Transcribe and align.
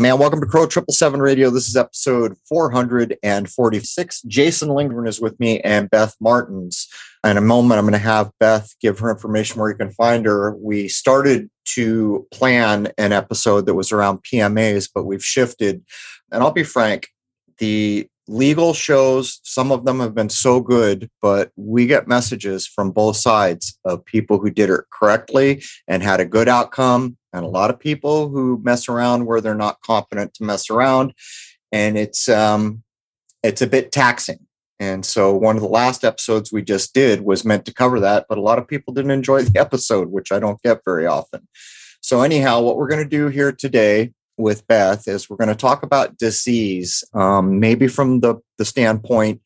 man. 0.00 0.18
Welcome 0.18 0.40
to 0.40 0.46
Crow 0.46 0.66
Triple 0.66 0.94
Seven 0.94 1.20
Radio. 1.20 1.50
This 1.50 1.68
is 1.68 1.76
episode 1.76 2.34
446. 2.48 4.22
Jason 4.22 4.70
Lindgren 4.70 5.06
is 5.06 5.20
with 5.20 5.38
me 5.38 5.60
and 5.60 5.90
Beth 5.90 6.16
Martens. 6.20 6.88
In 7.22 7.36
a 7.36 7.42
moment, 7.42 7.78
I'm 7.78 7.84
going 7.84 7.92
to 7.92 7.98
have 7.98 8.30
Beth 8.40 8.74
give 8.80 8.98
her 9.00 9.10
information 9.10 9.60
where 9.60 9.70
you 9.70 9.76
can 9.76 9.90
find 9.90 10.24
her. 10.24 10.56
We 10.56 10.88
started 10.88 11.50
to 11.66 12.26
plan 12.32 12.88
an 12.96 13.12
episode 13.12 13.66
that 13.66 13.74
was 13.74 13.92
around 13.92 14.20
PMAs, 14.22 14.88
but 14.92 15.04
we've 15.04 15.22
shifted. 15.22 15.84
And 16.32 16.42
I'll 16.42 16.50
be 16.50 16.64
frank, 16.64 17.08
the 17.58 18.08
legal 18.30 18.72
shows, 18.72 19.40
some 19.42 19.72
of 19.72 19.84
them 19.84 19.98
have 19.98 20.14
been 20.14 20.28
so 20.28 20.60
good, 20.60 21.10
but 21.20 21.50
we 21.56 21.84
get 21.86 22.06
messages 22.06 22.64
from 22.64 22.92
both 22.92 23.16
sides 23.16 23.76
of 23.84 24.04
people 24.04 24.38
who 24.38 24.50
did 24.50 24.70
it 24.70 24.82
correctly 24.92 25.62
and 25.88 26.02
had 26.02 26.20
a 26.20 26.24
good 26.24 26.48
outcome, 26.48 27.16
and 27.32 27.44
a 27.44 27.48
lot 27.48 27.70
of 27.70 27.80
people 27.80 28.28
who 28.28 28.60
mess 28.62 28.88
around 28.88 29.26
where 29.26 29.40
they're 29.40 29.54
not 29.54 29.80
competent 29.84 30.32
to 30.34 30.44
mess 30.44 30.70
around. 30.70 31.12
And 31.72 31.98
it's 31.98 32.28
um, 32.28 32.84
it's 33.42 33.62
a 33.62 33.66
bit 33.66 33.90
taxing. 33.90 34.46
And 34.78 35.04
so 35.04 35.34
one 35.34 35.56
of 35.56 35.62
the 35.62 35.68
last 35.68 36.04
episodes 36.04 36.52
we 36.52 36.62
just 36.62 36.94
did 36.94 37.22
was 37.22 37.44
meant 37.44 37.64
to 37.66 37.74
cover 37.74 38.00
that, 38.00 38.26
but 38.28 38.38
a 38.38 38.42
lot 38.42 38.58
of 38.58 38.68
people 38.68 38.94
didn't 38.94 39.10
enjoy 39.10 39.42
the 39.42 39.60
episode, 39.60 40.10
which 40.10 40.30
I 40.30 40.38
don't 40.38 40.62
get 40.62 40.84
very 40.84 41.06
often. 41.06 41.48
So 42.00 42.22
anyhow, 42.22 42.62
what 42.62 42.76
we're 42.76 42.88
going 42.88 43.02
to 43.02 43.08
do 43.08 43.26
here 43.26 43.52
today 43.52 44.12
with 44.40 44.66
Beth 44.66 45.06
is 45.06 45.28
we're 45.28 45.36
going 45.36 45.48
to 45.48 45.54
talk 45.54 45.82
about 45.82 46.18
disease, 46.18 47.04
um, 47.14 47.60
maybe 47.60 47.86
from 47.86 48.20
the, 48.20 48.36
the 48.58 48.64
standpoint 48.64 49.40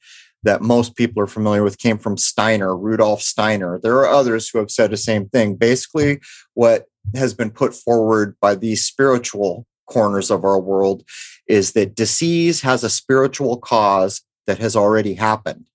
that 0.44 0.62
most 0.62 0.94
people 0.94 1.22
are 1.22 1.26
familiar 1.26 1.62
with 1.62 1.78
came 1.78 1.98
from 1.98 2.16
Steiner, 2.16 2.76
Rudolf 2.76 3.22
Steiner. 3.22 3.80
There 3.82 3.96
are 3.96 4.06
others 4.06 4.48
who 4.48 4.58
have 4.58 4.70
said 4.70 4.90
the 4.90 4.96
same 4.96 5.28
thing. 5.28 5.56
Basically, 5.56 6.20
what 6.52 6.86
has 7.14 7.34
been 7.34 7.50
put 7.50 7.74
forward 7.74 8.36
by 8.40 8.54
these 8.54 8.84
spiritual 8.84 9.66
corners 9.86 10.30
of 10.30 10.44
our 10.44 10.60
world 10.60 11.02
is 11.46 11.72
that 11.72 11.94
disease 11.94 12.60
has 12.62 12.84
a 12.84 12.90
spiritual 12.90 13.58
cause 13.58 14.22
that 14.46 14.58
has 14.58 14.76
already 14.76 15.14
happened. 15.14 15.66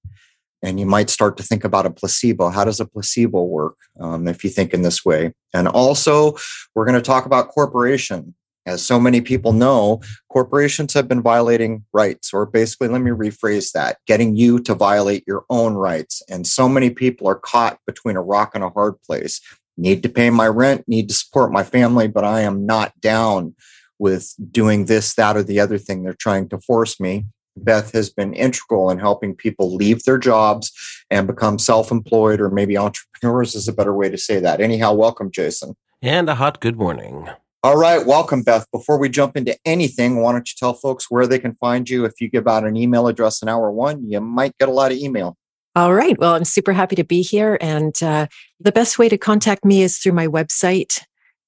And 0.62 0.79
you 0.79 0.85
might 0.85 1.09
start 1.09 1.38
to 1.38 1.44
think 1.44 1.63
about 1.63 1.85
a 1.85 1.90
placebo. 1.90 2.50
How 2.50 2.66
does 2.66 2.79
a 2.79 2.85
placebo 2.85 3.44
work 3.44 3.75
um, 4.00 4.28
if 4.28 4.44
you 4.44 4.50
think 4.50 4.74
in 4.74 4.81
this 4.81 5.06
way? 5.06 5.34
And 5.53 5.68
also, 5.68 6.35
we're 6.75 6.85
going 6.85 6.96
to 6.96 7.02
talk 7.02 7.25
about 7.25 7.47
corporation 7.47 8.35
as 8.66 8.86
so 8.86 9.00
many 9.00 9.22
people 9.22 9.53
know, 9.53 10.02
corporations 10.30 10.94
have 10.94 11.08
been 11.08 11.22
violating 11.22 11.86
rights, 11.94 12.34
or 12.34 12.46
basically, 12.46 12.88
let 12.88 13.02
me 13.02 13.12
rephrase 13.12 13.72
that 13.72 13.97
getting 14.06 14.36
you 14.36 14.59
to 14.59 14.75
violate 14.75 15.24
your 15.25 15.46
own 15.50 15.74
rights. 15.74 16.22
And 16.30 16.46
so 16.46 16.70
many 16.70 16.90
people 16.90 17.28
are 17.28 17.40
caught 17.40 17.80
between 17.86 18.16
a 18.16 18.22
rock 18.22 18.52
and 18.53 18.64
a 18.64 18.70
hard 18.70 19.02
place. 19.02 19.42
Need 19.78 20.03
to 20.03 20.09
pay 20.09 20.30
my 20.30 20.47
rent, 20.47 20.84
need 20.88 21.08
to 21.09 21.16
support 21.16 21.52
my 21.52 21.64
family, 21.64 22.08
but 22.08 22.24
I 22.24 22.42
am 22.42 22.66
not 22.66 23.00
down 23.00 23.56
with 23.97 24.34
doing 24.52 24.86
this, 24.86 25.14
that, 25.16 25.36
or 25.36 25.44
the 25.44 25.59
other 25.59 25.78
thing 25.78 26.03
they're 26.03 26.14
trying 26.14 26.50
to 26.50 26.59
force 26.59 27.00
me. 27.00 27.26
Beth 27.58 27.91
has 27.91 28.09
been 28.09 28.34
integral 28.34 28.90
in 28.90 29.00
helping 29.00 29.36
people 29.36 29.76
leave 29.76 30.03
their 30.03 30.18
jobs 30.18 30.72
and 31.09 31.28
become 31.28 31.59
self 31.59 31.91
employed, 31.91 32.40
or 32.40 32.50
maybe 32.50 32.78
entrepreneurs 32.78 33.56
is 33.56 33.68
a 33.68 33.74
better 33.74 33.94
way 33.94 34.09
to 34.09 34.18
say 34.18 34.40
that. 34.40 34.62
Anyhow, 34.62 34.94
welcome, 34.94 35.31
Jason. 35.31 35.76
And 36.02 36.30
a 36.30 36.36
hot 36.36 36.62
good 36.62 36.78
morning. 36.78 37.30
All 37.62 37.75
right, 37.75 38.06
welcome, 38.06 38.42
Beth. 38.42 38.66
Before 38.72 38.97
we 38.97 39.09
jump 39.09 39.36
into 39.36 39.53
anything, 39.66 40.22
why 40.22 40.31
don't 40.31 40.50
you 40.50 40.56
tell 40.58 40.74
folks 40.74 41.12
where 41.12 41.28
they 41.28 41.40
can 41.40 41.56
find 41.56 41.90
you? 41.90 42.06
If 42.06 42.22
you 42.22 42.30
give 42.30 42.47
out 42.47 42.64
an 42.64 42.78
email 42.78 43.08
address 43.08 43.42
in 43.42 43.50
hour 43.50 43.70
one, 43.70 44.09
you 44.09 44.22
might 44.22 44.58
get 44.59 44.70
a 44.70 44.72
lot 44.72 44.94
of 44.94 44.97
email. 44.97 45.36
All 45.75 45.94
right. 45.94 46.18
Well, 46.18 46.36
I'm 46.36 46.46
super 46.46 46.72
happy 46.72 46.96
to 46.96 47.03
be 47.03 47.22
here. 47.22 47.58
And 47.59 48.02
uh, 48.02 48.28
the 48.62 48.72
best 48.72 48.97
way 48.97 49.09
to 49.09 49.18
contact 49.18 49.66
me 49.66 49.81
is 49.81 49.97
through 49.97 50.14
my 50.14 50.25
website, 50.25 51.02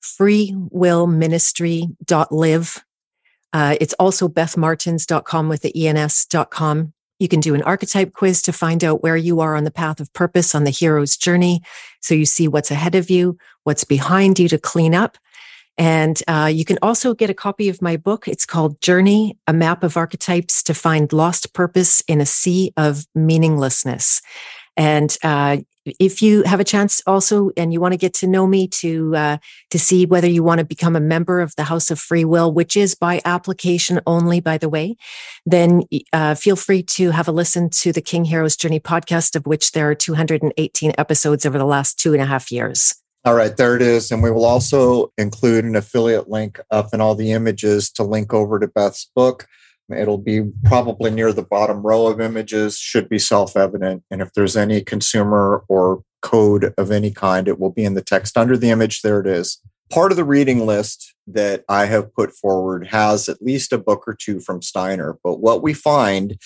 freewillministry.live. 0.03 2.83
Uh, 3.53 3.75
it's 3.79 3.93
also 3.93 4.27
bethmartens.com 4.27 5.47
with 5.47 5.61
the 5.61 5.87
ens.com. 5.87 6.91
You 7.19 7.29
can 7.29 7.39
do 7.39 7.55
an 7.55 7.63
archetype 7.63 8.11
quiz 8.11 8.41
to 8.41 8.51
find 8.51 8.83
out 8.83 9.01
where 9.01 9.15
you 9.15 9.39
are 9.39 9.55
on 9.55 9.63
the 9.63 9.71
path 9.71 10.01
of 10.01 10.11
purpose 10.11 10.53
on 10.55 10.65
the 10.65 10.71
hero's 10.71 11.15
journey. 11.15 11.61
So 12.01 12.15
you 12.15 12.25
see 12.25 12.49
what's 12.49 12.69
ahead 12.69 12.95
of 12.95 13.09
you, 13.09 13.37
what's 13.63 13.85
behind 13.85 14.39
you 14.39 14.49
to 14.49 14.57
clean 14.57 14.93
up 14.93 15.17
and 15.81 16.21
uh, 16.27 16.45
you 16.45 16.63
can 16.63 16.77
also 16.83 17.15
get 17.15 17.31
a 17.31 17.33
copy 17.33 17.67
of 17.67 17.81
my 17.81 17.97
book. 17.97 18.27
It's 18.27 18.45
called 18.45 18.79
Journey, 18.81 19.39
a 19.47 19.53
map 19.53 19.83
of 19.83 19.97
archetypes 19.97 20.61
to 20.61 20.75
find 20.75 21.11
lost 21.11 21.55
purpose 21.55 22.01
in 22.01 22.21
a 22.21 22.25
sea 22.25 22.71
of 22.77 23.07
meaninglessness. 23.15 24.21
And 24.77 25.17
uh, 25.23 25.57
if 25.99 26.21
you 26.21 26.43
have 26.43 26.59
a 26.59 26.63
chance 26.63 27.01
also, 27.07 27.49
and 27.57 27.73
you 27.73 27.81
want 27.81 27.93
to 27.93 27.97
get 27.97 28.13
to 28.15 28.27
know 28.27 28.45
me 28.45 28.67
to 28.67 29.15
uh, 29.15 29.37
to 29.71 29.79
see 29.79 30.05
whether 30.05 30.27
you 30.27 30.43
want 30.43 30.59
to 30.59 30.65
become 30.65 30.95
a 30.95 30.99
member 30.99 31.41
of 31.41 31.55
the 31.55 31.63
House 31.63 31.89
of 31.89 31.99
Free 31.99 32.25
Will, 32.25 32.53
which 32.53 32.77
is 32.77 32.93
by 32.93 33.19
application 33.25 33.99
only, 34.05 34.39
by 34.39 34.59
the 34.59 34.69
way, 34.69 34.97
then 35.47 35.81
uh, 36.13 36.35
feel 36.35 36.55
free 36.55 36.83
to 36.83 37.09
have 37.09 37.27
a 37.27 37.31
listen 37.31 37.71
to 37.71 37.91
the 37.91 38.03
King 38.03 38.25
Heroes 38.25 38.55
Journey 38.55 38.79
podcast, 38.79 39.35
of 39.35 39.47
which 39.47 39.71
there 39.71 39.89
are 39.89 39.95
218 39.95 40.93
episodes 40.99 41.43
over 41.43 41.57
the 41.57 41.65
last 41.65 41.97
two 41.97 42.13
and 42.13 42.21
a 42.21 42.27
half 42.27 42.51
years. 42.51 42.93
All 43.23 43.35
right, 43.35 43.55
there 43.55 43.75
it 43.75 43.83
is. 43.83 44.09
And 44.11 44.23
we 44.23 44.31
will 44.31 44.45
also 44.45 45.11
include 45.17 45.63
an 45.63 45.75
affiliate 45.75 46.29
link 46.29 46.59
up 46.71 46.89
in 46.93 47.01
all 47.01 47.13
the 47.13 47.31
images 47.31 47.91
to 47.91 48.03
link 48.03 48.33
over 48.33 48.59
to 48.59 48.67
Beth's 48.67 49.09
book. 49.15 49.47
It'll 49.95 50.17
be 50.17 50.49
probably 50.63 51.11
near 51.11 51.33
the 51.33 51.43
bottom 51.43 51.83
row 51.83 52.07
of 52.07 52.21
images, 52.21 52.77
should 52.77 53.09
be 53.09 53.19
self 53.19 53.55
evident. 53.55 54.03
And 54.09 54.21
if 54.21 54.33
there's 54.33 54.57
any 54.57 54.81
consumer 54.81 55.63
or 55.67 56.03
code 56.21 56.73
of 56.77 56.91
any 56.91 57.11
kind, 57.11 57.47
it 57.47 57.59
will 57.59 57.71
be 57.71 57.83
in 57.83 57.93
the 57.93 58.01
text 58.01 58.37
under 58.37 58.57
the 58.57 58.69
image. 58.69 59.01
There 59.01 59.19
it 59.19 59.27
is. 59.27 59.59
Part 59.91 60.11
of 60.11 60.15
the 60.15 60.23
reading 60.23 60.65
list 60.65 61.13
that 61.27 61.63
I 61.67 61.85
have 61.85 62.13
put 62.13 62.31
forward 62.31 62.87
has 62.87 63.27
at 63.27 63.41
least 63.41 63.73
a 63.73 63.77
book 63.77 64.05
or 64.07 64.15
two 64.15 64.39
from 64.39 64.61
Steiner. 64.61 65.17
But 65.23 65.41
what 65.41 65.61
we 65.61 65.73
find 65.73 66.37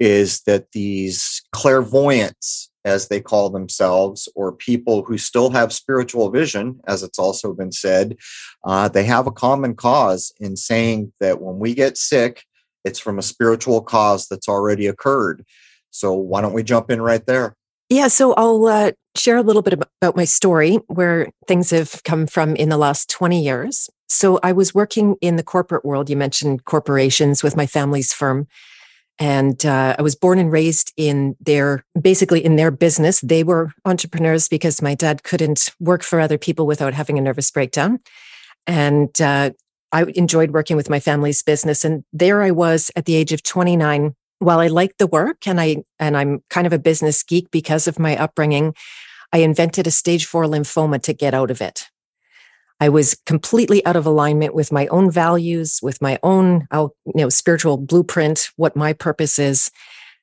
is 0.00 0.42
that 0.42 0.72
these 0.72 1.42
clairvoyants 1.52 2.70
as 2.86 3.08
they 3.08 3.20
call 3.20 3.50
themselves, 3.50 4.28
or 4.36 4.52
people 4.52 5.02
who 5.02 5.18
still 5.18 5.50
have 5.50 5.72
spiritual 5.72 6.30
vision, 6.30 6.80
as 6.86 7.02
it's 7.02 7.18
also 7.18 7.52
been 7.52 7.72
said, 7.72 8.16
uh, 8.64 8.88
they 8.88 9.04
have 9.04 9.26
a 9.26 9.32
common 9.32 9.74
cause 9.74 10.32
in 10.38 10.56
saying 10.56 11.12
that 11.18 11.42
when 11.42 11.58
we 11.58 11.74
get 11.74 11.98
sick, 11.98 12.44
it's 12.84 13.00
from 13.00 13.18
a 13.18 13.22
spiritual 13.22 13.82
cause 13.82 14.28
that's 14.28 14.48
already 14.48 14.86
occurred. 14.86 15.44
So, 15.90 16.12
why 16.14 16.40
don't 16.40 16.52
we 16.52 16.62
jump 16.62 16.88
in 16.88 17.02
right 17.02 17.26
there? 17.26 17.56
Yeah, 17.90 18.06
so 18.06 18.34
I'll 18.34 18.64
uh, 18.66 18.92
share 19.16 19.36
a 19.36 19.42
little 19.42 19.62
bit 19.62 19.74
about 19.74 20.16
my 20.16 20.24
story, 20.24 20.76
where 20.86 21.28
things 21.48 21.70
have 21.70 22.02
come 22.04 22.28
from 22.28 22.54
in 22.54 22.68
the 22.68 22.78
last 22.78 23.10
20 23.10 23.42
years. 23.42 23.90
So, 24.08 24.38
I 24.44 24.52
was 24.52 24.74
working 24.74 25.16
in 25.20 25.34
the 25.34 25.42
corporate 25.42 25.84
world. 25.84 26.08
You 26.08 26.16
mentioned 26.16 26.64
corporations 26.64 27.42
with 27.42 27.56
my 27.56 27.66
family's 27.66 28.12
firm. 28.12 28.46
And 29.18 29.64
uh, 29.64 29.96
I 29.98 30.02
was 30.02 30.14
born 30.14 30.38
and 30.38 30.52
raised 30.52 30.92
in 30.96 31.36
their, 31.40 31.84
basically 31.98 32.44
in 32.44 32.56
their 32.56 32.70
business. 32.70 33.20
They 33.20 33.44
were 33.44 33.72
entrepreneurs 33.84 34.48
because 34.48 34.82
my 34.82 34.94
dad 34.94 35.22
couldn't 35.22 35.70
work 35.80 36.02
for 36.02 36.20
other 36.20 36.36
people 36.36 36.66
without 36.66 36.92
having 36.92 37.18
a 37.18 37.22
nervous 37.22 37.50
breakdown. 37.50 38.00
And 38.66 39.18
uh, 39.20 39.50
I 39.92 40.04
enjoyed 40.14 40.50
working 40.50 40.76
with 40.76 40.90
my 40.90 41.00
family's 41.00 41.42
business. 41.42 41.84
And 41.84 42.04
there 42.12 42.42
I 42.42 42.50
was 42.50 42.90
at 42.96 43.06
the 43.06 43.14
age 43.14 43.32
of 43.32 43.42
29. 43.42 44.14
While 44.38 44.60
I 44.60 44.66
liked 44.66 44.98
the 44.98 45.06
work 45.06 45.48
and 45.48 45.58
I 45.58 45.78
and 45.98 46.14
I'm 46.14 46.40
kind 46.50 46.66
of 46.66 46.74
a 46.74 46.78
business 46.78 47.22
geek 47.22 47.50
because 47.50 47.88
of 47.88 47.98
my 47.98 48.18
upbringing, 48.18 48.74
I 49.32 49.38
invented 49.38 49.86
a 49.86 49.90
stage 49.90 50.26
four 50.26 50.44
lymphoma 50.44 51.00
to 51.04 51.14
get 51.14 51.32
out 51.32 51.50
of 51.50 51.62
it. 51.62 51.86
I 52.80 52.88
was 52.88 53.16
completely 53.24 53.84
out 53.86 53.96
of 53.96 54.06
alignment 54.06 54.54
with 54.54 54.70
my 54.70 54.86
own 54.88 55.10
values, 55.10 55.80
with 55.82 56.02
my 56.02 56.18
own 56.22 56.66
you 56.72 56.90
know, 57.14 57.28
spiritual 57.28 57.78
blueprint, 57.78 58.50
what 58.56 58.76
my 58.76 58.92
purpose 58.92 59.38
is. 59.38 59.70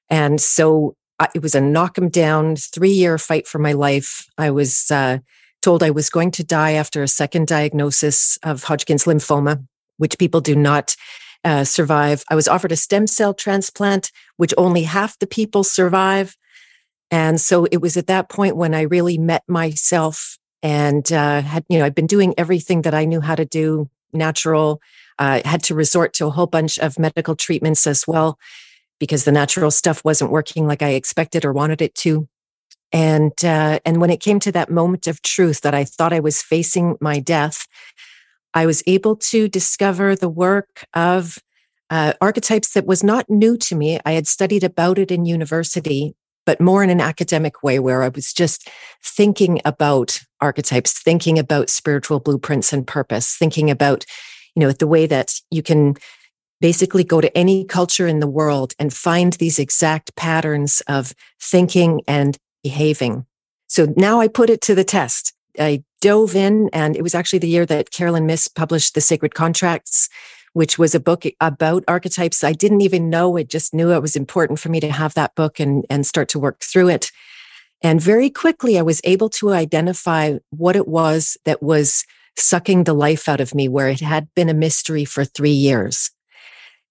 And 0.10 0.40
so 0.40 0.96
I, 1.20 1.30
it 1.34 1.42
was 1.42 1.56
a 1.56 1.62
knock 1.62 1.98
'em 1.98 2.10
down, 2.10 2.56
three 2.56 2.92
year 2.92 3.18
fight 3.18 3.48
for 3.48 3.60
my 3.60 3.74
life. 3.74 4.28
I 4.38 4.52
was 4.52 4.92
uh, 4.92 5.20
told 5.62 5.82
I 5.82 5.90
was 5.90 6.10
going 6.10 6.32
to 6.32 6.44
die 6.44 6.74
after 6.74 7.02
a 7.02 7.08
second 7.08 7.48
diagnosis 7.48 8.38
of 8.44 8.64
Hodgkin's 8.64 9.06
lymphoma, 9.06 9.66
which 9.98 10.20
people 10.20 10.42
do 10.42 10.56
not 10.56 10.96
uh, 11.44 11.64
survive. 11.64 12.24
I 12.30 12.36
was 12.36 12.48
offered 12.48 12.72
a 12.72 12.78
stem 12.78 13.08
cell 13.08 13.34
transplant, 13.34 14.12
which 14.38 14.54
only 14.58 14.84
half 14.84 15.18
the 15.20 15.28
people 15.28 15.64
survive. 15.64 16.36
And 17.10 17.40
so 17.40 17.66
it 17.66 17.82
was 17.82 17.98
at 17.98 18.08
that 18.08 18.30
point 18.30 18.56
when 18.56 18.74
I 18.74 18.82
really 18.82 19.18
met 19.18 19.44
myself 19.48 20.38
and 20.64 21.12
uh, 21.12 21.42
had 21.42 21.66
you 21.70 21.78
know 21.78 21.86
I'd 21.86 21.94
been 21.94 22.08
doing 22.08 22.34
everything 22.38 22.82
that 22.84 22.96
I 22.96 23.06
knew 23.06 23.22
how 23.22 23.36
to 23.36 23.46
do 23.46 23.90
natural. 24.14 24.82
Uh, 25.20 25.42
had 25.46 25.62
to 25.62 25.76
resort 25.76 26.14
to 26.14 26.26
a 26.26 26.32
whole 26.32 26.48
bunch 26.48 26.80
of 26.80 26.98
medical 26.98 27.36
treatments 27.36 27.86
as 27.86 28.08
well 28.08 28.40
because 29.00 29.26
the 29.26 29.32
natural 29.32 29.70
stuff 29.70 30.04
wasn't 30.04 30.32
working 30.32 30.66
like 30.66 30.82
I 30.82 30.90
expected 30.90 31.46
or 31.46 31.54
wanted 31.54 31.84
it 31.84 31.94
to. 31.96 32.28
And 32.92 33.34
uh, 33.44 33.80
and 33.86 34.00
when 34.00 34.10
it 34.10 34.22
came 34.22 34.40
to 34.40 34.52
that 34.54 34.72
moment 34.72 35.08
of 35.08 35.22
truth 35.22 35.62
that 35.62 35.76
I 35.76 35.84
thought 35.84 36.14
I 36.14 36.20
was 36.20 36.42
facing 36.42 36.96
my 37.02 37.20
death, 37.20 37.68
I 38.54 38.66
was 38.66 38.82
able 38.88 39.16
to 39.18 39.48
discover 39.48 40.16
the 40.16 40.30
work 40.30 40.86
of 40.94 41.40
uh, 41.90 42.14
archetypes 42.22 42.74
that 42.74 42.86
was 42.86 43.04
not 43.04 43.30
new 43.30 43.58
to 43.58 43.76
me. 43.76 44.00
I 44.06 44.14
had 44.14 44.28
studied 44.28 44.64
about 44.64 44.98
it 45.00 45.12
in 45.12 45.26
university, 45.26 46.16
but 46.46 46.62
more 46.62 46.84
in 46.84 46.90
an 46.90 47.02
academic 47.02 47.64
way 47.64 47.80
where 47.80 48.04
I 48.04 48.10
was 48.10 48.34
just 48.34 48.70
thinking 49.04 49.62
about 49.66 50.20
archetypes, 50.42 51.02
thinking 51.02 51.40
about 51.40 51.70
spiritual 51.70 52.20
blueprints 52.20 52.74
and 52.74 52.86
purpose, 52.86 53.36
thinking 53.36 53.70
about, 53.70 54.06
you 54.56 54.60
know, 54.60 54.72
the 54.72 54.88
way 54.88 55.06
that 55.06 55.34
you 55.52 55.64
can 55.64 55.96
basically 56.62 57.04
go 57.04 57.20
to 57.20 57.38
any 57.38 57.66
culture 57.66 58.08
in 58.08 58.20
the 58.20 58.28
world 58.28 58.74
and 58.80 58.94
find 58.94 59.34
these 59.34 59.60
exact 59.60 60.16
patterns 60.16 60.82
of 60.88 61.14
thinking 61.42 62.02
and 62.08 62.38
behaving. 62.64 63.26
So 63.68 63.94
now 63.98 64.22
I 64.22 64.28
put 64.28 64.50
it 64.50 64.62
to 64.62 64.76
the 64.76 64.84
test. 64.84 65.34
I 65.60 65.84
dove 66.02 66.36
in, 66.36 66.70
and 66.74 66.96
it 66.96 67.02
was 67.02 67.16
actually 67.16 67.40
the 67.40 67.48
year 67.48 67.66
that 67.66 67.92
Carolyn 67.92 68.26
Myss 68.26 68.48
published 68.48 68.96
The 68.96 69.02
Sacred 69.02 69.36
Contracts, 69.36 70.10
which 70.54 70.80
was 70.80 70.96
a 70.96 71.00
book 71.00 71.26
about 71.42 71.84
archetypes. 71.88 72.44
I 72.44 72.54
didn't 72.54 72.82
even 72.82 73.10
know 73.10 73.36
it, 73.38 73.50
just 73.50 73.74
knew 73.74 73.92
it 73.92 74.02
was 74.02 74.16
important 74.16 74.60
for 74.60 74.70
me 74.70 74.80
to 74.80 74.92
have 74.92 75.14
that 75.16 75.36
book 75.36 75.60
and, 75.60 75.86
and 75.90 76.06
start 76.06 76.30
to 76.30 76.40
work 76.40 76.62
through 76.62 76.90
it. 76.90 77.12
And 77.82 78.00
very 78.00 78.30
quickly, 78.30 78.80
I 78.80 78.84
was 78.84 79.02
able 79.04 79.30
to 79.32 79.52
identify 79.52 80.38
what 80.52 80.76
it 80.76 80.88
was 80.88 81.38
that 81.44 81.62
was 81.62 82.06
sucking 82.38 82.86
the 82.86 82.94
life 82.94 83.28
out 83.28 83.42
of 83.42 83.54
me, 83.54 83.68
where 83.68 83.90
it 83.90 84.00
had 84.00 84.28
been 84.36 84.50
a 84.50 84.54
mystery 84.54 85.06
for 85.06 85.26
three 85.26 85.52
years. 85.52 86.12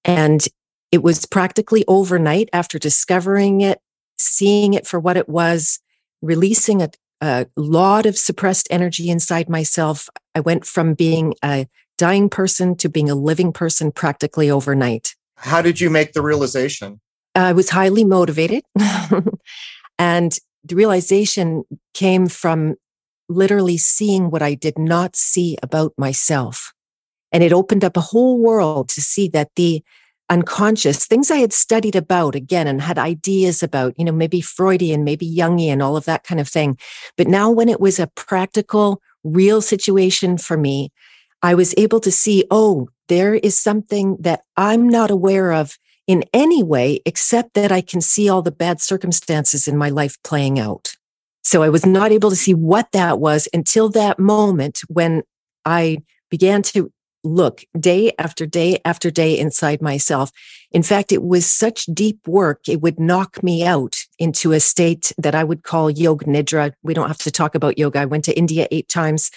And 0.05 0.47
it 0.91 1.03
was 1.03 1.25
practically 1.25 1.85
overnight 1.89 2.51
after 2.53 2.79
discovering 2.79 3.63
it, 3.63 3.81
seeing 4.19 4.75
it 4.75 4.87
for 4.87 5.01
what 5.01 5.17
it 5.17 5.29
was, 5.29 5.81
releasing 6.21 6.83
a, 6.83 6.91
a 7.23 7.47
lot 7.57 8.05
of 8.05 8.19
suppressed 8.19 8.69
energy 8.71 9.09
inside 9.09 9.49
myself. 9.49 10.09
I 10.35 10.41
went 10.41 10.67
from 10.67 10.95
being 10.95 11.35
a 11.43 11.67
dying 12.03 12.29
person 12.29 12.75
to 12.75 12.89
being 12.89 13.09
a 13.09 13.15
living 13.15 13.53
person 13.53 13.93
practically 13.93 14.51
overnight. 14.51 15.15
How 15.37 15.63
did 15.63 15.81
you 15.81 15.89
make 15.89 16.15
the 16.15 16.21
realization? 16.21 17.01
I 17.37 17.53
was 17.53 17.71
highly 17.71 18.03
motivated. 18.03 18.65
and 20.01 20.37
the 20.65 20.75
realization 20.75 21.63
came 21.95 22.27
from 22.27 22.75
literally 23.29 23.79
seeing 23.79 24.33
what 24.33 24.43
I 24.43 24.55
did 24.55 24.81
not 24.81 25.15
see 25.15 25.57
about 25.63 25.93
myself. 25.97 26.73
And 27.31 27.45
it 27.45 27.53
opened 27.53 27.85
up 27.85 27.97
a 27.97 28.09
whole 28.11 28.41
world 28.41 28.89
to 28.89 29.01
see 29.01 29.29
that 29.29 29.51
the 29.55 29.85
unconscious 30.29 31.07
things 31.07 31.31
I 31.31 31.37
had 31.37 31.53
studied 31.53 31.95
about 31.95 32.35
again 32.35 32.67
and 32.67 32.83
had 32.83 32.99
ideas 32.99 33.63
about, 33.63 33.97
you 33.97 34.05
know, 34.05 34.11
maybe 34.11 34.41
Freudian, 34.41 35.05
maybe 35.05 35.33
Jungian, 35.33 35.81
all 35.81 35.97
of 35.97 36.07
that 36.07 36.25
kind 36.25 36.41
of 36.41 36.49
thing. 36.49 36.77
But 37.17 37.29
now 37.29 37.49
when 37.49 37.69
it 37.69 37.81
was 37.81 38.01
a 38.01 38.09
practical, 38.09 39.01
real 39.23 39.63
situation 39.63 40.37
for 40.37 40.57
me, 40.57 40.91
I 41.43 41.55
was 41.55 41.75
able 41.77 42.01
to 42.01 42.13
see, 42.13 42.45
oh, 42.51 42.89
there 43.09 43.35
is 43.35 43.59
something 43.59 44.17
that 44.21 44.43
I'm 44.57 44.89
not 44.89 45.11
aware 45.11 45.53
of 45.53 45.77
in 46.07 46.25
any 46.33 46.63
way, 46.63 47.01
except 47.05 47.55
that 47.55 47.73
I 47.73 47.81
can 47.81 48.01
see 48.01 48.29
all 48.29 48.43
the 48.43 48.53
bad 48.53 48.81
circumstances 48.81 49.69
in 49.69 49.77
my 49.77 49.91
life 49.91 50.17
playing 50.25 50.59
out. 50.59 50.95
So 51.45 51.63
I 51.63 51.69
was 51.69 51.85
not 51.85 52.13
able 52.13 52.31
to 52.31 52.37
see 52.37 52.55
what 52.55 52.93
that 52.93 53.19
was 53.19 53.49
until 53.53 53.89
that 53.91 54.19
moment 54.19 54.81
when 54.89 55.23
I 55.65 55.99
began 56.31 56.63
to 56.63 56.93
look 57.25 57.65
day 57.79 58.13
after 58.19 58.47
day 58.47 58.81
after 58.85 59.11
day 59.11 59.39
inside 59.39 59.81
myself. 59.81 60.31
In 60.73 60.83
fact, 60.83 61.13
it 61.13 61.23
was 61.23 61.51
such 61.51 61.87
deep 61.87 62.27
work, 62.27 62.69
it 62.69 62.81
would 62.81 62.99
knock 62.99 63.43
me 63.43 63.65
out 63.65 63.97
into 64.19 64.53
a 64.53 64.61
state 64.61 65.13
that 65.19 65.35
I 65.35 65.45
would 65.45 65.63
call 65.63 65.91
yoga 65.91 66.27
nidra. 66.27 66.73
We 66.83 66.95
don't 66.95 67.09
have 67.09 67.19
to 67.19 67.31
talk 67.31 67.55
about 67.55 67.79
yoga. 67.79 68.01
I 68.01 68.07
went 68.07 68.25
to 68.25 68.37
India 68.37 68.67
eight 68.71 68.89
times. 68.89 69.31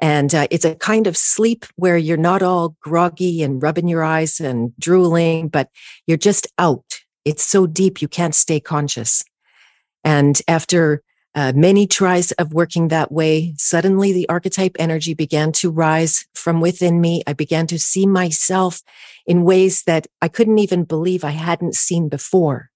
And 0.00 0.34
uh, 0.34 0.46
it's 0.50 0.64
a 0.64 0.74
kind 0.74 1.06
of 1.06 1.16
sleep 1.16 1.64
where 1.76 1.96
you're 1.96 2.16
not 2.16 2.42
all 2.42 2.76
groggy 2.80 3.42
and 3.42 3.62
rubbing 3.62 3.88
your 3.88 4.02
eyes 4.02 4.40
and 4.40 4.76
drooling, 4.78 5.48
but 5.48 5.70
you're 6.06 6.16
just 6.18 6.46
out. 6.58 7.00
It's 7.24 7.44
so 7.44 7.66
deep, 7.66 8.02
you 8.02 8.08
can't 8.08 8.34
stay 8.34 8.60
conscious. 8.60 9.24
And 10.02 10.40
after 10.46 11.02
uh, 11.34 11.52
many 11.54 11.86
tries 11.86 12.30
of 12.32 12.52
working 12.52 12.88
that 12.88 13.10
way, 13.10 13.54
suddenly 13.56 14.12
the 14.12 14.28
archetype 14.28 14.76
energy 14.78 15.14
began 15.14 15.50
to 15.52 15.70
rise 15.70 16.26
from 16.34 16.60
within 16.60 17.00
me. 17.00 17.22
I 17.26 17.32
began 17.32 17.66
to 17.68 17.78
see 17.78 18.06
myself 18.06 18.82
in 19.26 19.42
ways 19.42 19.82
that 19.84 20.06
I 20.22 20.28
couldn't 20.28 20.58
even 20.58 20.84
believe 20.84 21.24
I 21.24 21.30
hadn't 21.30 21.74
seen 21.74 22.08
before. 22.08 22.70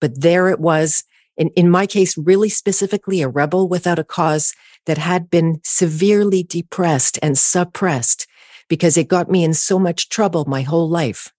But 0.00 0.20
there 0.20 0.48
it 0.48 0.60
was, 0.60 1.02
in, 1.36 1.50
in 1.50 1.70
my 1.70 1.86
case, 1.86 2.16
really 2.16 2.48
specifically 2.48 3.22
a 3.22 3.28
rebel 3.28 3.68
without 3.68 3.98
a 3.98 4.04
cause 4.04 4.54
that 4.86 4.98
had 4.98 5.30
been 5.30 5.60
severely 5.64 6.42
depressed 6.42 7.18
and 7.22 7.36
suppressed 7.36 8.26
because 8.68 8.96
it 8.96 9.08
got 9.08 9.30
me 9.30 9.44
in 9.44 9.54
so 9.54 9.78
much 9.78 10.08
trouble 10.08 10.44
my 10.46 10.62
whole 10.62 10.88
life. 10.88 11.32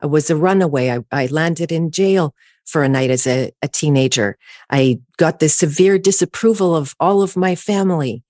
I 0.00 0.06
was 0.06 0.30
a 0.30 0.36
runaway. 0.36 0.90
I, 0.90 1.00
I 1.10 1.26
landed 1.26 1.70
in 1.70 1.90
jail 1.90 2.34
for 2.64 2.82
a 2.82 2.88
night 2.88 3.10
as 3.10 3.26
a, 3.26 3.52
a 3.62 3.68
teenager. 3.68 4.36
I 4.70 5.00
got 5.16 5.38
the 5.38 5.48
severe 5.48 5.98
disapproval 5.98 6.74
of 6.74 6.94
all 7.00 7.22
of 7.22 7.36
my 7.36 7.54
family. 7.54 8.22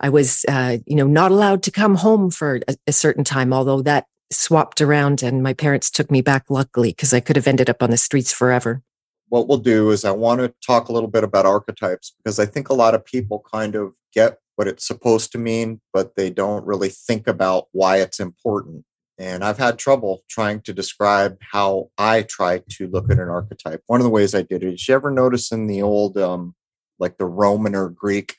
I 0.00 0.08
was, 0.08 0.44
uh, 0.48 0.78
you 0.86 0.96
know, 0.96 1.06
not 1.06 1.30
allowed 1.30 1.62
to 1.64 1.70
come 1.70 1.96
home 1.96 2.30
for 2.30 2.60
a, 2.68 2.76
a 2.86 2.92
certain 2.92 3.24
time, 3.24 3.52
although 3.52 3.82
that 3.82 4.06
swapped 4.32 4.80
around 4.80 5.22
and 5.22 5.42
my 5.42 5.52
parents 5.52 5.90
took 5.90 6.10
me 6.10 6.22
back 6.22 6.44
luckily 6.48 6.90
because 6.90 7.12
I 7.12 7.20
could 7.20 7.36
have 7.36 7.48
ended 7.48 7.68
up 7.68 7.82
on 7.82 7.90
the 7.90 7.96
streets 7.96 8.32
forever. 8.32 8.82
What 9.30 9.48
we'll 9.48 9.58
do 9.58 9.90
is 9.90 10.04
I 10.04 10.10
want 10.10 10.40
to 10.40 10.52
talk 10.64 10.88
a 10.88 10.92
little 10.92 11.08
bit 11.08 11.24
about 11.24 11.46
archetypes 11.46 12.14
because 12.18 12.38
I 12.38 12.46
think 12.46 12.68
a 12.68 12.74
lot 12.74 12.94
of 12.94 13.04
people 13.04 13.44
kind 13.50 13.74
of 13.74 13.94
get 14.12 14.38
what 14.56 14.68
it's 14.68 14.86
supposed 14.86 15.32
to 15.32 15.38
mean, 15.38 15.80
but 15.92 16.16
they 16.16 16.28
don't 16.28 16.66
really 16.66 16.90
think 16.90 17.26
about 17.26 17.68
why 17.72 17.96
it's 17.98 18.20
important. 18.20 18.84
And 19.18 19.44
I've 19.44 19.58
had 19.58 19.78
trouble 19.78 20.24
trying 20.28 20.62
to 20.62 20.72
describe 20.72 21.38
how 21.40 21.90
I 21.96 22.22
try 22.22 22.62
to 22.70 22.88
look 22.88 23.10
at 23.10 23.18
an 23.18 23.28
archetype. 23.28 23.82
One 23.86 24.00
of 24.00 24.04
the 24.04 24.10
ways 24.10 24.34
I 24.34 24.42
did 24.42 24.64
it 24.64 24.74
is 24.74 24.88
you 24.88 24.94
ever 24.94 25.10
notice 25.10 25.52
in 25.52 25.66
the 25.66 25.80
old, 25.82 26.18
um, 26.18 26.54
like 26.98 27.18
the 27.18 27.26
Roman 27.26 27.74
or 27.74 27.88
Greek 27.88 28.36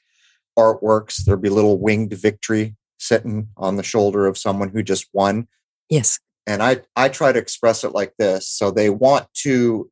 artworks, 0.59 1.23
there'd 1.23 1.41
be 1.41 1.49
little 1.49 1.79
winged 1.79 2.13
victory 2.13 2.75
sitting 2.99 3.47
on 3.55 3.77
the 3.77 3.83
shoulder 3.83 4.27
of 4.27 4.37
someone 4.37 4.69
who 4.69 4.83
just 4.83 5.07
won. 5.13 5.47
Yes. 5.89 6.19
And 6.45 6.61
I, 6.61 6.81
I 6.95 7.09
try 7.09 7.31
to 7.31 7.39
express 7.39 7.83
it 7.83 7.93
like 7.93 8.13
this. 8.17 8.49
So 8.49 8.71
they 8.71 8.89
want 8.89 9.27
to 9.43 9.89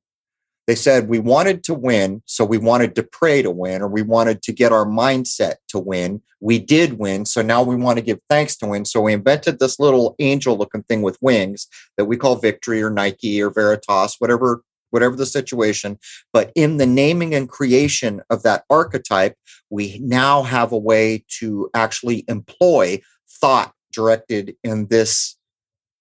they 0.69 0.75
said 0.75 1.09
we 1.09 1.17
wanted 1.17 1.63
to 1.63 1.73
win, 1.73 2.21
so 2.27 2.45
we 2.45 2.59
wanted 2.59 2.93
to 2.93 3.01
pray 3.01 3.41
to 3.41 3.49
win, 3.49 3.81
or 3.81 3.87
we 3.87 4.03
wanted 4.03 4.43
to 4.43 4.53
get 4.53 4.71
our 4.71 4.85
mindset 4.85 5.55
to 5.69 5.79
win. 5.79 6.21
We 6.41 6.59
did 6.59 6.99
win, 6.99 7.25
so 7.25 7.41
now 7.41 7.63
we 7.63 7.75
want 7.75 7.97
to 7.97 8.03
give 8.03 8.19
thanks 8.29 8.55
to 8.57 8.67
win. 8.67 8.85
So 8.85 9.01
we 9.01 9.13
invented 9.13 9.57
this 9.57 9.79
little 9.79 10.13
angel 10.19 10.55
looking 10.55 10.83
thing 10.83 11.01
with 11.01 11.17
wings 11.21 11.65
that 11.97 12.05
we 12.05 12.17
call 12.17 12.35
victory 12.35 12.83
or 12.83 12.91
Nike 12.91 13.41
or 13.41 13.49
Veritas, 13.49 14.17
whatever 14.19 14.61
whatever 14.91 15.15
the 15.15 15.25
situation. 15.25 15.97
But 16.33 16.51
in 16.53 16.77
the 16.77 16.85
naming 16.85 17.33
and 17.33 17.49
creation 17.49 18.21
of 18.29 18.43
that 18.43 18.63
archetype, 18.69 19.37
we 19.71 19.97
now 20.03 20.43
have 20.43 20.71
a 20.71 20.77
way 20.77 21.25
to 21.39 21.71
actually 21.73 22.25
employ 22.27 23.01
thought 23.27 23.73
directed 23.91 24.55
in 24.63 24.85
this 24.89 25.35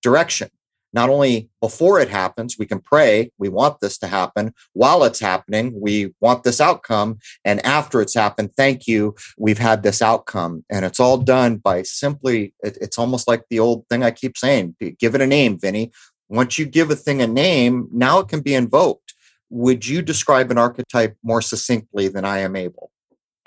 direction 0.02 0.50
not 0.92 1.10
only 1.10 1.50
before 1.60 2.00
it 2.00 2.08
happens, 2.08 2.56
we 2.58 2.66
can 2.66 2.80
pray, 2.80 3.30
we 3.38 3.48
want 3.48 3.80
this 3.80 3.98
to 3.98 4.06
happen. 4.06 4.54
While 4.72 5.04
it's 5.04 5.20
happening, 5.20 5.78
we 5.78 6.14
want 6.20 6.44
this 6.44 6.60
outcome. 6.60 7.18
And 7.44 7.64
after 7.64 8.00
it's 8.00 8.14
happened, 8.14 8.54
thank 8.56 8.86
you, 8.86 9.14
we've 9.36 9.58
had 9.58 9.82
this 9.82 10.00
outcome. 10.00 10.64
And 10.70 10.84
it's 10.84 11.00
all 11.00 11.18
done 11.18 11.56
by 11.56 11.82
simply, 11.82 12.54
it's 12.62 12.98
almost 12.98 13.28
like 13.28 13.44
the 13.50 13.60
old 13.60 13.86
thing 13.88 14.02
I 14.02 14.10
keep 14.10 14.36
saying 14.36 14.76
give 14.98 15.14
it 15.14 15.20
a 15.20 15.26
name, 15.26 15.58
Vinny. 15.58 15.92
Once 16.28 16.58
you 16.58 16.66
give 16.66 16.90
a 16.90 16.96
thing 16.96 17.22
a 17.22 17.26
name, 17.26 17.88
now 17.92 18.18
it 18.18 18.28
can 18.28 18.40
be 18.40 18.54
invoked. 18.54 19.14
Would 19.50 19.86
you 19.86 20.02
describe 20.02 20.50
an 20.50 20.58
archetype 20.58 21.16
more 21.22 21.40
succinctly 21.40 22.08
than 22.08 22.24
I 22.24 22.38
am 22.38 22.54
able? 22.54 22.90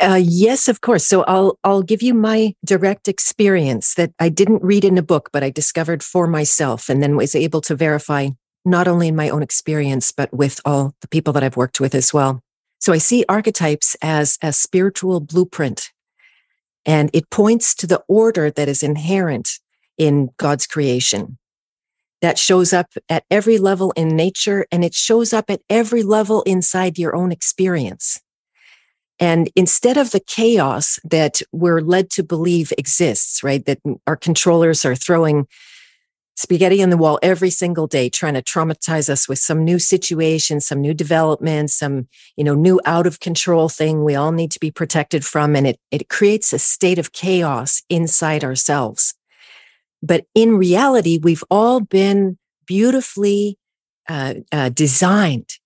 Uh, 0.01 0.19
yes, 0.23 0.67
of 0.67 0.81
course. 0.81 1.05
So 1.05 1.23
I'll 1.23 1.59
I'll 1.63 1.83
give 1.83 2.01
you 2.01 2.13
my 2.15 2.55
direct 2.65 3.07
experience 3.07 3.95
that 3.95 4.11
I 4.19 4.29
didn't 4.29 4.63
read 4.63 4.83
in 4.83 4.97
a 4.97 5.03
book, 5.03 5.29
but 5.31 5.43
I 5.43 5.51
discovered 5.51 6.03
for 6.03 6.27
myself, 6.27 6.89
and 6.89 7.03
then 7.03 7.15
was 7.15 7.35
able 7.35 7.61
to 7.61 7.75
verify 7.75 8.29
not 8.65 8.87
only 8.87 9.09
in 9.09 9.15
my 9.15 9.29
own 9.29 9.43
experience, 9.43 10.11
but 10.11 10.33
with 10.33 10.59
all 10.65 10.95
the 11.01 11.07
people 11.07 11.33
that 11.33 11.43
I've 11.43 11.57
worked 11.57 11.79
with 11.79 11.95
as 11.95 12.13
well. 12.13 12.41
So 12.79 12.93
I 12.93 12.97
see 12.99 13.25
archetypes 13.29 13.95
as 14.01 14.39
a 14.41 14.53
spiritual 14.53 15.19
blueprint, 15.19 15.91
and 16.85 17.11
it 17.13 17.29
points 17.29 17.75
to 17.75 17.87
the 17.87 18.03
order 18.07 18.49
that 18.51 18.67
is 18.67 18.83
inherent 18.83 19.59
in 19.97 20.29
God's 20.37 20.65
creation. 20.67 21.37
That 22.21 22.39
shows 22.39 22.73
up 22.73 22.87
at 23.09 23.23
every 23.31 23.59
level 23.59 23.91
in 23.91 24.15
nature, 24.15 24.65
and 24.71 24.83
it 24.83 24.95
shows 24.95 25.33
up 25.33 25.49
at 25.49 25.61
every 25.69 26.03
level 26.03 26.41
inside 26.43 26.97
your 26.99 27.15
own 27.15 27.31
experience. 27.31 28.19
And 29.21 29.49
instead 29.55 29.97
of 29.97 30.11
the 30.11 30.19
chaos 30.19 30.99
that 31.03 31.41
we're 31.53 31.81
led 31.81 32.09
to 32.11 32.23
believe 32.23 32.73
exists, 32.77 33.43
right, 33.43 33.63
that 33.65 33.79
our 34.07 34.17
controllers 34.17 34.83
are 34.83 34.95
throwing 34.95 35.47
spaghetti 36.35 36.81
on 36.81 36.89
the 36.89 36.97
wall 36.97 37.19
every 37.21 37.51
single 37.51 37.85
day, 37.85 38.09
trying 38.09 38.33
to 38.33 38.41
traumatize 38.41 39.09
us 39.09 39.29
with 39.29 39.37
some 39.37 39.63
new 39.63 39.77
situation, 39.77 40.59
some 40.59 40.81
new 40.81 40.93
development, 40.93 41.69
some, 41.69 42.07
you 42.35 42.43
know, 42.43 42.55
new 42.55 42.81
out 42.85 43.05
of 43.05 43.19
control 43.19 43.69
thing 43.69 44.03
we 44.03 44.15
all 44.15 44.31
need 44.31 44.51
to 44.51 44.59
be 44.59 44.71
protected 44.71 45.23
from. 45.23 45.55
And 45.55 45.67
it, 45.67 45.79
it 45.91 46.09
creates 46.09 46.51
a 46.51 46.57
state 46.57 46.97
of 46.97 47.11
chaos 47.11 47.83
inside 47.89 48.43
ourselves. 48.43 49.13
But 50.01 50.25
in 50.33 50.57
reality, 50.57 51.19
we've 51.21 51.43
all 51.51 51.79
been 51.79 52.39
beautifully 52.65 53.59
uh, 54.09 54.35
uh, 54.51 54.69
designed 54.69 55.59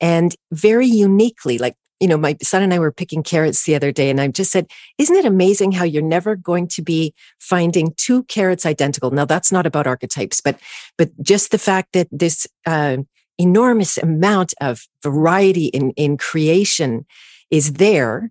And 0.00 0.34
very 0.50 0.86
uniquely, 0.86 1.58
like, 1.58 1.76
you 2.00 2.08
know, 2.08 2.16
my 2.16 2.36
son 2.42 2.62
and 2.62 2.72
I 2.72 2.78
were 2.78 2.90
picking 2.90 3.22
carrots 3.22 3.64
the 3.64 3.74
other 3.74 3.92
day, 3.92 4.08
and 4.10 4.20
I 4.20 4.28
just 4.28 4.50
said, 4.50 4.66
Isn't 4.98 5.16
it 5.16 5.26
amazing 5.26 5.72
how 5.72 5.84
you're 5.84 6.02
never 6.02 6.34
going 6.34 6.66
to 6.68 6.82
be 6.82 7.14
finding 7.38 7.92
two 7.96 8.24
carrots 8.24 8.64
identical? 8.66 9.10
Now, 9.10 9.26
that's 9.26 9.52
not 9.52 9.66
about 9.66 9.86
archetypes, 9.86 10.40
but 10.40 10.58
but 10.96 11.10
just 11.22 11.50
the 11.50 11.58
fact 11.58 11.92
that 11.92 12.08
this 12.10 12.46
uh, 12.66 12.98
enormous 13.38 13.98
amount 13.98 14.54
of 14.60 14.86
variety 15.02 15.66
in, 15.66 15.90
in 15.92 16.16
creation 16.16 17.06
is 17.50 17.74
there. 17.74 18.30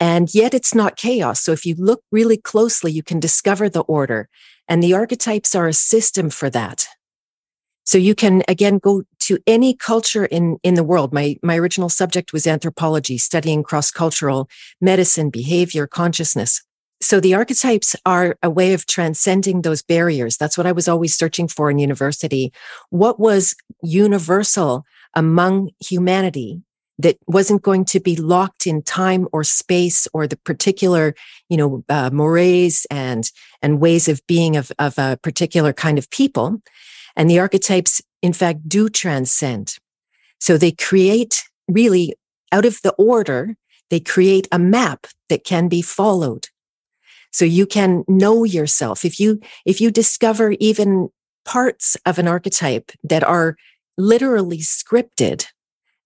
And 0.00 0.34
yet 0.34 0.52
it's 0.52 0.74
not 0.74 0.96
chaos. 0.96 1.40
So 1.40 1.52
if 1.52 1.64
you 1.64 1.76
look 1.76 2.02
really 2.10 2.36
closely, 2.36 2.90
you 2.90 3.04
can 3.04 3.20
discover 3.20 3.68
the 3.68 3.82
order. 3.82 4.28
And 4.66 4.82
the 4.82 4.94
archetypes 4.94 5.54
are 5.54 5.68
a 5.68 5.72
system 5.72 6.28
for 6.28 6.50
that. 6.50 6.88
So 7.84 7.98
you 7.98 8.14
can 8.14 8.42
again 8.48 8.78
go 8.78 9.02
to 9.20 9.38
any 9.46 9.74
culture 9.74 10.24
in, 10.24 10.58
in 10.62 10.74
the 10.74 10.84
world. 10.84 11.12
My, 11.12 11.36
my 11.42 11.56
original 11.56 11.88
subject 11.88 12.32
was 12.32 12.46
anthropology, 12.46 13.18
studying 13.18 13.62
cross-cultural 13.62 14.48
medicine, 14.80 15.30
behavior, 15.30 15.86
consciousness. 15.86 16.62
So 17.00 17.18
the 17.18 17.34
archetypes 17.34 17.96
are 18.06 18.36
a 18.42 18.50
way 18.50 18.74
of 18.74 18.86
transcending 18.86 19.62
those 19.62 19.82
barriers. 19.82 20.36
That's 20.36 20.56
what 20.56 20.66
I 20.66 20.72
was 20.72 20.86
always 20.86 21.16
searching 21.16 21.48
for 21.48 21.70
in 21.70 21.78
university. 21.78 22.52
What 22.90 23.18
was 23.18 23.54
universal 23.82 24.84
among 25.14 25.70
humanity 25.80 26.62
that 26.98 27.16
wasn't 27.26 27.62
going 27.62 27.84
to 27.86 27.98
be 27.98 28.14
locked 28.14 28.66
in 28.66 28.82
time 28.82 29.26
or 29.32 29.42
space 29.42 30.06
or 30.14 30.28
the 30.28 30.36
particular, 30.36 31.14
you 31.48 31.56
know, 31.56 31.84
uh, 31.88 32.10
mores 32.12 32.86
and 32.90 33.30
and 33.62 33.80
ways 33.80 34.08
of 34.08 34.24
being 34.28 34.56
of, 34.56 34.70
of 34.78 34.96
a 34.98 35.18
particular 35.22 35.72
kind 35.72 35.98
of 35.98 36.08
people. 36.10 36.62
And 37.16 37.28
the 37.28 37.38
archetypes, 37.38 38.00
in 38.22 38.32
fact, 38.32 38.68
do 38.68 38.88
transcend. 38.88 39.76
So 40.40 40.56
they 40.56 40.72
create 40.72 41.44
really 41.68 42.14
out 42.50 42.64
of 42.64 42.80
the 42.82 42.92
order, 42.94 43.56
they 43.90 44.00
create 44.00 44.48
a 44.52 44.58
map 44.58 45.06
that 45.28 45.44
can 45.44 45.68
be 45.68 45.82
followed. 45.82 46.48
So 47.32 47.44
you 47.44 47.66
can 47.66 48.04
know 48.08 48.44
yourself. 48.44 49.04
If 49.04 49.18
you, 49.18 49.40
if 49.64 49.80
you 49.80 49.90
discover 49.90 50.52
even 50.60 51.08
parts 51.44 51.96
of 52.04 52.18
an 52.18 52.28
archetype 52.28 52.92
that 53.04 53.24
are 53.24 53.56
literally 53.96 54.58
scripted, 54.58 55.46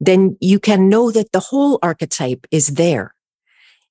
then 0.01 0.37
you 0.41 0.61
can 0.61 0.89
know 0.89 1.11
that 1.11 1.33
the 1.33 1.41
whole 1.41 1.79
archetype 1.83 2.47
is 2.51 2.69
there. 2.69 3.15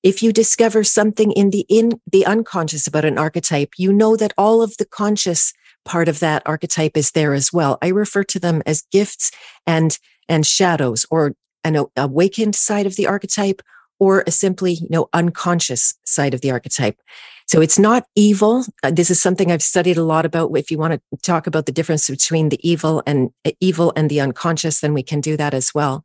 If 0.02 0.22
you 0.22 0.32
discover 0.32 0.84
something 0.84 1.32
in 1.32 1.50
the 1.50 1.66
in 1.68 2.00
the 2.10 2.24
unconscious 2.26 2.86
about 2.86 3.04
an 3.04 3.18
archetype, 3.18 3.70
you 3.76 3.92
know 3.92 4.16
that 4.16 4.32
all 4.38 4.62
of 4.62 4.76
the 4.76 4.84
conscious 4.84 5.52
part 5.86 6.08
of 6.08 6.20
that 6.20 6.42
archetype 6.44 6.96
is 6.96 7.12
there 7.12 7.32
as 7.32 7.52
well. 7.52 7.78
I 7.80 7.88
refer 7.88 8.24
to 8.24 8.38
them 8.38 8.62
as 8.66 8.82
gifts 8.92 9.30
and 9.66 9.98
and 10.28 10.46
shadows 10.46 11.06
or 11.10 11.34
an 11.64 11.86
awakened 11.96 12.54
side 12.54 12.86
of 12.86 12.96
the 12.96 13.06
archetype 13.06 13.62
or 13.98 14.22
a 14.26 14.30
simply, 14.30 14.74
you 14.74 14.88
know, 14.90 15.08
unconscious 15.12 15.94
side 16.04 16.34
of 16.34 16.40
the 16.40 16.50
archetype. 16.50 17.00
So 17.48 17.60
it's 17.60 17.78
not 17.78 18.04
evil. 18.14 18.64
Uh, 18.82 18.90
this 18.90 19.10
is 19.10 19.22
something 19.22 19.50
I've 19.50 19.62
studied 19.62 19.96
a 19.96 20.04
lot 20.04 20.26
about. 20.26 20.50
If 20.56 20.70
you 20.70 20.78
want 20.78 20.94
to 20.94 21.00
talk 21.22 21.46
about 21.46 21.66
the 21.66 21.72
difference 21.72 22.10
between 22.10 22.48
the 22.48 22.68
evil 22.68 23.02
and 23.06 23.30
uh, 23.44 23.52
evil 23.60 23.92
and 23.96 24.10
the 24.10 24.20
unconscious, 24.20 24.80
then 24.80 24.94
we 24.94 25.02
can 25.02 25.20
do 25.20 25.36
that 25.36 25.54
as 25.54 25.72
well. 25.72 26.04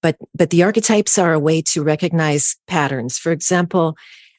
But, 0.00 0.16
but 0.34 0.50
the 0.50 0.62
archetypes 0.62 1.18
are 1.18 1.32
a 1.32 1.38
way 1.38 1.62
to 1.62 1.82
recognize 1.82 2.56
patterns. 2.66 3.18
For 3.18 3.32
example, 3.32 3.96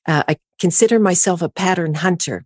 uh, 0.07 0.23
I 0.27 0.37
consider 0.59 0.99
myself 0.99 1.41
a 1.41 1.49
pattern 1.49 1.93
hunter. 1.93 2.45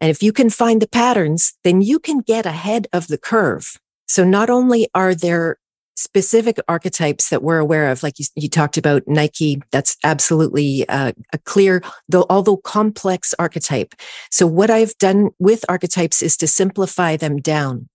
And 0.00 0.10
if 0.10 0.22
you 0.22 0.32
can 0.32 0.50
find 0.50 0.80
the 0.82 0.88
patterns, 0.88 1.54
then 1.64 1.80
you 1.80 1.98
can 1.98 2.18
get 2.18 2.46
ahead 2.46 2.86
of 2.92 3.08
the 3.08 3.18
curve. 3.18 3.78
So 4.06 4.24
not 4.24 4.50
only 4.50 4.88
are 4.94 5.14
there 5.14 5.58
specific 5.96 6.58
archetypes 6.68 7.30
that 7.30 7.42
we're 7.42 7.58
aware 7.58 7.90
of, 7.90 8.02
like 8.02 8.18
you, 8.18 8.26
you 8.34 8.48
talked 8.48 8.76
about 8.76 9.02
Nike, 9.06 9.62
that's 9.70 9.96
absolutely 10.04 10.86
uh, 10.88 11.12
a 11.32 11.38
clear, 11.38 11.82
though 12.08 12.26
although 12.28 12.58
complex 12.58 13.34
archetype. 13.38 13.94
So 14.30 14.46
what 14.46 14.70
I've 14.70 14.96
done 14.98 15.30
with 15.38 15.64
archetypes 15.68 16.22
is 16.22 16.36
to 16.38 16.46
simplify 16.46 17.16
them 17.16 17.38
down 17.38 17.88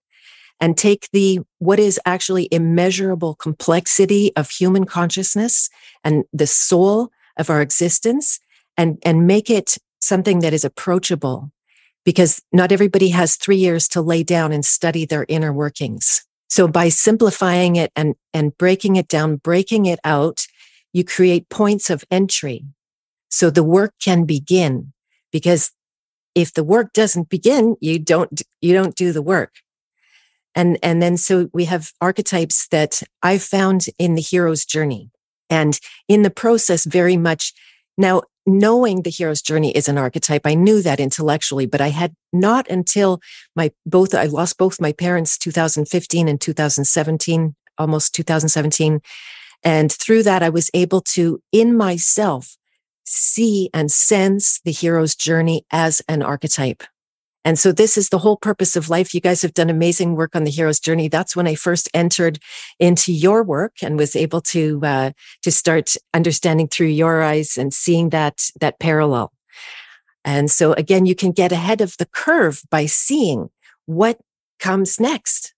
and 0.60 0.78
take 0.78 1.10
the 1.14 1.40
what 1.60 1.80
is 1.80 2.00
actually 2.06 2.48
immeasurable 2.52 3.36
complexity 3.36 4.32
of 4.36 4.50
human 4.50 4.86
consciousness 4.86 5.70
and 6.04 6.24
the 6.34 6.48
soul 6.48 7.12
of 7.38 7.50
our 7.50 7.62
existence 7.62 8.40
and 8.78 8.98
and 9.04 9.28
make 9.28 9.50
it 9.50 9.78
something 10.00 10.40
that 10.40 10.54
is 10.54 10.66
approachable 10.66 11.52
because 12.04 12.42
not 12.52 12.72
everybody 12.72 13.10
has 13.10 13.36
3 13.36 13.56
years 13.56 13.88
to 13.90 14.02
lay 14.02 14.24
down 14.24 14.52
and 14.52 14.66
study 14.66 15.06
their 15.06 15.26
inner 15.28 15.54
workings 15.54 16.26
so 16.52 16.68
by 16.68 16.90
simplifying 16.90 17.78
it 17.78 17.94
and, 17.96 18.16
and 18.34 18.58
breaking 18.58 18.98
it 18.98 19.08
down, 19.08 19.38
breaking 19.38 19.86
it 19.86 20.02
out, 20.04 20.48
you 20.92 21.06
create 21.06 21.48
points 21.48 21.90
of 21.90 22.04
entry. 22.12 22.66
So 23.30 23.50
the 23.50 23.64
work 23.64 23.94
can 24.04 24.26
begin 24.26 24.92
because 25.32 25.72
if 26.36 26.54
the 26.54 26.66
work 26.66 26.92
doesn't 26.92 27.30
begin, 27.30 27.78
you 27.80 28.00
don't, 28.00 28.42
you 28.60 28.74
don't 28.74 28.96
do 28.96 29.14
the 29.14 29.22
work. 29.22 29.54
And, 30.54 30.78
and 30.84 31.02
then 31.02 31.16
so 31.16 31.50
we 31.54 31.64
have 31.66 31.94
archetypes 32.02 32.68
that 32.68 33.02
I 33.24 33.38
found 33.38 33.86
in 33.98 34.16
the 34.16 34.22
hero's 34.22 34.66
journey 34.66 35.10
and 35.50 35.80
in 36.10 36.22
the 36.24 36.30
process 36.30 36.84
very 36.84 37.16
much 37.16 37.54
now 37.98 38.24
knowing 38.46 39.02
the 39.02 39.10
hero's 39.10 39.42
journey 39.42 39.72
is 39.72 39.88
an 39.88 39.98
archetype. 39.98 40.42
I 40.46 40.56
knew 40.56 40.82
that 40.82 41.00
intellectually, 41.00 41.66
but 41.66 41.82
I 41.82 41.90
had 41.90 42.14
not 42.34 42.70
until 42.70 43.20
my 43.56 43.72
both, 43.86 44.14
I 44.14 44.26
lost 44.26 44.58
both 44.58 44.82
my 44.82 44.92
parents 44.92 45.38
2015 45.38 46.28
and 46.28 46.42
2017, 46.42 47.56
almost 47.78 48.16
2017. 48.16 49.02
And 49.64 49.92
through 49.92 50.24
that, 50.24 50.42
I 50.42 50.50
was 50.50 50.72
able 50.74 51.02
to, 51.02 51.42
in 51.52 51.78
myself, 51.78 52.58
see 53.04 53.70
and 53.74 53.92
sense 53.92 54.60
the 54.64 54.72
hero's 54.72 55.16
journey 55.16 55.66
as 55.72 56.02
an 56.08 56.22
archetype. 56.22 56.84
And 57.44 57.58
so 57.58 57.72
this 57.72 57.98
is 57.98 58.10
the 58.10 58.20
whole 58.20 58.38
purpose 58.38 58.76
of 58.76 58.90
life. 58.90 59.14
You 59.14 59.22
guys 59.22 59.42
have 59.42 59.54
done 59.54 59.70
amazing 59.70 60.16
work 60.16 60.36
on 60.36 60.44
the 60.44 60.52
hero's 60.52 60.80
journey. 60.80 61.08
That's 61.08 61.36
when 61.36 61.48
I 61.48 61.56
first 61.56 61.90
entered 61.94 62.40
into 62.80 63.12
your 63.12 63.44
work 63.44 63.78
and 63.82 63.98
was 63.98 64.16
able 64.16 64.42
to, 64.42 64.80
uh, 64.84 65.12
to 65.42 65.52
start 65.52 65.96
understanding 66.14 66.68
through 66.68 66.88
your 66.88 67.24
eyes 67.24 67.58
and 67.58 67.74
seeing 67.74 68.10
that, 68.10 68.50
that 68.60 68.80
parallel. 68.80 69.34
And 70.24 70.52
so 70.52 70.74
again, 70.74 71.08
you 71.08 71.16
can 71.16 71.32
get 71.32 71.52
ahead 71.52 71.82
of 71.82 71.98
the 71.98 72.06
curve 72.06 72.62
by 72.70 72.86
seeing 72.86 73.50
what 73.86 74.20
comes 74.60 75.00
next. 75.00 75.56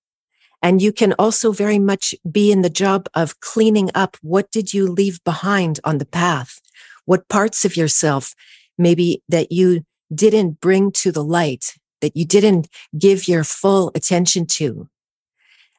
And 0.62 0.82
you 0.82 0.94
can 0.94 1.12
also 1.20 1.52
very 1.52 1.80
much 1.80 2.16
be 2.32 2.50
in 2.50 2.62
the 2.62 2.70
job 2.70 3.10
of 3.14 3.42
cleaning 3.42 3.90
up. 3.94 4.16
What 4.22 4.50
did 4.52 4.74
you 4.74 4.88
leave 4.88 5.22
behind 5.26 5.82
on 5.84 5.98
the 5.98 6.06
path? 6.06 6.62
What 7.04 7.28
parts 7.28 7.66
of 7.66 7.76
yourself 7.76 8.34
maybe 8.78 9.22
that 9.28 9.52
you 9.52 9.86
didn't 10.16 10.60
bring 10.62 10.92
to 10.94 11.12
the 11.12 11.24
light, 11.24 11.76
that 12.02 12.16
you 12.16 12.26
didn't 12.26 12.68
give 12.98 13.28
your 13.28 13.44
full 13.44 13.92
attention 13.96 14.46
to. 14.46 14.90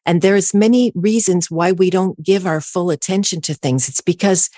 And 0.07 0.21
there's 0.21 0.53
many 0.53 0.93
reasons 0.95 1.50
why 1.50 1.73
we 1.73 1.91
don't 1.91 2.23
give 2.23 2.47
our 2.47 2.61
full 2.61 2.91
attention 2.91 3.41
to 3.43 3.55
things. 3.55 3.88
It's 3.88 4.00
because 4.00 4.50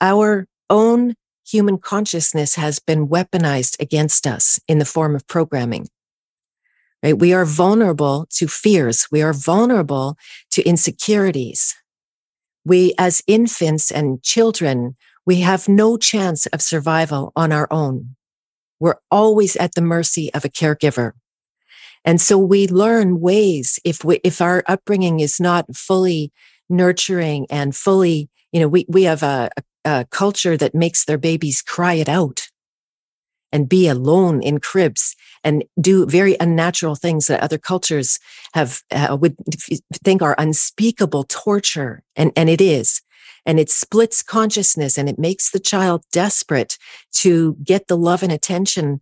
our 0.00 0.46
own 0.70 1.14
human 1.46 1.78
consciousness 1.78 2.54
has 2.54 2.78
been 2.78 3.08
weaponized 3.08 3.80
against 3.80 4.26
us 4.26 4.58
in 4.66 4.78
the 4.78 4.84
form 4.84 5.14
of 5.14 5.26
programming. 5.26 5.88
Right? 7.02 7.18
We 7.18 7.34
are 7.34 7.44
vulnerable 7.44 8.26
to 8.30 8.48
fears. 8.48 9.06
We 9.12 9.20
are 9.20 9.34
vulnerable 9.34 10.16
to 10.52 10.62
insecurities. 10.62 11.74
We, 12.64 12.94
as 12.98 13.20
infants 13.26 13.90
and 13.90 14.22
children, 14.22 14.96
we 15.26 15.40
have 15.40 15.68
no 15.68 15.98
chance 15.98 16.46
of 16.46 16.62
survival 16.62 17.32
on 17.36 17.52
our 17.52 17.68
own. 17.70 18.16
We're 18.80 18.96
always 19.10 19.56
at 19.56 19.74
the 19.74 19.82
mercy 19.82 20.32
of 20.34 20.44
a 20.44 20.48
caregiver. 20.48 21.12
And 22.04 22.20
so 22.20 22.36
we 22.36 22.68
learn 22.68 23.20
ways 23.20 23.78
if 23.84 24.04
we, 24.04 24.20
if 24.24 24.40
our 24.40 24.62
upbringing 24.66 25.20
is 25.20 25.40
not 25.40 25.74
fully 25.74 26.32
nurturing 26.68 27.46
and 27.50 27.74
fully, 27.74 28.28
you 28.52 28.60
know, 28.60 28.68
we, 28.68 28.84
we 28.88 29.04
have 29.04 29.22
a, 29.22 29.50
a, 29.84 30.06
culture 30.10 30.56
that 30.56 30.74
makes 30.74 31.04
their 31.04 31.18
babies 31.18 31.62
cry 31.62 31.94
it 31.94 32.08
out 32.08 32.48
and 33.52 33.68
be 33.68 33.88
alone 33.88 34.42
in 34.42 34.58
cribs 34.58 35.14
and 35.44 35.64
do 35.80 36.06
very 36.06 36.36
unnatural 36.40 36.96
things 36.96 37.26
that 37.26 37.42
other 37.42 37.58
cultures 37.58 38.18
have 38.52 38.82
uh, 38.90 39.16
would 39.20 39.36
think 40.02 40.22
are 40.22 40.34
unspeakable 40.38 41.24
torture 41.28 42.02
and 42.16 42.32
and 42.34 42.50
it 42.50 42.60
is 42.60 43.00
and 43.46 43.60
it 43.60 43.70
splits 43.70 44.22
consciousness 44.22 44.96
and 44.96 45.08
it 45.08 45.18
makes 45.18 45.50
the 45.50 45.60
child 45.60 46.04
desperate 46.12 46.78
to 47.12 47.56
get 47.62 47.88
the 47.88 47.96
love 47.96 48.22
and 48.22 48.32
attention 48.32 49.00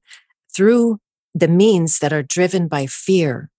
through 0.54 0.98
the 1.34 1.48
means 1.48 1.98
that 2.00 2.12
are 2.12 2.22
driven 2.22 2.68
by 2.68 2.86
fear 2.86 3.50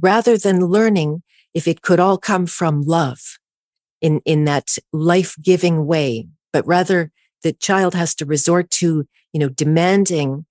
rather 0.00 0.38
than 0.38 0.66
learning 0.66 1.22
if 1.52 1.68
it 1.68 1.82
could 1.82 2.00
all 2.00 2.16
come 2.16 2.46
from 2.46 2.82
love 2.82 3.38
in, 4.00 4.20
in 4.24 4.44
that 4.44 4.76
life-giving 4.92 5.84
way, 5.84 6.26
but 6.52 6.66
rather 6.66 7.10
the 7.42 7.52
child 7.52 7.94
has 7.94 8.14
to 8.14 8.24
resort 8.24 8.70
to, 8.70 9.06
you 9.32 9.40
know, 9.40 9.48
demanding 9.48 10.46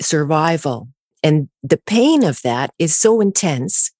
survival. 0.00 0.88
And 1.22 1.48
the 1.62 1.78
pain 1.78 2.22
of 2.22 2.42
that 2.42 2.72
is 2.78 2.96
so 2.96 3.20
intense 3.20 3.92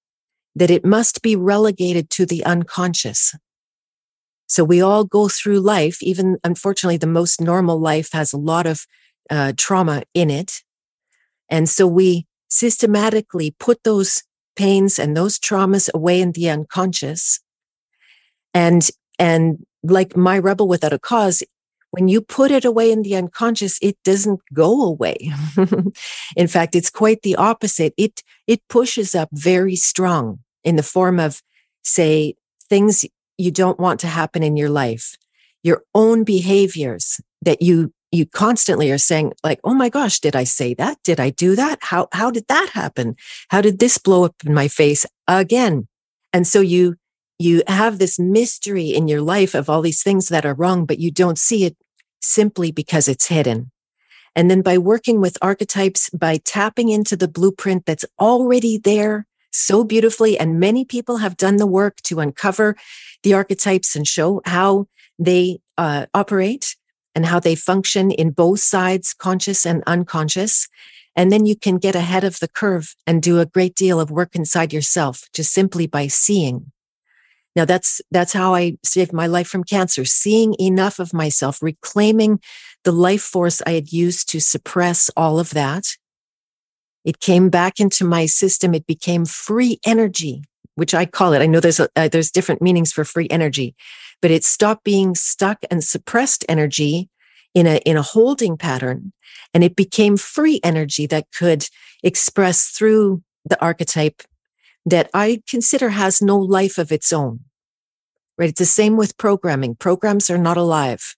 that 0.55 0.71
it 0.71 0.85
must 0.85 1.21
be 1.21 1.35
relegated 1.35 2.09
to 2.11 2.25
the 2.25 2.45
unconscious. 2.45 3.35
So 4.53 4.63
we 4.63 4.81
all 4.81 5.03
go 5.03 5.29
through 5.29 5.61
life, 5.61 6.03
even 6.03 6.37
unfortunately, 6.43 6.97
the 6.97 7.07
most 7.07 7.41
normal 7.41 7.79
life 7.79 8.11
has 8.11 8.33
a 8.33 8.37
lot 8.37 8.67
of 8.67 8.85
uh, 9.31 9.53
trauma 9.57 10.03
in 10.13 10.29
it. 10.29 10.61
And 11.49 11.67
so 11.67 11.87
we 11.87 12.27
systematically 12.49 13.55
put 13.57 13.83
those 13.83 14.21
pains 14.55 14.99
and 14.99 15.17
those 15.17 15.39
traumas 15.39 15.91
away 15.91 16.21
in 16.21 16.33
the 16.33 16.51
unconscious. 16.51 17.39
And, 18.53 18.87
and 19.17 19.65
like 19.81 20.15
my 20.15 20.37
rebel 20.37 20.67
without 20.67 20.93
a 20.93 20.99
cause, 20.99 21.41
when 21.89 22.07
you 22.07 22.21
put 22.21 22.51
it 22.51 22.63
away 22.63 22.91
in 22.91 23.01
the 23.01 23.15
unconscious, 23.15 23.79
it 23.81 23.97
doesn't 24.03 24.39
go 24.53 24.83
away. 24.83 25.31
in 26.37 26.47
fact, 26.47 26.75
it's 26.75 26.91
quite 26.91 27.23
the 27.23 27.37
opposite. 27.37 27.95
It, 27.97 28.21
it 28.45 28.61
pushes 28.69 29.15
up 29.15 29.29
very 29.33 29.75
strong 29.75 30.41
in 30.63 30.75
the 30.75 30.83
form 30.83 31.19
of, 31.19 31.41
say, 31.81 32.35
things 32.69 33.03
you 33.37 33.51
don't 33.51 33.79
want 33.79 33.99
to 34.01 34.07
happen 34.07 34.43
in 34.43 34.57
your 34.57 34.69
life, 34.69 35.15
your 35.63 35.83
own 35.93 36.23
behaviors 36.23 37.19
that 37.41 37.61
you, 37.61 37.93
you 38.11 38.25
constantly 38.25 38.91
are 38.91 38.97
saying 38.97 39.33
like, 39.43 39.59
Oh 39.63 39.73
my 39.73 39.89
gosh, 39.89 40.19
did 40.19 40.35
I 40.35 40.43
say 40.43 40.73
that? 40.75 40.97
Did 41.03 41.19
I 41.19 41.29
do 41.29 41.55
that? 41.55 41.79
How, 41.81 42.07
how 42.11 42.31
did 42.31 42.47
that 42.47 42.69
happen? 42.73 43.15
How 43.49 43.61
did 43.61 43.79
this 43.79 43.97
blow 43.97 44.23
up 44.25 44.35
in 44.45 44.53
my 44.53 44.67
face 44.67 45.05
again? 45.27 45.87
And 46.31 46.47
so 46.47 46.61
you, 46.61 46.95
you 47.39 47.63
have 47.67 47.99
this 47.99 48.19
mystery 48.19 48.89
in 48.89 49.07
your 49.07 49.21
life 49.21 49.53
of 49.53 49.69
all 49.69 49.81
these 49.81 50.03
things 50.03 50.29
that 50.29 50.45
are 50.45 50.53
wrong, 50.53 50.85
but 50.85 50.99
you 50.99 51.11
don't 51.11 51.37
see 51.37 51.65
it 51.65 51.75
simply 52.21 52.71
because 52.71 53.07
it's 53.07 53.27
hidden. 53.27 53.71
And 54.35 54.49
then 54.49 54.61
by 54.61 54.77
working 54.77 55.21
with 55.21 55.37
archetypes, 55.41 56.09
by 56.09 56.37
tapping 56.37 56.89
into 56.89 57.15
the 57.15 57.27
blueprint 57.27 57.85
that's 57.85 58.05
already 58.19 58.77
there 58.77 59.27
so 59.53 59.83
beautifully, 59.83 60.37
and 60.37 60.59
many 60.59 60.83
people 60.83 61.17
have 61.17 61.37
done 61.37 61.57
the 61.57 61.67
work 61.67 62.01
to 62.03 62.19
uncover 62.19 62.75
the 63.21 63.33
archetypes 63.33 63.95
and 63.95 64.07
show 64.07 64.41
how 64.45 64.87
they 65.17 65.59
uh, 65.77 66.07
operate 66.13 66.75
and 67.15 67.25
how 67.25 67.39
they 67.39 67.55
function 67.55 68.11
in 68.11 68.31
both 68.31 68.59
sides, 68.59 69.13
conscious 69.13 69.65
and 69.65 69.83
unconscious. 69.85 70.67
And 71.15 71.31
then 71.31 71.45
you 71.45 71.55
can 71.55 71.77
get 71.77 71.95
ahead 71.95 72.23
of 72.23 72.39
the 72.39 72.47
curve 72.47 72.95
and 73.05 73.21
do 73.21 73.39
a 73.39 73.45
great 73.45 73.75
deal 73.75 73.99
of 73.99 74.09
work 74.09 74.35
inside 74.35 74.73
yourself 74.73 75.29
just 75.31 75.53
simply 75.53 75.85
by 75.85 76.07
seeing. 76.07 76.71
Now 77.55 77.65
that's, 77.65 78.01
that's 78.09 78.33
how 78.33 78.55
I 78.55 78.77
saved 78.83 79.13
my 79.13 79.27
life 79.27 79.47
from 79.47 79.63
cancer, 79.63 80.05
seeing 80.05 80.55
enough 80.59 80.97
of 80.97 81.13
myself, 81.13 81.61
reclaiming 81.61 82.39
the 82.83 82.91
life 82.91 83.21
force 83.21 83.61
I 83.65 83.73
had 83.73 83.91
used 83.91 84.27
to 84.29 84.41
suppress 84.41 85.11
all 85.15 85.39
of 85.39 85.51
that. 85.51 85.97
It 87.05 87.19
came 87.19 87.49
back 87.49 87.79
into 87.79 88.05
my 88.05 88.25
system. 88.25 88.73
It 88.73 88.87
became 88.87 89.25
free 89.25 89.79
energy, 89.85 90.43
which 90.75 90.93
I 90.93 91.05
call 91.05 91.33
it. 91.33 91.41
I 91.41 91.45
know 91.47 91.59
there's, 91.59 91.79
a, 91.79 91.89
uh, 91.95 92.07
there's 92.07 92.31
different 92.31 92.61
meanings 92.61 92.91
for 92.91 93.03
free 93.03 93.27
energy, 93.29 93.75
but 94.21 94.31
it 94.31 94.43
stopped 94.43 94.83
being 94.83 95.15
stuck 95.15 95.63
and 95.69 95.83
suppressed 95.83 96.45
energy 96.47 97.09
in 97.53 97.67
a, 97.67 97.77
in 97.85 97.97
a 97.97 98.01
holding 98.01 98.57
pattern. 98.57 99.13
And 99.53 99.63
it 99.63 99.75
became 99.75 100.17
free 100.17 100.59
energy 100.63 101.05
that 101.07 101.27
could 101.31 101.67
express 102.03 102.69
through 102.69 103.21
the 103.45 103.61
archetype 103.61 104.23
that 104.85 105.09
I 105.13 105.41
consider 105.47 105.89
has 105.89 106.21
no 106.21 106.37
life 106.37 106.77
of 106.77 106.91
its 106.91 107.13
own. 107.13 107.41
Right? 108.37 108.49
It's 108.49 108.59
the 108.59 108.65
same 108.65 108.97
with 108.97 109.17
programming. 109.17 109.75
Programs 109.75 110.29
are 110.29 110.37
not 110.37 110.57
alive. 110.57 111.15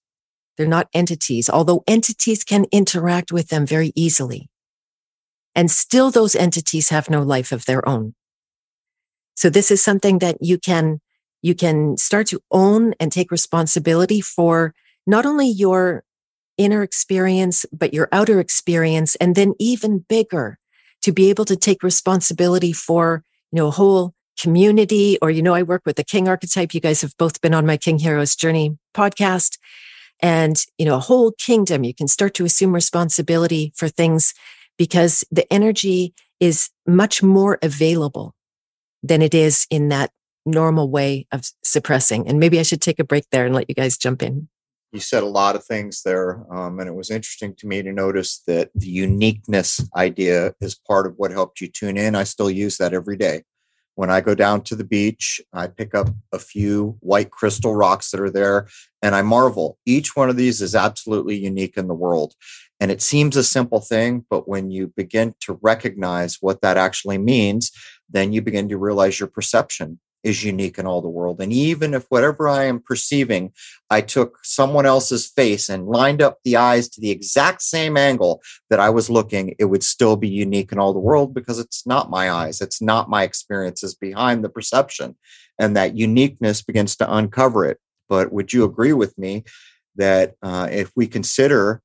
They're 0.57 0.67
not 0.67 0.89
entities, 0.93 1.49
although 1.49 1.83
entities 1.87 2.43
can 2.43 2.65
interact 2.71 3.31
with 3.31 3.49
them 3.49 3.65
very 3.65 3.91
easily. 3.95 4.49
And 5.55 5.71
still 5.71 6.11
those 6.11 6.35
entities 6.35 6.89
have 6.89 7.09
no 7.09 7.21
life 7.21 7.51
of 7.51 7.65
their 7.65 7.87
own. 7.87 8.13
So 9.35 9.49
this 9.49 9.71
is 9.71 9.83
something 9.83 10.19
that 10.19 10.37
you 10.41 10.57
can, 10.57 10.99
you 11.41 11.55
can 11.55 11.97
start 11.97 12.27
to 12.27 12.41
own 12.51 12.93
and 12.99 13.11
take 13.11 13.31
responsibility 13.31 14.21
for 14.21 14.73
not 15.07 15.25
only 15.25 15.47
your 15.47 16.03
inner 16.57 16.83
experience, 16.83 17.65
but 17.71 17.93
your 17.93 18.07
outer 18.11 18.39
experience. 18.39 19.15
And 19.15 19.35
then 19.35 19.53
even 19.59 19.99
bigger 19.99 20.57
to 21.01 21.11
be 21.11 21.29
able 21.29 21.45
to 21.45 21.55
take 21.55 21.83
responsibility 21.83 22.73
for 22.73 23.23
you 23.51 23.57
know, 23.61 23.67
a 23.67 23.71
whole 23.71 24.13
community, 24.39 25.17
or, 25.21 25.31
you 25.31 25.41
know, 25.41 25.53
I 25.53 25.63
work 25.63 25.83
with 25.85 25.95
the 25.95 26.03
king 26.03 26.27
archetype. 26.27 26.73
You 26.73 26.81
guys 26.81 27.01
have 27.01 27.15
both 27.17 27.39
been 27.39 27.53
on 27.53 27.65
my 27.65 27.77
King 27.77 27.99
Heroes 27.99 28.35
Journey 28.35 28.77
podcast 28.93 29.57
and, 30.19 30.61
you 30.77 30.85
know, 30.85 30.95
a 30.95 30.99
whole 30.99 31.31
kingdom. 31.31 31.85
You 31.85 31.93
can 31.93 32.09
start 32.09 32.33
to 32.33 32.45
assume 32.45 32.73
responsibility 32.73 33.71
for 33.77 33.87
things 33.87 34.33
because 34.77 35.23
the 35.31 35.51
energy 35.51 36.13
is 36.39 36.69
much 36.85 37.23
more 37.23 37.57
available 37.61 38.35
than 39.01 39.21
it 39.21 39.33
is 39.33 39.67
in 39.69 39.89
that 39.89 40.11
normal 40.45 40.89
way 40.89 41.27
of 41.31 41.43
suppressing. 41.63 42.27
And 42.27 42.39
maybe 42.39 42.59
I 42.59 42.63
should 42.63 42.81
take 42.81 42.99
a 42.99 43.03
break 43.03 43.25
there 43.31 43.45
and 43.45 43.55
let 43.55 43.69
you 43.69 43.75
guys 43.75 43.97
jump 43.97 44.21
in. 44.21 44.47
You 44.91 44.99
said 45.01 45.23
a 45.23 45.27
lot 45.27 45.55
of 45.55 45.65
things 45.65 46.03
there, 46.03 46.45
um, 46.49 46.79
and 46.79 46.87
it 46.87 46.95
was 46.95 47.09
interesting 47.09 47.53
to 47.55 47.67
me 47.67 47.81
to 47.81 47.91
notice 47.91 48.41
that 48.47 48.69
the 48.73 48.87
uniqueness 48.87 49.85
idea 49.95 50.55
is 50.61 50.75
part 50.75 51.05
of 51.05 51.15
what 51.17 51.31
helped 51.31 51.59
you 51.59 51.67
tune 51.67 51.97
in. 51.97 52.15
I 52.15 52.23
still 52.23 52.49
use 52.49 52.77
that 52.77 52.93
every 52.93 53.17
day. 53.17 53.43
When 53.95 54.09
I 54.09 54.21
go 54.21 54.35
down 54.35 54.61
to 54.63 54.75
the 54.75 54.85
beach, 54.85 55.41
I 55.51 55.67
pick 55.67 55.95
up 55.95 56.09
a 56.31 56.39
few 56.39 56.97
white 56.99 57.31
crystal 57.31 57.75
rocks 57.75 58.11
that 58.11 58.21
are 58.21 58.29
there, 58.29 58.67
and 59.01 59.15
I 59.15 59.21
marvel. 59.21 59.79
Each 59.85 60.15
one 60.15 60.29
of 60.29 60.37
these 60.37 60.61
is 60.61 60.75
absolutely 60.75 61.35
unique 61.35 61.75
in 61.75 61.87
the 61.87 61.93
world. 61.93 62.33
And 62.79 62.91
it 62.91 63.01
seems 63.01 63.37
a 63.37 63.43
simple 63.43 63.79
thing, 63.79 64.25
but 64.29 64.47
when 64.47 64.69
you 64.69 64.91
begin 64.95 65.33
to 65.41 65.59
recognize 65.61 66.37
what 66.41 66.61
that 66.61 66.77
actually 66.77 67.17
means, 67.17 67.71
then 68.09 68.33
you 68.33 68.41
begin 68.41 68.67
to 68.69 68.77
realize 68.77 69.19
your 69.19 69.29
perception 69.29 69.99
is 70.25 70.43
unique 70.43 70.79
in 70.79 70.87
all 70.87 71.01
the 71.01 71.07
world. 71.07 71.39
And 71.39 71.53
even 71.53 71.93
if 71.93 72.05
whatever 72.09 72.49
I 72.49 72.63
am 72.63 72.79
perceiving, 72.79 73.53
I 73.91 74.01
took 74.01 74.39
someone 74.43 74.87
else's 74.87 75.27
face 75.27 75.69
and 75.69 75.87
lined 75.87 76.21
up 76.21 76.39
the 76.43 76.57
eyes 76.57 76.89
to 76.89 77.01
the 77.01 77.11
exact 77.11 77.61
same 77.61 77.95
angle 77.95 78.41
that 78.71 78.79
I 78.79 78.89
was 78.89 79.09
looking, 79.09 79.53
it 79.59 79.65
would 79.65 79.83
still 79.83 80.15
be 80.15 80.27
unique 80.27 80.71
in 80.71 80.79
all 80.79 80.93
the 80.93 80.99
world 80.99 81.33
because 81.35 81.59
it's 81.59 81.85
not 81.85 82.09
my 82.09 82.31
eyes, 82.31 82.59
it's 82.59 82.81
not 82.81 83.07
my 83.07 83.21
experiences 83.21 83.93
behind 83.93 84.43
the 84.43 84.49
perception. 84.49 85.15
And 85.59 85.77
that 85.77 85.95
uniqueness 85.95 86.63
begins 86.63 86.95
to 86.97 87.15
uncover 87.15 87.63
it. 87.65 87.77
But 88.09 88.33
would 88.33 88.51
you 88.51 88.63
agree 88.63 88.93
with 88.93 89.15
me 89.19 89.43
that 89.95 90.33
uh, 90.41 90.67
if 90.71 90.91
we 90.95 91.07
consider 91.07 91.81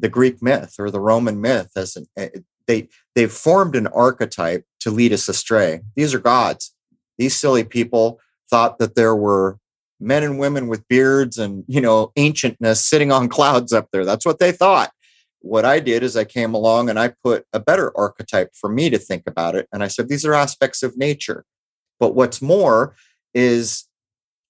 the 0.00 0.08
Greek 0.08 0.42
myth 0.42 0.76
or 0.78 0.90
the 0.90 1.00
Roman 1.00 1.40
myth 1.40 1.70
as 1.76 1.96
an, 1.96 2.06
eh, 2.16 2.28
they 2.66 2.88
they've 3.14 3.32
formed 3.32 3.76
an 3.76 3.86
archetype 3.88 4.64
to 4.80 4.90
lead 4.90 5.12
us 5.12 5.28
astray. 5.28 5.80
These 5.96 6.14
are 6.14 6.20
gods. 6.20 6.74
These 7.18 7.36
silly 7.36 7.64
people 7.64 8.20
thought 8.48 8.78
that 8.78 8.94
there 8.94 9.14
were 9.14 9.58
men 10.00 10.22
and 10.22 10.38
women 10.38 10.68
with 10.68 10.86
beards 10.88 11.36
and 11.38 11.64
you 11.68 11.80
know 11.80 12.12
ancientness 12.16 12.76
sitting 12.76 13.12
on 13.12 13.28
clouds 13.36 13.72
up 13.72 13.88
there. 13.92 14.04
That's 14.04 14.26
what 14.26 14.38
they 14.38 14.52
thought. 14.52 14.90
What 15.42 15.64
i 15.64 15.80
did 15.80 16.02
is 16.02 16.16
i 16.16 16.24
came 16.24 16.54
along 16.54 16.90
and 16.90 16.98
i 16.98 17.14
put 17.24 17.46
a 17.52 17.60
better 17.60 17.96
archetype 17.96 18.50
for 18.54 18.68
me 18.68 18.90
to 18.90 18.98
think 18.98 19.22
about 19.26 19.54
it 19.54 19.66
and 19.72 19.82
i 19.82 19.88
said 19.88 20.08
these 20.08 20.24
are 20.24 20.34
aspects 20.34 20.82
of 20.82 20.96
nature. 20.96 21.44
But 21.98 22.14
what's 22.14 22.40
more 22.40 22.94
is 23.34 23.86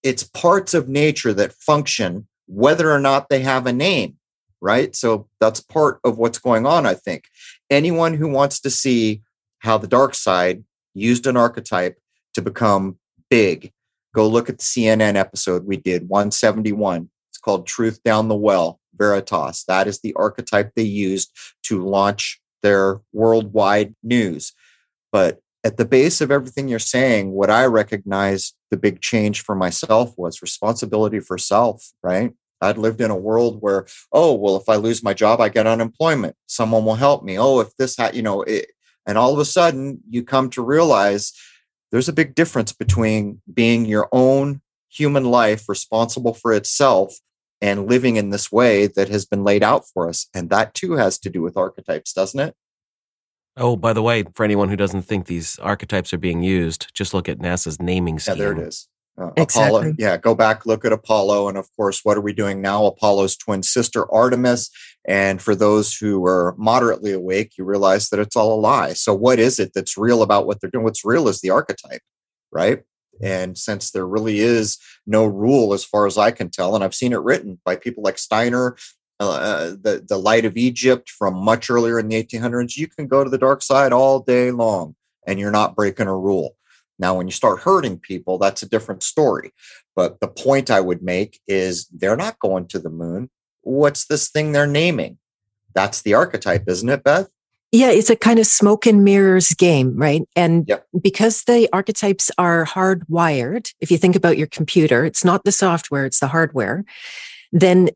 it's 0.02 0.22
parts 0.22 0.72
of 0.74 0.88
nature 0.88 1.32
that 1.32 1.52
function 1.52 2.26
whether 2.46 2.90
or 2.90 2.98
not 2.98 3.28
they 3.28 3.40
have 3.40 3.66
a 3.66 3.72
name 3.72 4.16
right 4.60 4.94
so 4.94 5.28
that's 5.40 5.60
part 5.60 6.00
of 6.04 6.18
what's 6.18 6.38
going 6.38 6.66
on 6.66 6.86
i 6.86 6.94
think 6.94 7.24
anyone 7.70 8.14
who 8.14 8.28
wants 8.28 8.60
to 8.60 8.70
see 8.70 9.22
how 9.60 9.78
the 9.78 9.86
dark 9.86 10.14
side 10.14 10.64
used 10.94 11.26
an 11.26 11.36
archetype 11.36 11.98
to 12.34 12.42
become 12.42 12.98
big, 13.28 13.72
go 14.14 14.26
look 14.28 14.48
at 14.48 14.58
the 14.58 14.64
CNN 14.64 15.14
episode 15.14 15.64
we 15.64 15.76
did, 15.76 16.08
171. 16.08 17.08
It's 17.30 17.38
called 17.38 17.66
Truth 17.66 18.02
Down 18.02 18.28
the 18.28 18.34
Well, 18.34 18.80
Veritas. 18.96 19.64
That 19.64 19.86
is 19.86 20.00
the 20.00 20.14
archetype 20.14 20.72
they 20.74 20.82
used 20.82 21.30
to 21.64 21.84
launch 21.84 22.40
their 22.62 23.00
worldwide 23.12 23.94
news. 24.02 24.52
But 25.12 25.40
at 25.64 25.76
the 25.76 25.84
base 25.84 26.20
of 26.20 26.30
everything 26.30 26.68
you're 26.68 26.78
saying, 26.78 27.32
what 27.32 27.50
I 27.50 27.66
recognized 27.66 28.56
the 28.70 28.76
big 28.76 29.00
change 29.00 29.42
for 29.42 29.54
myself 29.54 30.14
was 30.16 30.42
responsibility 30.42 31.20
for 31.20 31.38
self, 31.38 31.92
right? 32.02 32.32
I'd 32.60 32.78
lived 32.78 33.00
in 33.00 33.10
a 33.10 33.16
world 33.16 33.60
where, 33.60 33.86
oh, 34.12 34.34
well, 34.34 34.56
if 34.56 34.68
I 34.68 34.76
lose 34.76 35.02
my 35.02 35.14
job, 35.14 35.40
I 35.40 35.48
get 35.48 35.66
unemployment. 35.66 36.36
Someone 36.46 36.84
will 36.84 36.94
help 36.94 37.24
me. 37.24 37.38
Oh, 37.38 37.60
if 37.60 37.74
this, 37.76 37.96
ha-, 37.96 38.10
you 38.12 38.22
know, 38.22 38.42
it, 38.42 38.66
and 39.06 39.16
all 39.16 39.32
of 39.32 39.38
a 39.38 39.44
sudden 39.44 40.00
you 40.08 40.22
come 40.22 40.50
to 40.50 40.62
realize 40.62 41.32
there's 41.90 42.08
a 42.08 42.12
big 42.12 42.34
difference 42.34 42.72
between 42.72 43.40
being 43.52 43.84
your 43.84 44.08
own 44.12 44.60
human 44.88 45.24
life 45.24 45.68
responsible 45.68 46.34
for 46.34 46.52
itself 46.52 47.14
and 47.60 47.88
living 47.88 48.16
in 48.16 48.30
this 48.30 48.50
way 48.50 48.86
that 48.86 49.08
has 49.08 49.26
been 49.26 49.44
laid 49.44 49.62
out 49.62 49.84
for 49.92 50.08
us. 50.08 50.26
And 50.34 50.50
that 50.50 50.74
too 50.74 50.92
has 50.92 51.18
to 51.20 51.30
do 51.30 51.42
with 51.42 51.56
archetypes, 51.56 52.12
doesn't 52.12 52.40
it? 52.40 52.54
Oh, 53.56 53.76
by 53.76 53.92
the 53.92 54.02
way, 54.02 54.24
for 54.34 54.44
anyone 54.44 54.68
who 54.68 54.76
doesn't 54.76 55.02
think 55.02 55.26
these 55.26 55.58
archetypes 55.58 56.14
are 56.14 56.18
being 56.18 56.42
used, 56.42 56.90
just 56.94 57.12
look 57.12 57.28
at 57.28 57.38
NASA's 57.38 57.80
naming 57.80 58.18
scheme. 58.18 58.36
Yeah, 58.36 58.44
there 58.44 58.52
it 58.52 58.58
is. 58.60 58.88
Uh, 59.18 59.30
exactly. 59.36 59.78
Apollo, 59.78 59.94
yeah, 59.98 60.16
go 60.16 60.34
back, 60.34 60.66
look 60.66 60.84
at 60.84 60.92
Apollo. 60.92 61.48
And 61.48 61.58
of 61.58 61.68
course, 61.76 62.00
what 62.04 62.16
are 62.16 62.22
we 62.22 62.32
doing 62.32 62.60
now? 62.60 62.86
Apollo's 62.86 63.36
twin 63.36 63.62
sister, 63.62 64.10
Artemis. 64.12 64.70
And 65.06 65.40
for 65.42 65.54
those 65.54 65.96
who 65.96 66.24
are 66.26 66.54
moderately 66.58 67.12
awake, 67.12 67.52
you 67.58 67.64
realize 67.64 68.08
that 68.08 68.20
it's 68.20 68.36
all 68.36 68.54
a 68.54 68.60
lie. 68.60 68.92
So, 68.92 69.14
what 69.14 69.38
is 69.38 69.58
it 69.58 69.72
that's 69.74 69.96
real 69.96 70.22
about 70.22 70.46
what 70.46 70.60
they're 70.60 70.70
doing? 70.70 70.84
What's 70.84 71.04
real 71.04 71.28
is 71.28 71.40
the 71.40 71.50
archetype, 71.50 72.02
right? 72.52 72.82
And 73.22 73.56
since 73.56 73.90
there 73.90 74.06
really 74.06 74.40
is 74.40 74.78
no 75.06 75.24
rule, 75.24 75.74
as 75.74 75.84
far 75.84 76.06
as 76.06 76.16
I 76.16 76.30
can 76.30 76.50
tell, 76.50 76.74
and 76.74 76.82
I've 76.82 76.94
seen 76.94 77.12
it 77.12 77.20
written 77.20 77.60
by 77.64 77.76
people 77.76 78.02
like 78.02 78.18
Steiner, 78.18 78.76
uh, 79.20 79.70
the 79.70 80.04
the 80.08 80.16
light 80.16 80.46
of 80.46 80.56
Egypt 80.56 81.10
from 81.10 81.34
much 81.34 81.68
earlier 81.68 81.98
in 81.98 82.08
the 82.08 82.22
1800s, 82.22 82.76
you 82.76 82.88
can 82.88 83.06
go 83.06 83.22
to 83.22 83.28
the 83.28 83.38
dark 83.38 83.62
side 83.62 83.92
all 83.92 84.20
day 84.20 84.50
long, 84.50 84.94
and 85.26 85.38
you're 85.38 85.50
not 85.50 85.76
breaking 85.76 86.06
a 86.06 86.16
rule. 86.16 86.56
Now, 87.00 87.14
when 87.14 87.26
you 87.26 87.32
start 87.32 87.60
hurting 87.60 87.98
people, 87.98 88.38
that's 88.38 88.62
a 88.62 88.68
different 88.68 89.02
story. 89.02 89.52
But 89.96 90.20
the 90.20 90.28
point 90.28 90.70
I 90.70 90.80
would 90.80 91.02
make 91.02 91.40
is 91.48 91.86
they're 91.86 92.16
not 92.16 92.38
going 92.38 92.66
to 92.68 92.78
the 92.78 92.90
moon. 92.90 93.30
What's 93.62 94.04
this 94.06 94.28
thing 94.28 94.52
they're 94.52 94.66
naming? 94.66 95.18
That's 95.74 96.02
the 96.02 96.14
archetype, 96.14 96.64
isn't 96.68 96.88
it, 96.88 97.02
Beth? 97.02 97.28
Yeah, 97.72 97.90
it's 97.90 98.10
a 98.10 98.16
kind 98.16 98.38
of 98.38 98.46
smoke 98.46 98.84
and 98.84 99.04
mirrors 99.04 99.50
game, 99.50 99.96
right? 99.96 100.22
And 100.34 100.68
yep. 100.68 100.86
because 101.00 101.44
the 101.44 101.68
archetypes 101.72 102.30
are 102.36 102.64
hardwired, 102.66 103.72
if 103.80 103.90
you 103.90 103.96
think 103.96 104.16
about 104.16 104.36
your 104.36 104.48
computer, 104.48 105.04
it's 105.04 105.24
not 105.24 105.44
the 105.44 105.52
software, 105.52 106.04
it's 106.04 106.18
the 106.18 106.26
hardware, 106.26 106.84
then 107.52 107.90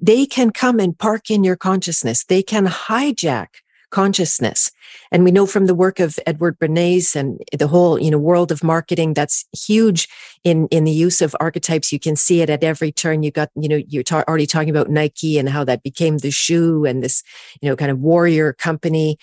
they 0.00 0.26
can 0.26 0.50
come 0.50 0.78
and 0.78 0.98
park 0.98 1.30
in 1.30 1.44
your 1.44 1.56
consciousness. 1.56 2.24
They 2.24 2.42
can 2.42 2.66
hijack 2.66 3.48
consciousness. 3.90 4.70
And 5.12 5.24
we 5.24 5.30
know 5.30 5.46
from 5.46 5.66
the 5.66 5.74
work 5.74 6.00
of 6.00 6.18
Edward 6.26 6.58
Bernays 6.58 7.14
and 7.14 7.40
the 7.56 7.66
whole, 7.66 8.00
you 8.00 8.10
know, 8.10 8.18
world 8.18 8.52
of 8.52 8.64
marketing 8.64 9.14
that's 9.14 9.44
huge 9.52 10.08
in, 10.44 10.66
in 10.68 10.84
the 10.84 10.92
use 10.92 11.20
of 11.20 11.36
archetypes. 11.40 11.92
You 11.92 11.98
can 11.98 12.16
see 12.16 12.40
it 12.40 12.50
at 12.50 12.64
every 12.64 12.92
turn. 12.92 13.22
You 13.22 13.30
got, 13.30 13.50
you 13.54 13.68
know, 13.68 13.80
you're 13.88 14.02
ta- 14.02 14.24
already 14.28 14.46
talking 14.46 14.70
about 14.70 14.90
Nike 14.90 15.38
and 15.38 15.48
how 15.48 15.64
that 15.64 15.82
became 15.82 16.18
the 16.18 16.30
shoe 16.30 16.84
and 16.84 17.02
this, 17.02 17.22
you 17.60 17.68
know, 17.68 17.76
kind 17.76 17.90
of 17.90 17.98
warrior 17.98 18.52
company. 18.52 19.18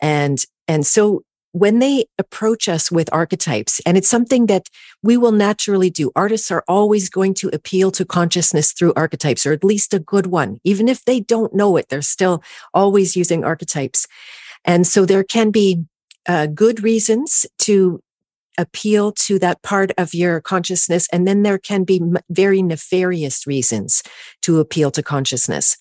And, 0.00 0.44
and 0.66 0.86
so 0.86 1.22
when 1.52 1.78
they 1.78 2.04
approach 2.18 2.68
us 2.68 2.90
with 2.90 3.08
archetypes, 3.12 3.80
and 3.86 3.96
it's 3.96 4.08
something 4.08 4.46
that 4.46 4.68
we 5.02 5.16
will 5.16 5.32
naturally 5.32 5.90
do, 5.90 6.10
artists 6.14 6.50
are 6.50 6.64
always 6.68 7.08
going 7.08 7.34
to 7.34 7.48
appeal 7.52 7.90
to 7.92 8.04
consciousness 8.04 8.72
through 8.72 8.92
archetypes, 8.96 9.46
or 9.46 9.52
at 9.52 9.64
least 9.64 9.94
a 9.94 9.98
good 9.98 10.26
one. 10.26 10.58
Even 10.64 10.88
if 10.88 11.04
they 11.04 11.20
don't 11.20 11.54
know 11.54 11.76
it, 11.76 11.88
they're 11.88 12.02
still 12.02 12.42
always 12.74 13.16
using 13.16 13.44
archetypes. 13.44 14.06
And 14.64 14.86
so 14.86 15.06
there 15.06 15.24
can 15.24 15.50
be 15.50 15.84
uh, 16.26 16.46
good 16.46 16.82
reasons 16.82 17.46
to 17.58 18.00
appeal 18.58 19.12
to 19.12 19.38
that 19.38 19.62
part 19.62 19.92
of 19.96 20.12
your 20.12 20.40
consciousness. 20.40 21.08
And 21.12 21.26
then 21.26 21.44
there 21.44 21.58
can 21.58 21.84
be 21.84 22.02
very 22.28 22.60
nefarious 22.60 23.46
reasons 23.46 24.02
to 24.42 24.58
appeal 24.58 24.90
to 24.90 25.02
consciousness. 25.02 25.76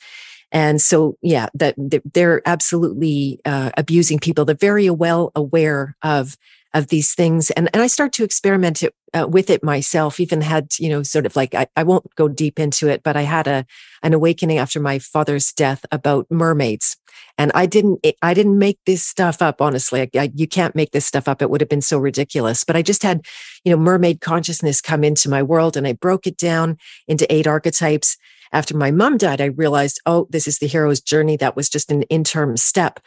And 0.52 0.82
so, 0.82 1.18
yeah, 1.22 1.48
that 1.54 1.76
they're 2.14 2.42
absolutely 2.46 3.40
uh, 3.46 3.72
abusing 3.78 4.20
people. 4.20 4.46
They're 4.46 4.56
very 4.56 4.90
well 4.90 5.32
aware 5.36 5.96
of 6.02 6.38
of 6.74 6.88
these 6.88 7.16
things, 7.16 7.50
and 7.52 7.70
and 7.74 7.82
I 7.82 7.88
start 7.88 8.14
to 8.14 8.24
experiment 8.24 8.84
it, 8.84 8.94
uh, 9.14 9.28
with 9.28 9.50
it 9.50 9.64
myself. 9.64 10.20
Even 10.20 10.42
had 10.42 10.68
you 10.80 10.90
know, 10.90 11.02
sort 11.04 11.26
of 11.26 11.36
like 11.36 11.56
I, 11.56 11.68
I 11.76 11.84
won't 11.84 12.14
go 12.16 12.28
deep 12.28 12.60
into 12.60 12.88
it, 12.88 13.04
but 13.04 13.18
I 13.18 13.22
had 13.24 13.48
a 13.48 13.66
an 14.04 14.14
awakening 14.14 14.58
after 14.58 14.80
my 14.80 15.00
father's 15.00 15.52
death 15.52 15.86
about 15.92 16.28
mermaids, 16.30 16.98
and 17.38 17.52
I 17.56 17.66
didn't 17.66 18.06
I 18.22 18.34
didn't 18.34 18.60
make 18.60 18.80
this 18.86 19.04
stuff 19.04 19.42
up. 19.42 19.62
Honestly, 19.62 20.02
I, 20.02 20.10
I, 20.18 20.32
you 20.36 20.48
can't 20.48 20.76
make 20.76 20.92
this 20.92 21.06
stuff 21.06 21.28
up. 21.28 21.42
It 21.42 21.50
would 21.50 21.62
have 21.62 21.70
been 21.70 21.82
so 21.82 21.98
ridiculous. 21.98 22.64
But 22.64 22.76
I 22.76 22.82
just 22.82 23.04
had 23.04 23.26
you 23.66 23.72
know 23.72 23.78
mermaid 23.78 24.22
consciousness 24.22 24.80
come 24.82 25.04
into 25.04 25.30
my 25.30 25.44
world, 25.44 25.78
and 25.78 25.88
I 25.88 25.94
broke 25.94 26.28
it 26.28 26.38
down 26.38 26.78
into 27.08 27.32
eight 27.34 27.48
archetypes 27.48 28.18
after 28.52 28.76
my 28.76 28.92
mom 28.92 29.18
died, 29.18 29.42
I 29.42 29.46
realized, 29.46 30.02
oh, 30.06 30.28
this 30.30 30.48
is 30.48 30.60
the 30.60 30.68
hero's 30.68 31.02
journey. 31.02 31.38
That 31.38 31.56
was 31.56 31.70
just 31.70 31.92
an 31.92 32.04
interim 32.04 32.58
step. 32.58 33.00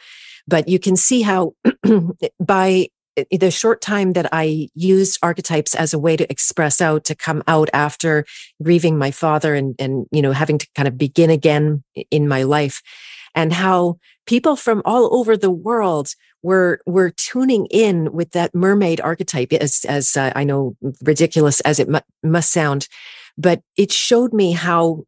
But 0.47 0.67
you 0.67 0.79
can 0.79 0.95
see 0.95 1.21
how 1.21 1.53
by 2.39 2.87
the 3.29 3.51
short 3.51 3.81
time 3.81 4.13
that 4.13 4.29
I 4.31 4.69
used 4.73 5.19
archetypes 5.21 5.75
as 5.75 5.93
a 5.93 5.99
way 5.99 6.15
to 6.15 6.31
express 6.31 6.79
out, 6.79 7.03
to 7.05 7.15
come 7.15 7.43
out 7.47 7.69
after 7.73 8.25
grieving 8.63 8.97
my 8.97 9.11
father 9.11 9.53
and, 9.53 9.75
and, 9.79 10.05
you 10.11 10.21
know, 10.21 10.31
having 10.31 10.57
to 10.57 10.67
kind 10.75 10.87
of 10.87 10.97
begin 10.97 11.29
again 11.29 11.83
in 12.09 12.27
my 12.27 12.43
life 12.43 12.81
and 13.35 13.53
how 13.53 13.97
people 14.25 14.55
from 14.55 14.81
all 14.85 15.15
over 15.15 15.35
the 15.35 15.51
world 15.51 16.09
were 16.43 16.81
were 16.85 17.11
tuning 17.11 17.67
in 17.67 18.11
with 18.11 18.31
that 18.31 18.55
mermaid 18.55 18.99
archetype 19.01 19.53
as 19.53 19.85
as 19.87 20.17
uh, 20.17 20.31
I 20.35 20.43
know 20.43 20.75
ridiculous 21.03 21.59
as 21.61 21.79
it 21.79 21.87
mu- 21.89 21.99
must 22.23 22.51
sound 22.51 22.87
but 23.37 23.61
it 23.77 23.91
showed 23.91 24.33
me 24.33 24.51
how 24.51 25.03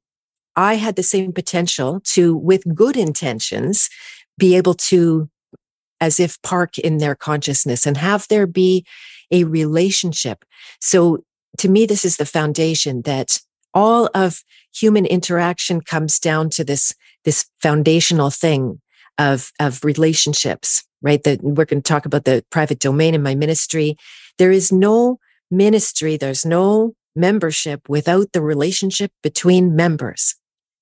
I 0.56 0.76
had 0.76 0.96
the 0.96 1.04
same 1.04 1.34
potential 1.34 2.00
to, 2.06 2.36
with 2.36 2.76
good 2.76 2.96
intentions, 2.96 3.89
be 4.38 4.56
able 4.56 4.74
to, 4.76 5.30
as 6.00 6.20
if 6.20 6.42
park 6.42 6.78
in 6.78 6.98
their 6.98 7.16
consciousness 7.16 7.86
and 7.86 7.98
have 7.98 8.28
there 8.28 8.48
be 8.48 8.86
a 9.32 9.44
relationship. 9.46 10.46
So 10.80 11.24
to 11.60 11.70
me, 11.70 11.86
this 11.86 12.06
is 12.06 12.18
the 12.18 12.26
foundation 12.26 13.02
that 13.04 13.39
all 13.74 14.10
of 14.13 14.44
human 14.74 15.06
interaction 15.06 15.82
comes 15.82 16.20
down 16.20 16.50
to 16.52 16.63
this, 16.63 16.94
this 17.26 17.46
foundational 17.62 18.30
thing 18.30 18.82
of, 19.18 19.52
of 19.60 19.84
relationships, 19.84 20.84
right? 21.02 21.24
That 21.24 21.42
we're 21.44 21.66
going 21.66 21.82
to 21.82 21.88
talk 21.88 22.06
about 22.06 22.26
the 22.26 22.44
private 22.52 22.80
domain 22.80 23.16
in 23.16 23.24
my 23.24 23.36
ministry. 23.36 23.96
There 24.38 24.52
is 24.52 24.72
no 24.72 25.20
ministry, 25.50 26.18
there's 26.18 26.46
no 26.46 26.94
membership 27.16 27.88
without 27.88 28.32
the 28.34 28.42
relationship 28.42 29.12
between 29.22 29.76
members 29.76 30.36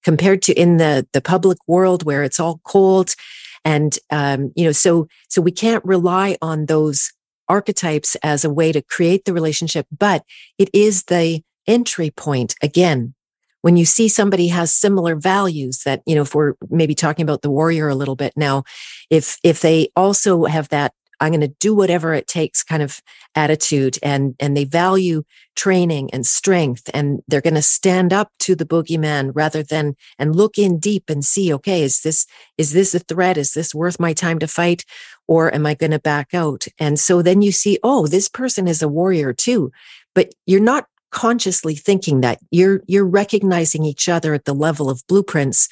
compared 0.03 0.41
to 0.43 0.53
in 0.53 0.77
the 0.77 1.07
the 1.13 1.21
public 1.21 1.57
world 1.67 2.03
where 2.03 2.23
it's 2.23 2.39
all 2.39 2.59
cold 2.63 3.15
and 3.63 3.99
um, 4.09 4.51
you 4.55 4.65
know 4.65 4.71
so 4.71 5.07
so 5.29 5.41
we 5.41 5.51
can't 5.51 5.83
rely 5.85 6.37
on 6.41 6.65
those 6.65 7.11
archetypes 7.49 8.15
as 8.23 8.45
a 8.45 8.49
way 8.49 8.71
to 8.71 8.81
create 8.81 9.25
the 9.25 9.33
relationship 9.33 9.85
but 9.97 10.23
it 10.57 10.69
is 10.73 11.03
the 11.03 11.41
entry 11.67 12.09
point 12.11 12.55
again. 12.61 13.13
When 13.61 13.77
you 13.77 13.85
see 13.85 14.09
somebody 14.09 14.47
has 14.47 14.73
similar 14.73 15.15
values 15.15 15.81
that 15.85 16.01
you 16.07 16.15
know 16.15 16.23
if 16.23 16.33
we're 16.33 16.55
maybe 16.69 16.95
talking 16.95 17.23
about 17.23 17.43
the 17.43 17.51
warrior 17.51 17.89
a 17.89 17.95
little 17.95 18.15
bit 18.15 18.33
now 18.35 18.63
if 19.09 19.37
if 19.43 19.61
they 19.61 19.89
also 19.95 20.45
have 20.45 20.69
that 20.69 20.93
I'm 21.21 21.31
going 21.31 21.41
to 21.41 21.55
do 21.59 21.73
whatever 21.73 22.13
it 22.13 22.27
takes 22.27 22.63
kind 22.63 22.83
of 22.83 22.99
attitude 23.35 23.97
and 24.03 24.35
and 24.39 24.57
they 24.57 24.65
value 24.65 25.23
training 25.55 26.09
and 26.11 26.25
strength 26.25 26.89
and 26.93 27.21
they're 27.27 27.39
going 27.39 27.53
to 27.53 27.61
stand 27.61 28.11
up 28.11 28.31
to 28.39 28.55
the 28.55 28.65
boogeyman 28.65 29.31
rather 29.33 29.63
than 29.63 29.95
and 30.19 30.35
look 30.35 30.57
in 30.57 30.79
deep 30.79 31.09
and 31.09 31.23
see 31.23 31.53
okay 31.53 31.83
is 31.83 32.01
this 32.01 32.25
is 32.57 32.73
this 32.73 32.93
a 32.93 32.99
threat? 32.99 33.37
Is 33.37 33.53
this 33.53 33.73
worth 33.73 33.99
my 33.99 34.13
time 34.13 34.39
to 34.39 34.47
fight? 34.47 34.83
Or 35.27 35.53
am 35.53 35.65
I 35.65 35.75
going 35.75 35.91
to 35.91 35.99
back 35.99 36.33
out? 36.33 36.65
And 36.77 36.99
so 36.99 37.21
then 37.21 37.41
you 37.41 37.51
see 37.51 37.79
oh 37.83 38.07
this 38.07 38.27
person 38.27 38.67
is 38.67 38.81
a 38.81 38.89
warrior 38.89 39.31
too. 39.31 39.71
But 40.13 40.33
you're 40.45 40.59
not 40.59 40.87
consciously 41.11 41.75
thinking 41.75 42.21
that. 42.21 42.39
You're 42.49 42.81
you're 42.87 43.05
recognizing 43.05 43.85
each 43.85 44.09
other 44.09 44.33
at 44.33 44.45
the 44.45 44.55
level 44.55 44.89
of 44.89 45.03
blueprints 45.07 45.69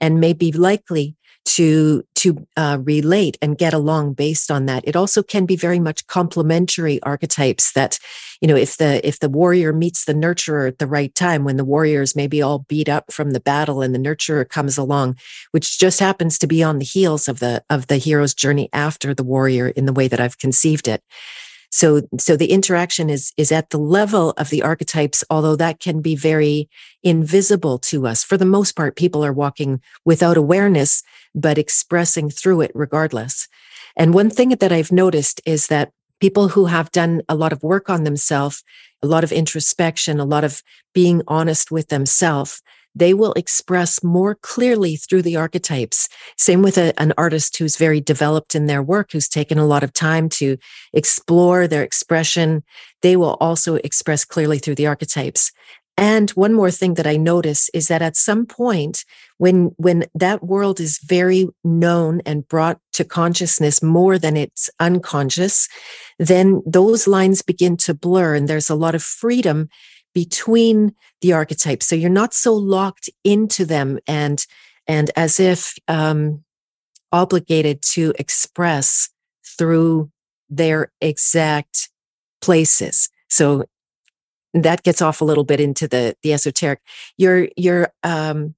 and 0.00 0.20
may 0.20 0.32
be 0.32 0.52
likely 0.52 1.16
to 1.44 2.04
to 2.22 2.46
uh, 2.56 2.78
relate 2.84 3.36
and 3.42 3.58
get 3.58 3.74
along 3.74 4.12
based 4.12 4.48
on 4.48 4.66
that 4.66 4.86
it 4.86 4.94
also 4.94 5.24
can 5.24 5.44
be 5.44 5.56
very 5.56 5.80
much 5.80 6.06
complementary 6.06 7.02
archetypes 7.02 7.72
that 7.72 7.98
you 8.40 8.46
know 8.46 8.54
if 8.54 8.76
the 8.76 9.04
if 9.06 9.18
the 9.18 9.28
warrior 9.28 9.72
meets 9.72 10.04
the 10.04 10.14
nurturer 10.14 10.68
at 10.68 10.78
the 10.78 10.86
right 10.86 11.16
time 11.16 11.42
when 11.42 11.56
the 11.56 11.64
warriors 11.64 12.14
maybe 12.14 12.40
all 12.40 12.60
beat 12.60 12.88
up 12.88 13.12
from 13.12 13.32
the 13.32 13.40
battle 13.40 13.82
and 13.82 13.92
the 13.92 13.98
nurturer 13.98 14.48
comes 14.48 14.78
along 14.78 15.16
which 15.50 15.80
just 15.80 15.98
happens 15.98 16.38
to 16.38 16.46
be 16.46 16.62
on 16.62 16.78
the 16.78 16.84
heels 16.84 17.26
of 17.26 17.40
the 17.40 17.64
of 17.68 17.88
the 17.88 17.96
hero's 17.96 18.34
journey 18.34 18.68
after 18.72 19.12
the 19.12 19.24
warrior 19.24 19.66
in 19.68 19.86
the 19.86 19.92
way 19.92 20.06
that 20.06 20.20
i've 20.20 20.38
conceived 20.38 20.86
it 20.86 21.02
so, 21.72 22.02
so 22.18 22.36
the 22.36 22.50
interaction 22.50 23.08
is, 23.08 23.32
is 23.38 23.50
at 23.50 23.70
the 23.70 23.78
level 23.78 24.32
of 24.32 24.50
the 24.50 24.62
archetypes, 24.62 25.24
although 25.30 25.56
that 25.56 25.80
can 25.80 26.02
be 26.02 26.14
very 26.14 26.68
invisible 27.02 27.78
to 27.78 28.06
us. 28.06 28.22
For 28.22 28.36
the 28.36 28.44
most 28.44 28.76
part, 28.76 28.94
people 28.94 29.24
are 29.24 29.32
walking 29.32 29.80
without 30.04 30.36
awareness, 30.36 31.02
but 31.34 31.58
expressing 31.58 32.30
through 32.30 32.60
it 32.62 32.70
regardless. 32.74 33.48
And 33.96 34.14
one 34.14 34.30
thing 34.30 34.50
that 34.50 34.72
I've 34.72 34.92
noticed 34.92 35.40
is 35.44 35.66
that 35.68 35.92
people 36.20 36.48
who 36.48 36.66
have 36.66 36.92
done 36.92 37.22
a 37.28 37.34
lot 37.34 37.52
of 37.52 37.62
work 37.62 37.90
on 37.90 38.04
themselves, 38.04 38.62
a 39.02 39.06
lot 39.06 39.24
of 39.24 39.32
introspection, 39.32 40.20
a 40.20 40.24
lot 40.24 40.44
of 40.44 40.62
being 40.94 41.22
honest 41.26 41.70
with 41.70 41.88
themselves, 41.88 42.62
they 42.94 43.14
will 43.14 43.32
express 43.34 44.04
more 44.04 44.34
clearly 44.34 44.96
through 44.96 45.22
the 45.22 45.36
archetypes. 45.36 46.08
Same 46.36 46.62
with 46.62 46.76
a, 46.76 46.98
an 47.00 47.12
artist 47.16 47.56
who's 47.56 47.76
very 47.76 48.00
developed 48.00 48.54
in 48.54 48.66
their 48.66 48.82
work, 48.82 49.12
who's 49.12 49.28
taken 49.28 49.58
a 49.58 49.66
lot 49.66 49.82
of 49.82 49.92
time 49.92 50.28
to 50.28 50.58
explore 50.92 51.66
their 51.66 51.82
expression. 51.82 52.62
They 53.00 53.16
will 53.16 53.36
also 53.40 53.76
express 53.76 54.24
clearly 54.24 54.58
through 54.58 54.74
the 54.74 54.86
archetypes. 54.86 55.52
And 56.02 56.30
one 56.30 56.52
more 56.52 56.72
thing 56.72 56.94
that 56.94 57.06
I 57.06 57.16
notice 57.16 57.70
is 57.72 57.86
that 57.86 58.02
at 58.02 58.16
some 58.16 58.44
point, 58.44 59.04
when, 59.38 59.66
when 59.76 60.06
that 60.16 60.42
world 60.42 60.80
is 60.80 60.98
very 60.98 61.46
known 61.62 62.20
and 62.26 62.48
brought 62.48 62.80
to 62.94 63.04
consciousness 63.04 63.84
more 63.84 64.18
than 64.18 64.36
it's 64.36 64.68
unconscious, 64.80 65.68
then 66.18 66.60
those 66.66 67.06
lines 67.06 67.40
begin 67.40 67.76
to 67.76 67.94
blur 67.94 68.34
and 68.34 68.48
there's 68.48 68.68
a 68.68 68.74
lot 68.74 68.96
of 68.96 69.02
freedom 69.04 69.68
between 70.12 70.92
the 71.20 71.34
archetypes. 71.34 71.86
So 71.86 71.94
you're 71.94 72.10
not 72.10 72.34
so 72.34 72.52
locked 72.52 73.08
into 73.22 73.64
them 73.64 74.00
and 74.08 74.44
and 74.88 75.12
as 75.14 75.38
if 75.38 75.76
um, 75.86 76.42
obligated 77.12 77.80
to 77.92 78.12
express 78.18 79.08
through 79.56 80.10
their 80.50 80.90
exact 81.00 81.90
places. 82.40 83.08
So 83.28 83.66
that 84.54 84.82
gets 84.82 85.02
off 85.02 85.20
a 85.20 85.24
little 85.24 85.44
bit 85.44 85.60
into 85.60 85.88
the 85.88 86.16
the 86.22 86.32
esoteric. 86.32 86.80
Your 87.16 87.48
your 87.56 87.92
um, 88.02 88.54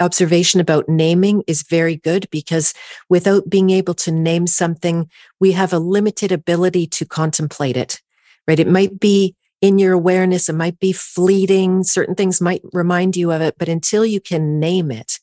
observation 0.00 0.60
about 0.60 0.88
naming 0.88 1.42
is 1.46 1.62
very 1.62 1.96
good 1.96 2.28
because 2.30 2.72
without 3.08 3.48
being 3.50 3.70
able 3.70 3.94
to 3.94 4.12
name 4.12 4.46
something, 4.46 5.10
we 5.40 5.52
have 5.52 5.72
a 5.72 5.78
limited 5.78 6.32
ability 6.32 6.86
to 6.86 7.04
contemplate 7.04 7.76
it. 7.76 8.00
Right? 8.46 8.60
It 8.60 8.68
might 8.68 8.98
be 9.00 9.34
in 9.60 9.78
your 9.78 9.92
awareness, 9.92 10.48
it 10.48 10.54
might 10.54 10.78
be 10.78 10.92
fleeting. 10.92 11.82
Certain 11.82 12.14
things 12.14 12.40
might 12.40 12.62
remind 12.72 13.16
you 13.16 13.32
of 13.32 13.42
it, 13.42 13.56
but 13.58 13.68
until 13.68 14.06
you 14.06 14.20
can 14.20 14.60
name 14.60 14.92
it, 14.92 15.18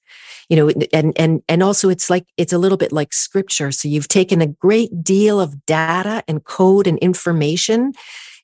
you 0.49 0.55
know 0.55 0.71
and 0.93 1.13
and 1.17 1.41
and 1.47 1.63
also 1.63 1.89
it's 1.89 2.09
like 2.09 2.25
it's 2.37 2.53
a 2.53 2.57
little 2.57 2.77
bit 2.77 2.91
like 2.91 3.13
scripture 3.13 3.71
so 3.71 3.87
you've 3.87 4.07
taken 4.07 4.41
a 4.41 4.47
great 4.47 5.03
deal 5.03 5.39
of 5.39 5.65
data 5.65 6.23
and 6.27 6.43
code 6.43 6.87
and 6.87 6.99
information 6.99 7.93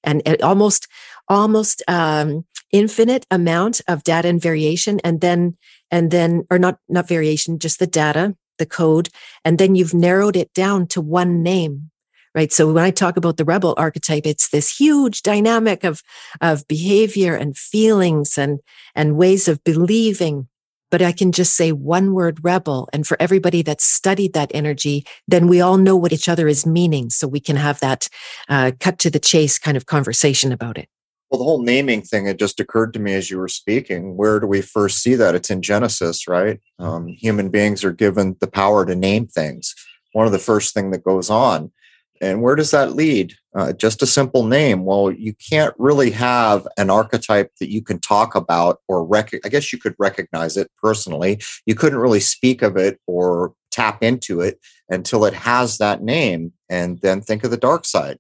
and, 0.04 0.22
and 0.26 0.42
almost 0.42 0.88
almost 1.32 1.82
um, 1.88 2.46
infinite 2.74 3.26
amount 3.32 3.80
of 3.88 4.04
data 4.04 4.28
and 4.28 4.42
variation 4.42 5.00
and 5.00 5.22
then 5.22 5.58
and 5.90 6.12
then 6.12 6.46
or 6.52 6.60
not 6.60 6.78
not 6.90 7.08
variation 7.08 7.58
just 7.58 7.80
the 7.80 7.88
data 7.88 8.36
the 8.60 8.66
code 8.66 9.10
and 9.46 9.58
then 9.58 9.74
you've 9.76 9.94
narrowed 9.94 10.36
it 10.36 10.54
down 10.54 10.86
to 10.86 11.02
one 11.02 11.42
name 11.42 11.90
right 12.36 12.52
so 12.52 12.72
when 12.72 12.84
i 12.84 12.92
talk 12.92 13.18
about 13.18 13.38
the 13.38 13.46
rebel 13.46 13.74
archetype 13.78 14.26
it's 14.26 14.50
this 14.50 14.78
huge 14.78 15.22
dynamic 15.22 15.84
of 15.84 16.02
of 16.40 16.68
behavior 16.68 17.36
and 17.36 17.58
feelings 17.58 18.38
and 18.38 18.60
and 18.96 19.18
ways 19.18 19.48
of 19.48 19.64
believing 19.64 20.48
but 20.90 21.02
I 21.02 21.14
can 21.14 21.32
just 21.32 21.56
say 21.56 21.72
one 21.72 22.14
word 22.14 22.42
rebel. 22.44 22.90
And 22.92 23.08
for 23.08 23.16
everybody 23.18 23.62
that's 23.62 23.86
studied 23.86 24.34
that 24.34 24.52
energy, 24.54 25.06
then 25.26 25.48
we 25.48 25.62
all 25.62 25.78
know 25.78 25.96
what 25.96 26.12
each 26.12 26.28
other 26.28 26.50
is 26.50 26.66
meaning. 26.66 27.10
So 27.10 27.30
we 27.30 27.40
can 27.40 27.56
have 27.56 27.80
that 27.80 28.10
uh, 28.50 28.74
cut 28.78 29.00
to 29.00 29.10
the 29.10 29.18
chase 29.18 29.58
kind 29.58 29.78
of 29.78 29.86
conversation 29.86 30.52
about 30.52 30.78
it. 30.78 30.90
Well, 31.32 31.40
the 31.40 31.46
whole 31.46 31.64
naming 31.64 32.02
thing, 32.02 32.28
it 32.28 32.38
just 32.38 32.60
occurred 32.60 32.94
to 32.94 33.00
me 33.00 33.14
as 33.14 33.32
you 33.32 33.38
were 33.38 33.48
speaking. 33.48 34.18
Where 34.18 34.42
do 34.42 34.48
we 34.48 34.62
first 34.62 35.02
see 35.02 35.16
that? 35.16 35.34
It's 35.34 35.50
in 35.50 35.62
Genesis, 35.62 36.28
right? 36.28 36.60
Um, 36.78 37.08
human 37.08 37.50
beings 37.50 37.86
are 37.86 37.94
given 37.94 38.36
the 38.42 38.48
power 38.48 38.86
to 38.86 38.96
name 38.96 39.28
things. 39.28 39.74
One 40.12 40.26
of 40.26 40.34
the 40.34 40.40
first 40.40 40.74
thing 40.74 40.92
that 40.92 41.06
goes 41.06 41.30
on. 41.30 41.72
And 42.20 42.42
where 42.42 42.56
does 42.56 42.72
that 42.72 42.96
lead? 42.96 43.36
Uh, 43.56 43.72
just 43.72 44.04
a 44.04 44.08
simple 44.08 44.46
name. 44.46 44.84
Well, 44.84 45.10
you 45.10 45.34
can't 45.50 45.74
really 45.78 46.12
have 46.12 46.68
an 46.78 46.90
archetype 46.90 47.52
that 47.62 47.72
you 47.72 47.82
can 47.82 48.00
talk 48.00 48.36
about 48.36 48.80
or 48.90 49.06
rec- 49.06 49.40
I 49.46 49.50
guess 49.50 49.72
you 49.72 49.80
could 49.80 49.96
recognize 49.98 50.58
it 50.58 50.70
personally. 50.84 51.42
You 51.66 51.76
couldn't 51.76 52.00
really 52.00 52.20
speak 52.20 52.62
of 52.62 52.76
it 52.76 53.00
or 53.08 53.54
tap 53.72 54.04
into 54.04 54.42
it 54.42 54.60
until 54.90 55.24
it 55.24 55.34
has 55.34 55.78
that 55.78 56.04
name. 56.04 56.52
And 56.70 57.00
then 57.00 57.22
think 57.22 57.46
of 57.46 57.52
the 57.52 57.58
dark 57.58 57.86
side. 57.86 58.20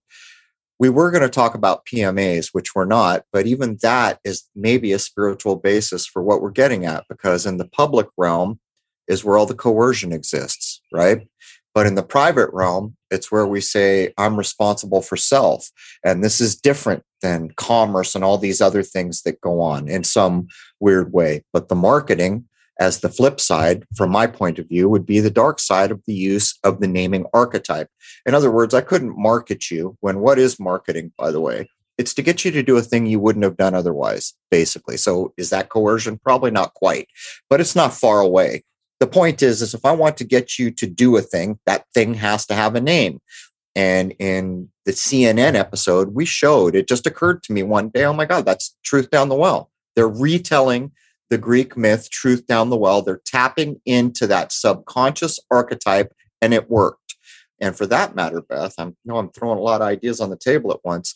We 0.81 0.89
were 0.89 1.11
going 1.11 1.21
to 1.21 1.29
talk 1.29 1.53
about 1.53 1.85
PMAs, 1.85 2.49
which 2.53 2.73
we're 2.73 2.85
not, 2.85 3.21
but 3.31 3.45
even 3.45 3.77
that 3.83 4.19
is 4.23 4.49
maybe 4.55 4.93
a 4.93 4.97
spiritual 4.97 5.55
basis 5.55 6.07
for 6.07 6.23
what 6.23 6.41
we're 6.41 6.49
getting 6.49 6.87
at 6.87 7.05
because 7.07 7.45
in 7.45 7.57
the 7.57 7.67
public 7.67 8.07
realm 8.17 8.59
is 9.07 9.23
where 9.23 9.37
all 9.37 9.45
the 9.45 9.53
coercion 9.53 10.11
exists, 10.11 10.81
right? 10.91 11.27
But 11.75 11.85
in 11.85 11.93
the 11.93 12.01
private 12.01 12.49
realm, 12.51 12.97
it's 13.11 13.31
where 13.31 13.45
we 13.45 13.61
say, 13.61 14.11
I'm 14.17 14.35
responsible 14.35 15.03
for 15.03 15.17
self. 15.17 15.69
And 16.03 16.23
this 16.23 16.41
is 16.41 16.55
different 16.55 17.03
than 17.21 17.51
commerce 17.57 18.15
and 18.15 18.23
all 18.23 18.39
these 18.39 18.59
other 18.59 18.81
things 18.81 19.21
that 19.21 19.39
go 19.39 19.61
on 19.61 19.87
in 19.87 20.03
some 20.03 20.47
weird 20.79 21.13
way. 21.13 21.43
But 21.53 21.69
the 21.69 21.75
marketing, 21.75 22.45
as 22.81 22.99
the 22.99 23.09
flip 23.09 23.39
side, 23.39 23.85
from 23.95 24.11
my 24.11 24.27
point 24.27 24.59
of 24.59 24.67
view, 24.67 24.89
would 24.89 25.05
be 25.05 25.19
the 25.19 25.29
dark 25.29 25.59
side 25.59 25.91
of 25.91 26.01
the 26.05 26.13
use 26.13 26.57
of 26.63 26.81
the 26.81 26.87
naming 26.87 27.25
archetype. 27.33 27.87
In 28.25 28.33
other 28.33 28.51
words, 28.51 28.73
I 28.73 28.81
couldn't 28.81 29.17
market 29.17 29.71
you 29.71 29.95
when 30.01 30.19
what 30.19 30.39
is 30.39 30.59
marketing, 30.59 31.13
by 31.17 31.31
the 31.31 31.39
way? 31.39 31.69
It's 31.97 32.13
to 32.15 32.23
get 32.23 32.43
you 32.43 32.51
to 32.51 32.63
do 32.63 32.77
a 32.77 32.81
thing 32.81 33.05
you 33.05 33.19
wouldn't 33.19 33.45
have 33.45 33.57
done 33.57 33.75
otherwise, 33.75 34.33
basically. 34.49 34.97
So 34.97 35.33
is 35.37 35.51
that 35.51 35.69
coercion? 35.69 36.17
Probably 36.17 36.49
not 36.49 36.73
quite, 36.73 37.07
but 37.49 37.61
it's 37.61 37.75
not 37.75 37.93
far 37.93 38.19
away 38.19 38.63
the 39.01 39.07
point 39.07 39.41
is 39.41 39.61
is 39.61 39.73
if 39.73 39.83
i 39.83 39.91
want 39.91 40.15
to 40.15 40.23
get 40.23 40.57
you 40.57 40.71
to 40.71 40.85
do 40.85 41.17
a 41.17 41.21
thing 41.21 41.59
that 41.65 41.85
thing 41.93 42.13
has 42.13 42.45
to 42.45 42.53
have 42.53 42.75
a 42.75 42.79
name 42.79 43.19
and 43.75 44.13
in 44.19 44.69
the 44.85 44.91
cnn 44.91 45.55
episode 45.55 46.13
we 46.13 46.23
showed 46.23 46.75
it 46.75 46.87
just 46.87 47.07
occurred 47.07 47.43
to 47.43 47.51
me 47.51 47.63
one 47.63 47.89
day 47.89 48.05
oh 48.05 48.13
my 48.13 48.25
god 48.25 48.45
that's 48.45 48.77
truth 48.83 49.09
down 49.09 49.27
the 49.27 49.35
well 49.35 49.69
they're 49.95 50.07
retelling 50.07 50.91
the 51.31 51.37
greek 51.39 51.75
myth 51.75 52.11
truth 52.11 52.45
down 52.45 52.69
the 52.69 52.77
well 52.77 53.01
they're 53.01 53.21
tapping 53.25 53.81
into 53.87 54.27
that 54.27 54.51
subconscious 54.51 55.39
archetype 55.49 56.13
and 56.41 56.53
it 56.53 56.69
worked 56.69 57.15
and 57.59 57.75
for 57.75 57.87
that 57.87 58.15
matter 58.15 58.41
beth 58.41 58.75
i'm 58.77 58.89
you 58.89 58.95
know 59.05 59.17
i'm 59.17 59.31
throwing 59.31 59.57
a 59.57 59.61
lot 59.61 59.81
of 59.81 59.87
ideas 59.87 60.21
on 60.21 60.29
the 60.29 60.37
table 60.37 60.71
at 60.71 60.79
once 60.83 61.15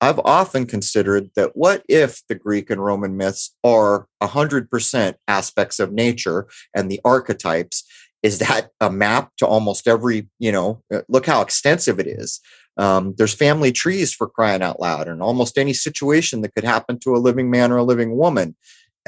I've 0.00 0.20
often 0.20 0.66
considered 0.66 1.30
that 1.34 1.56
what 1.56 1.82
if 1.88 2.22
the 2.28 2.34
Greek 2.34 2.70
and 2.70 2.84
Roman 2.84 3.16
myths 3.16 3.54
are 3.64 4.06
100% 4.22 5.14
aspects 5.26 5.80
of 5.80 5.92
nature 5.92 6.46
and 6.74 6.90
the 6.90 7.00
archetypes? 7.04 7.84
Is 8.22 8.38
that 8.38 8.68
a 8.80 8.90
map 8.90 9.32
to 9.38 9.46
almost 9.46 9.88
every, 9.88 10.28
you 10.38 10.52
know, 10.52 10.82
uh, 10.92 11.00
look 11.08 11.26
how 11.26 11.40
extensive 11.40 11.98
it 11.98 12.06
is. 12.06 12.40
Um, 12.76 13.14
there's 13.18 13.34
family 13.34 13.72
trees 13.72 14.12
for 14.12 14.28
crying 14.28 14.62
out 14.62 14.80
loud, 14.80 15.08
and 15.08 15.20
almost 15.20 15.58
any 15.58 15.72
situation 15.72 16.42
that 16.42 16.54
could 16.54 16.64
happen 16.64 16.98
to 17.00 17.14
a 17.14 17.18
living 17.18 17.50
man 17.50 17.72
or 17.72 17.78
a 17.78 17.84
living 17.84 18.16
woman. 18.16 18.56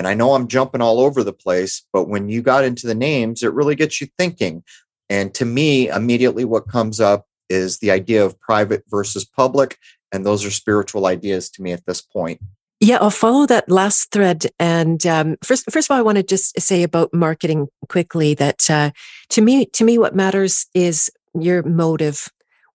And 0.00 0.08
I 0.08 0.14
know 0.14 0.32
I'm 0.32 0.48
jumping 0.48 0.80
all 0.80 0.98
over 0.98 1.22
the 1.22 1.30
place, 1.30 1.84
but 1.92 2.08
when 2.08 2.30
you 2.30 2.40
got 2.40 2.64
into 2.64 2.86
the 2.86 2.94
names, 2.94 3.42
it 3.42 3.52
really 3.52 3.74
gets 3.74 4.00
you 4.00 4.08
thinking. 4.16 4.64
And 5.10 5.34
to 5.34 5.44
me, 5.44 5.90
immediately 5.90 6.46
what 6.46 6.68
comes 6.68 7.00
up 7.00 7.26
is 7.50 7.80
the 7.80 7.90
idea 7.90 8.24
of 8.24 8.40
private 8.40 8.82
versus 8.88 9.26
public 9.26 9.76
and 10.10 10.24
those 10.24 10.42
are 10.42 10.50
spiritual 10.50 11.04
ideas 11.04 11.50
to 11.50 11.60
me 11.60 11.72
at 11.72 11.84
this 11.84 12.00
point. 12.00 12.40
Yeah, 12.80 12.96
I'll 12.98 13.10
follow 13.10 13.44
that 13.44 13.70
last 13.70 14.10
thread. 14.10 14.46
And 14.58 15.06
um, 15.06 15.36
first, 15.44 15.70
first 15.70 15.90
of 15.90 15.94
all, 15.94 15.98
I 15.98 16.02
want 16.02 16.16
to 16.16 16.22
just 16.22 16.58
say 16.58 16.82
about 16.82 17.12
marketing 17.12 17.68
quickly 17.90 18.32
that 18.36 18.70
uh, 18.70 18.92
to 19.28 19.42
me, 19.42 19.66
to 19.66 19.84
me, 19.84 19.98
what 19.98 20.16
matters 20.16 20.64
is 20.72 21.10
your 21.38 21.62
motive. 21.62 22.28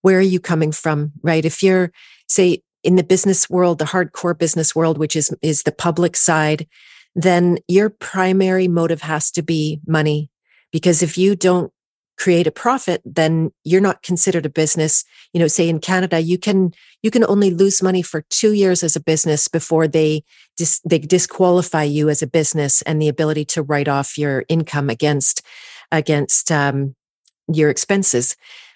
Where 0.03 0.19
are 0.19 0.21
you 0.21 0.39
coming 0.39 0.71
from, 0.71 1.11
right? 1.23 1.43
If 1.43 1.63
you're, 1.63 1.91
say, 2.27 2.61
in 2.83 2.97
the 2.97 3.03
business 3.03 3.49
world, 3.49 3.79
the 3.79 3.85
hardcore 3.85 4.37
business 4.37 4.75
world, 4.75 4.99
which 4.99 5.15
is 5.15 5.35
is 5.41 5.63
the 5.63 5.71
public 5.71 6.15
side, 6.15 6.67
then 7.15 7.57
your 7.67 7.89
primary 7.89 8.67
motive 8.67 9.01
has 9.01 9.31
to 9.31 9.41
be 9.41 9.79
money. 9.87 10.29
Because 10.71 11.01
if 11.01 11.17
you 11.17 11.35
don't 11.35 11.71
create 12.17 12.47
a 12.47 12.51
profit 12.51 13.01
then 13.05 13.51
you're 13.63 13.81
not 13.81 14.01
considered 14.01 14.45
a 14.45 14.49
business 14.49 15.03
you 15.33 15.39
know 15.39 15.47
say 15.47 15.67
in 15.67 15.79
canada 15.79 16.19
you 16.19 16.37
can 16.37 16.71
you 17.03 17.11
can 17.11 17.25
only 17.25 17.51
lose 17.51 17.83
money 17.83 18.01
for 18.01 18.23
2 18.29 18.53
years 18.53 18.83
as 18.83 18.95
a 18.95 19.01
business 19.01 19.47
before 19.47 19.87
they 19.87 20.23
dis, 20.57 20.79
they 20.85 20.99
disqualify 20.99 21.83
you 21.83 22.09
as 22.09 22.21
a 22.21 22.27
business 22.27 22.81
and 22.83 23.01
the 23.01 23.09
ability 23.09 23.43
to 23.43 23.61
write 23.61 23.87
off 23.87 24.17
your 24.17 24.45
income 24.47 24.89
against 24.89 25.41
against 25.91 26.51
um, 26.51 26.95
your 27.51 27.69
expenses 27.69 28.35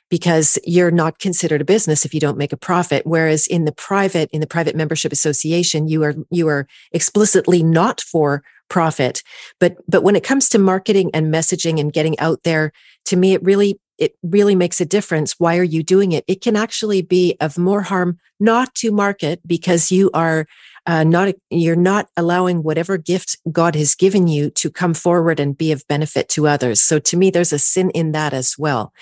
because 0.10 0.58
you're 0.66 0.92
not 0.92 1.20
considered 1.20 1.62
a 1.62 1.66
business 1.66 2.06
if 2.06 2.14
you 2.14 2.20
don't 2.20 2.38
make 2.38 2.54
a 2.54 2.58
profit. 2.58 3.06
Whereas 3.06 3.48
in 3.48 3.66
the 3.66 3.72
private 3.72 4.30
in 4.32 4.42
the 4.42 4.48
private 4.48 4.76
membership 4.76 5.12
association 5.12 5.88
you 5.88 6.04
are 6.04 6.16
you 6.30 6.48
are 6.48 6.68
explicitly 6.92 7.64
not 7.64 8.02
for 8.02 8.44
profit. 8.70 9.24
But 9.60 9.78
but 9.88 10.04
when 10.04 10.16
it 10.16 10.24
comes 10.24 10.50
to 10.50 10.60
marketing 10.60 11.12
and 11.14 11.34
messaging 11.34 11.80
and 11.80 11.94
getting 11.94 12.20
out 12.20 12.44
there 12.44 12.72
to 13.06 13.16
me 13.16 13.34
it 13.34 13.44
really 13.44 13.80
it 13.98 14.16
really 14.24 14.56
makes 14.56 14.80
a 14.80 14.86
difference. 14.86 15.36
Why 15.40 15.58
are 15.58 15.64
you 15.64 15.84
doing 15.84 16.14
it? 16.14 16.24
It 16.28 16.42
can 16.42 16.56
actually 16.56 17.02
be 17.02 17.36
of 17.42 17.58
more 17.58 17.82
harm 17.82 18.18
not 18.40 18.74
to 18.76 18.92
market 18.92 19.42
because 19.46 19.92
you 19.92 20.10
are 20.14 20.48
uh, 20.86 21.04
not 21.04 21.34
you're 21.50 21.76
not 21.76 22.08
allowing 22.18 22.64
whatever 22.64 22.98
gift 22.98 23.38
god 23.52 23.76
has 23.76 23.96
given 23.96 24.28
you 24.28 24.50
to 24.50 24.70
come 24.70 24.94
forward 24.94 25.40
and 25.40 25.58
be 25.58 25.72
of 25.72 25.88
benefit 25.88 26.30
to 26.30 26.48
others 26.48 26.82
so 26.82 27.00
to 27.00 27.18
me 27.18 27.30
there's 27.30 27.54
a 27.54 27.60
sin 27.60 27.90
in 27.92 28.12
that 28.12 28.34
as 28.34 28.56
well 28.58 28.94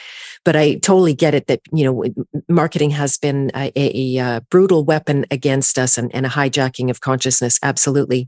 but 0.44 0.56
i 0.56 0.76
totally 0.76 1.14
get 1.14 1.34
it 1.34 1.48
that 1.48 1.62
you 1.72 1.84
know 1.84 2.04
marketing 2.50 2.90
has 2.90 3.18
been 3.18 3.52
a, 3.56 3.72
a, 3.76 4.18
a 4.18 4.24
uh, 4.24 4.40
brutal 4.50 4.84
weapon 4.84 5.26
against 5.32 5.78
us 5.78 5.98
and, 5.98 6.14
and 6.14 6.26
a 6.26 6.30
hijacking 6.30 6.90
of 6.90 7.02
consciousness 7.02 7.60
absolutely 7.64 8.28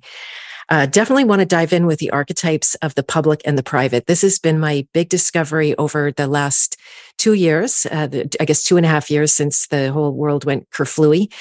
uh, 0.70 0.86
definitely 0.86 1.24
want 1.24 1.40
to 1.40 1.46
dive 1.46 1.74
in 1.74 1.86
with 1.86 2.00
the 2.00 2.12
archetypes 2.12 2.76
of 2.76 2.94
the 2.96 3.04
public 3.04 3.42
and 3.44 3.58
the 3.58 3.64
private. 3.64 4.06
This 4.06 4.22
has 4.22 4.38
been 4.38 4.60
my 4.60 4.88
big 4.94 5.10
discovery 5.10 5.76
over 5.78 6.12
the 6.12 6.28
last 6.28 6.78
two 7.18 7.34
years, 7.34 7.88
uh, 7.92 8.08
the, 8.08 8.30
I 8.40 8.46
guess 8.46 8.64
two 8.64 8.78
and 8.78 8.86
a 8.86 8.90
half 8.90 9.10
years 9.10 9.34
since 9.34 9.68
the 9.68 9.92
whole 9.92 10.14
world 10.14 10.46
went 10.46 10.70
kerflooey. 10.70 11.34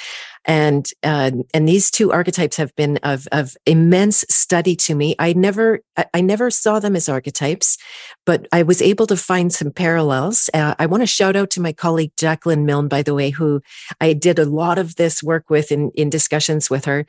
And 0.49 0.91
uh, 1.03 1.31
and 1.53 1.69
these 1.69 1.91
two 1.91 2.11
archetypes 2.11 2.57
have 2.57 2.75
been 2.75 2.97
of 3.03 3.29
of 3.31 3.55
immense 3.67 4.25
study 4.31 4.75
to 4.77 4.95
me. 4.95 5.15
I 5.19 5.35
never 5.35 5.81
I 6.15 6.23
never 6.23 6.51
saw 6.51 6.81
them 6.81 6.97
as 6.97 7.09
archetypes, 7.09 7.77
but 8.25 8.49
I 8.51 8.63
was 8.63 8.81
able 8.81 9.07
to 9.09 9.17
find 9.17 9.53
some 9.53 9.71
parallels. 9.71 10.49
Uh, 10.55 10.75
I 10.79 10.87
want 10.87 11.03
to 11.03 11.07
shout 11.07 11.37
out 11.37 11.51
to 11.51 11.61
my 11.61 11.73
colleague 11.73 12.13
Jacqueline 12.17 12.65
Milne, 12.65 12.89
by 12.89 13.03
the 13.03 13.15
way, 13.15 13.29
who 13.29 13.61
I 14.01 14.15
did 14.15 14.39
a 14.39 14.47
lot 14.47 14.79
of 14.79 14.97
this 14.97 15.23
work 15.23 15.51
with 15.51 15.71
in 15.71 15.91
in 15.95 16.09
discussions 16.09 16.71
with 16.71 16.87
her 16.87 17.05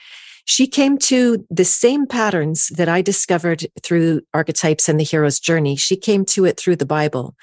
she 0.50 0.66
came 0.66 0.98
to 0.98 1.46
the 1.52 1.64
same 1.64 2.08
patterns 2.08 2.70
that 2.70 2.90
I 2.90 3.04
discovered 3.04 3.68
through 3.84 4.22
archetypes 4.34 4.90
and 4.90 5.00
the 5.00 5.04
hero's 5.04 5.40
journey. 5.40 5.76
She 5.76 5.96
came 5.96 6.26
to 6.26 6.46
it 6.46 6.58
through 6.58 6.78
the 6.78 6.88
Bible. 6.88 7.36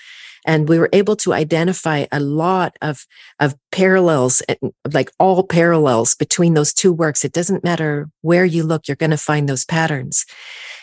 And 0.47 0.69
we 0.69 0.79
were 0.79 0.89
able 0.93 1.17
to 1.17 1.35
identify 1.35 2.07
a 2.13 2.21
lot 2.21 2.77
of, 2.81 3.05
of 3.41 3.55
parallels, 3.73 4.43
eh, 4.49 4.55
like 4.93 5.11
all 5.19 5.43
parallels 5.43 6.15
between 6.15 6.55
those 6.55 6.73
two 6.73 6.93
works. 6.93 7.25
It 7.25 7.33
doesn't 7.33 7.65
matter 7.65 8.09
where 8.23 8.45
you 8.45 8.63
look, 8.63 8.87
you're 8.87 8.97
going 8.97 9.11
to 9.11 9.19
find 9.19 9.49
those 9.49 9.65
patterns. 9.65 10.25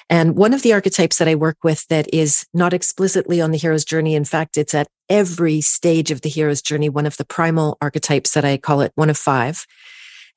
And 0.10 0.36
one 0.36 0.54
of 0.54 0.62
the 0.62 0.74
archetypes 0.74 1.18
that 1.18 1.28
I 1.28 1.36
work 1.36 1.58
with 1.64 1.88
that 1.88 2.14
is 2.14 2.46
not 2.54 2.74
explicitly 2.74 3.42
on 3.42 3.52
the 3.52 3.58
hero's 3.58 3.86
journey. 3.86 4.16
In 4.16 4.26
fact, 4.26 4.58
it's 4.58 4.74
at 4.74 4.88
every 5.10 5.62
stage 5.62 6.12
of 6.12 6.22
the 6.22 6.30
hero's 6.30 6.62
journey, 6.62 6.90
one 6.90 7.06
of 7.06 7.18
the 7.18 7.26
primal 7.26 7.78
archetypes 7.82 8.34
that 8.34 8.46
I 8.46 8.58
call 8.58 8.82
it 8.82 8.92
one 8.96 9.10
of 9.10 9.18
five. 9.18 9.66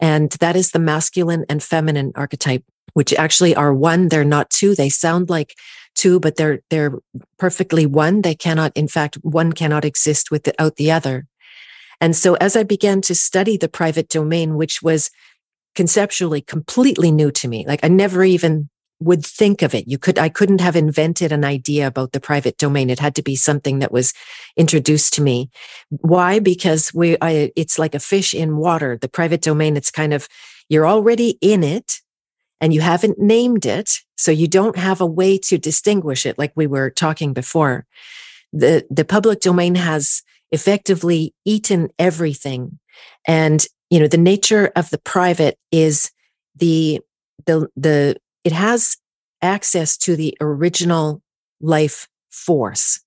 And 0.01 0.31
that 0.33 0.57
is 0.57 0.71
the 0.71 0.79
masculine 0.79 1.45
and 1.49 1.63
feminine 1.63 2.13
archetype, 2.15 2.65
which 2.95 3.13
actually 3.15 3.55
are 3.57 3.75
one. 3.75 4.09
They're 4.09 4.25
not 4.25 4.51
two. 4.51 4.75
They 4.75 4.89
sound 4.89 5.31
like 5.31 5.55
two, 5.97 6.21
but 6.21 6.37
they're, 6.37 6.61
they're 6.71 6.93
perfectly 7.39 7.87
one. 7.87 8.23
They 8.23 8.35
cannot, 8.35 8.73
in 8.77 8.89
fact, 8.89 9.17
one 9.23 9.53
cannot 9.53 9.85
exist 9.85 10.31
without 10.31 10.77
the 10.77 10.93
other. 10.93 11.27
And 12.01 12.15
so 12.15 12.35
as 12.35 12.57
I 12.57 12.63
began 12.63 13.01
to 13.03 13.15
study 13.15 13.57
the 13.57 13.69
private 13.69 14.09
domain, 14.09 14.57
which 14.57 14.83
was 14.83 15.11
conceptually 15.75 16.41
completely 16.43 17.11
new 17.11 17.31
to 17.33 17.49
me, 17.49 17.65
like 17.67 17.81
I 17.83 17.89
never 17.89 18.23
even 18.23 18.69
would 18.99 19.25
think 19.25 19.61
of 19.63 19.75
it. 19.75 19.87
You 19.87 19.99
could, 19.99 20.19
I 20.19 20.31
couldn't 20.31 20.61
have 20.61 20.77
invented 20.77 21.33
an 21.33 21.45
idea 21.45 21.87
about 21.87 22.13
the 22.13 22.21
private 22.21 22.57
domain. 22.57 22.89
It 22.89 22.99
had 22.99 23.15
to 23.17 23.23
be 23.23 23.37
something 23.37 23.81
that 23.81 23.93
was 23.93 24.15
introduced 24.57 25.13
to 25.15 25.23
me. 25.23 25.51
Why? 25.91 26.39
Because 26.39 26.93
we, 26.95 27.17
I, 27.21 27.53
it's 27.57 27.79
like 27.79 27.95
a 27.95 28.01
fish 28.01 28.33
in 28.33 28.57
water. 28.57 28.97
The 28.99 29.09
private 29.09 29.43
domain, 29.43 29.77
it's 29.77 29.91
kind 29.91 30.15
of, 30.15 30.29
you're 30.69 30.87
already 30.87 31.39
in 31.43 31.63
it 31.63 32.01
and 32.61 32.73
you 32.73 32.81
haven't 32.81 33.19
named 33.19 33.67
it. 33.67 33.91
So 34.17 34.31
you 34.31 34.49
don't 34.49 34.77
have 34.77 35.01
a 35.01 35.07
way 35.07 35.39
to 35.39 35.59
distinguish 35.59 36.27
it 36.27 36.39
like 36.39 36.53
we 36.55 36.67
were 36.67 36.91
talking 36.91 37.33
before. 37.33 37.87
The, 38.53 38.87
the 38.91 39.05
public 39.05 39.41
domain 39.41 39.75
has 39.75 40.23
effectively 40.53 41.35
eaten 41.45 41.89
everything. 41.99 42.79
And, 43.27 43.65
you 43.91 44.01
know, 44.01 44.09
the 44.09 44.17
nature 44.17 44.73
of 44.77 44.91
the 44.91 44.99
private 44.99 45.59
is 45.71 46.11
the, 46.55 47.01
the, 47.45 47.69
the, 47.77 48.17
it 48.45 48.53
has 48.53 48.97
access 49.43 49.97
to 49.99 50.17
the 50.17 50.37
original 50.41 51.23
life 51.61 52.09
force 52.31 53.01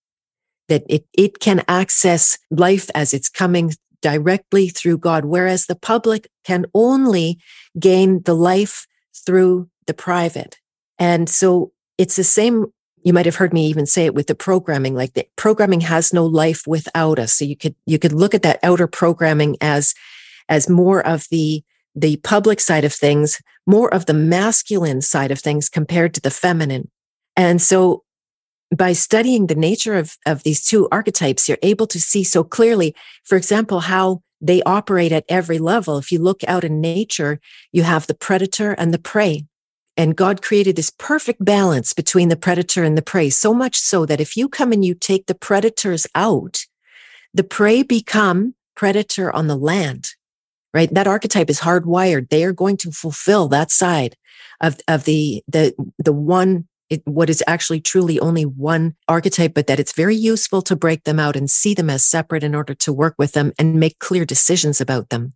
that 0.67 0.83
it, 0.87 1.05
it 1.13 1.39
can 1.39 1.63
access 1.67 2.37
life 2.51 2.89
as 2.93 3.13
it's 3.13 3.29
coming 3.29 3.73
directly 4.01 4.69
through 4.69 4.97
God, 4.97 5.25
whereas 5.25 5.65
the 5.65 5.75
public 5.75 6.29
can 6.45 6.65
only 6.73 7.39
gain 7.77 8.21
the 8.23 8.35
life 8.35 8.85
through 9.13 9.69
the 9.87 9.93
private. 9.93 10.57
And 10.97 11.29
so 11.29 11.71
it's 11.97 12.15
the 12.15 12.23
same. 12.23 12.67
You 13.03 13.13
might 13.13 13.25
have 13.25 13.35
heard 13.35 13.53
me 13.53 13.67
even 13.67 13.85
say 13.85 14.05
it 14.05 14.15
with 14.15 14.27
the 14.27 14.35
programming, 14.35 14.95
like 14.95 15.13
the 15.13 15.25
programming 15.35 15.81
has 15.81 16.13
no 16.13 16.25
life 16.25 16.63
without 16.67 17.19
us. 17.19 17.33
So 17.33 17.45
you 17.45 17.55
could, 17.55 17.75
you 17.85 17.97
could 17.97 18.13
look 18.13 18.33
at 18.33 18.41
that 18.43 18.59
outer 18.61 18.87
programming 18.87 19.55
as, 19.61 19.93
as 20.49 20.69
more 20.69 21.05
of 21.05 21.27
the, 21.31 21.63
the 21.95 22.17
public 22.17 22.59
side 22.59 22.83
of 22.83 22.93
things, 22.93 23.41
more 23.65 23.93
of 23.93 24.05
the 24.05 24.13
masculine 24.13 25.01
side 25.01 25.31
of 25.31 25.39
things 25.39 25.69
compared 25.69 26.13
to 26.15 26.21
the 26.21 26.31
feminine. 26.31 26.89
And 27.35 27.61
so 27.61 28.03
by 28.75 28.93
studying 28.93 29.47
the 29.47 29.55
nature 29.55 29.95
of, 29.95 30.17
of 30.25 30.43
these 30.43 30.63
two 30.63 30.87
archetypes, 30.91 31.47
you're 31.47 31.57
able 31.63 31.87
to 31.87 31.99
see 31.99 32.23
so 32.23 32.43
clearly, 32.43 32.95
for 33.23 33.35
example, 33.35 33.79
how 33.79 34.21
they 34.41 34.61
operate 34.63 35.11
at 35.11 35.25
every 35.29 35.59
level. 35.59 35.97
If 35.97 36.11
you 36.11 36.19
look 36.19 36.43
out 36.47 36.63
in 36.63 36.81
nature, 36.81 37.39
you 37.71 37.83
have 37.83 38.07
the 38.07 38.13
predator 38.13 38.71
and 38.73 38.93
the 38.93 38.99
prey. 38.99 39.45
And 39.97 40.15
God 40.15 40.41
created 40.41 40.77
this 40.77 40.91
perfect 40.91 41.43
balance 41.43 41.91
between 41.91 42.29
the 42.29 42.37
predator 42.37 42.85
and 42.85 42.97
the 42.97 43.01
prey, 43.01 43.29
so 43.29 43.53
much 43.53 43.75
so 43.75 44.05
that 44.05 44.21
if 44.21 44.37
you 44.37 44.47
come 44.47 44.71
and 44.71 44.83
you 44.83 44.93
take 44.93 45.25
the 45.25 45.35
predators 45.35 46.07
out, 46.15 46.65
the 47.33 47.43
prey 47.43 47.83
become 47.83 48.55
predator 48.77 49.29
on 49.35 49.47
the 49.47 49.57
land, 49.57 50.11
right? 50.73 50.93
That 50.93 51.07
archetype 51.07 51.49
is 51.49 51.59
hardwired. 51.59 52.29
They 52.29 52.45
are 52.45 52.53
going 52.53 52.77
to 52.77 52.91
fulfill 52.91 53.49
that 53.49 53.71
side 53.71 54.15
of, 54.61 54.79
of 54.87 55.03
the, 55.03 55.43
the, 55.49 55.75
the 55.97 56.13
one 56.13 56.68
it, 56.89 57.01
what 57.05 57.29
is 57.29 57.43
actually 57.47 57.81
truly 57.81 58.19
only 58.19 58.45
one 58.45 58.95
archetype, 59.07 59.53
but 59.53 59.67
that 59.67 59.79
it's 59.79 59.93
very 59.93 60.15
useful 60.15 60.61
to 60.63 60.75
break 60.75 61.03
them 61.03 61.19
out 61.19 61.35
and 61.35 61.49
see 61.49 61.73
them 61.73 61.89
as 61.89 62.05
separate 62.05 62.43
in 62.43 62.55
order 62.55 62.73
to 62.73 62.93
work 62.93 63.15
with 63.17 63.33
them 63.33 63.51
and 63.59 63.79
make 63.79 63.99
clear 63.99 64.25
decisions 64.25 64.81
about 64.81 65.09
them. 65.09 65.33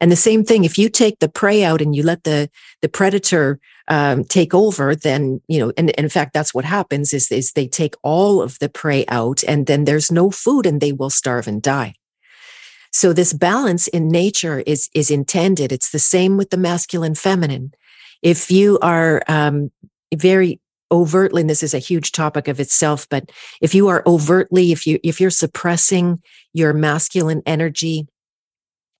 And 0.00 0.10
the 0.10 0.16
same 0.16 0.44
thing, 0.44 0.64
if 0.64 0.78
you 0.78 0.88
take 0.88 1.20
the 1.20 1.28
prey 1.28 1.62
out 1.62 1.80
and 1.80 1.94
you 1.94 2.02
let 2.02 2.24
the 2.24 2.50
the 2.80 2.88
predator 2.88 3.60
um, 3.86 4.24
take 4.24 4.52
over, 4.52 4.96
then 4.96 5.40
you 5.46 5.60
know, 5.60 5.72
and, 5.76 5.90
and 5.90 6.04
in 6.06 6.08
fact, 6.08 6.32
that's 6.32 6.52
what 6.52 6.64
happens 6.64 7.12
is 7.12 7.30
is 7.30 7.52
they 7.52 7.68
take 7.68 7.94
all 8.02 8.42
of 8.42 8.58
the 8.58 8.68
prey 8.68 9.04
out, 9.06 9.44
and 9.44 9.66
then 9.66 9.84
there's 9.84 10.10
no 10.10 10.30
food, 10.30 10.66
and 10.66 10.80
they 10.80 10.92
will 10.92 11.10
starve 11.10 11.46
and 11.46 11.62
die. 11.62 11.94
So 12.90 13.12
this 13.12 13.32
balance 13.32 13.86
in 13.86 14.08
nature 14.08 14.64
is 14.66 14.90
is 14.92 15.10
intended. 15.10 15.70
It's 15.70 15.90
the 15.90 16.00
same 16.00 16.36
with 16.36 16.50
the 16.50 16.56
masculine, 16.58 17.14
feminine. 17.14 17.72
If 18.22 18.50
you 18.50 18.78
are 18.80 19.22
um, 19.28 19.70
very 20.14 20.60
overtly 20.92 21.40
and 21.40 21.50
this 21.50 21.62
is 21.62 21.74
a 21.74 21.78
huge 21.78 22.12
topic 22.12 22.46
of 22.46 22.60
itself 22.60 23.08
but 23.08 23.32
if 23.60 23.74
you 23.74 23.88
are 23.88 24.02
overtly 24.06 24.70
if 24.70 24.86
you 24.86 25.00
if 25.02 25.20
you're 25.20 25.30
suppressing 25.30 26.22
your 26.52 26.72
masculine 26.72 27.42
energy 27.46 28.06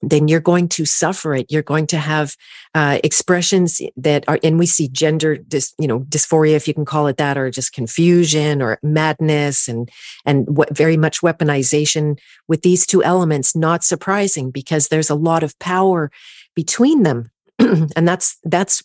then 0.03 0.27
you're 0.29 0.41
going 0.41 0.69
to 0.69 0.85
suffer 0.85 1.35
it. 1.35 1.51
You're 1.51 1.63
going 1.63 1.87
to 1.89 1.99
have 1.99 2.37
uh, 2.75 2.99
expressions 3.05 3.81
that 3.97 4.25
are, 4.27 4.39
and 4.43 4.59
we 4.59 4.67
see 4.67 4.89
gender, 4.89 5.37
dis, 5.37 5.75
you 5.79 5.87
know, 5.87 6.01
dysphoria, 6.01 6.55
if 6.55 6.67
you 6.67 6.75
can 6.75 6.85
call 6.85 7.07
it 7.07 7.17
that, 7.19 7.39
or 7.39 7.51
just 7.51 7.73
confusion 7.73 8.61
or 8.61 8.79
madness, 8.83 9.69
and 9.69 9.89
and 10.27 10.57
what 10.57 10.77
very 10.77 10.97
much 10.97 11.21
weaponization 11.21 12.19
with 12.49 12.63
these 12.63 12.85
two 12.85 13.03
elements. 13.05 13.55
Not 13.55 13.85
surprising 13.85 14.51
because 14.51 14.89
there's 14.89 15.11
a 15.11 15.15
lot 15.15 15.43
of 15.43 15.59
power 15.61 16.11
between 16.55 17.05
them, 17.05 17.31
and 17.59 18.09
that's 18.09 18.39
that's 18.45 18.83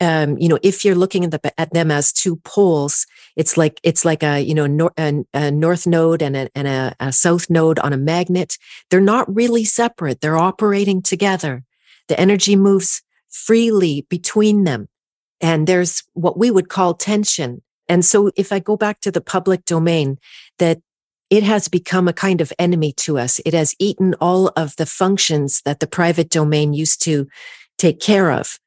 um, 0.00 0.36
you 0.38 0.48
know, 0.48 0.58
if 0.62 0.84
you're 0.84 0.94
looking 0.94 1.24
at, 1.24 1.30
the, 1.30 1.60
at, 1.60 1.72
them 1.72 1.90
as 1.90 2.12
two 2.12 2.36
poles, 2.36 3.06
it's 3.36 3.56
like 3.56 3.80
it's 3.82 4.04
like 4.04 4.22
a 4.22 4.40
you 4.40 4.54
know 4.54 4.66
nor, 4.66 4.92
a, 4.98 5.24
a, 5.32 5.50
north 5.50 5.86
node 5.86 6.22
and, 6.22 6.36
a, 6.36 6.48
and 6.54 6.66
a, 6.66 6.94
a 7.00 7.12
south 7.12 7.48
node 7.48 7.78
on 7.78 7.92
a 7.92 7.96
magnet. 7.96 8.58
They're 8.90 9.00
not 9.00 9.32
really 9.34 9.64
separate; 9.64 10.20
they're 10.20 10.36
operating 10.36 11.00
together. 11.00 11.62
The 12.08 12.18
energy 12.18 12.56
moves 12.56 13.02
freely 13.30 14.06
between 14.10 14.64
them, 14.64 14.88
and 15.40 15.66
there's 15.66 16.02
what 16.14 16.38
we 16.38 16.50
would 16.50 16.68
call 16.68 16.94
tension. 16.94 17.62
And 17.88 18.04
so, 18.04 18.30
if 18.36 18.52
I 18.52 18.58
go 18.58 18.76
back 18.76 19.00
to 19.02 19.12
the 19.12 19.20
public 19.20 19.64
domain, 19.64 20.18
that 20.58 20.80
it 21.30 21.44
has 21.44 21.68
become 21.68 22.08
a 22.08 22.12
kind 22.12 22.40
of 22.40 22.52
enemy 22.58 22.92
to 22.98 23.18
us. 23.18 23.40
It 23.46 23.54
has 23.54 23.74
eaten 23.78 24.14
all 24.20 24.48
of 24.56 24.74
the 24.76 24.86
functions 24.86 25.62
that 25.64 25.80
the 25.80 25.86
private 25.86 26.30
domain 26.30 26.72
used 26.72 27.02
to 27.04 27.28
take 27.78 28.00
care 28.00 28.30
of 28.30 28.58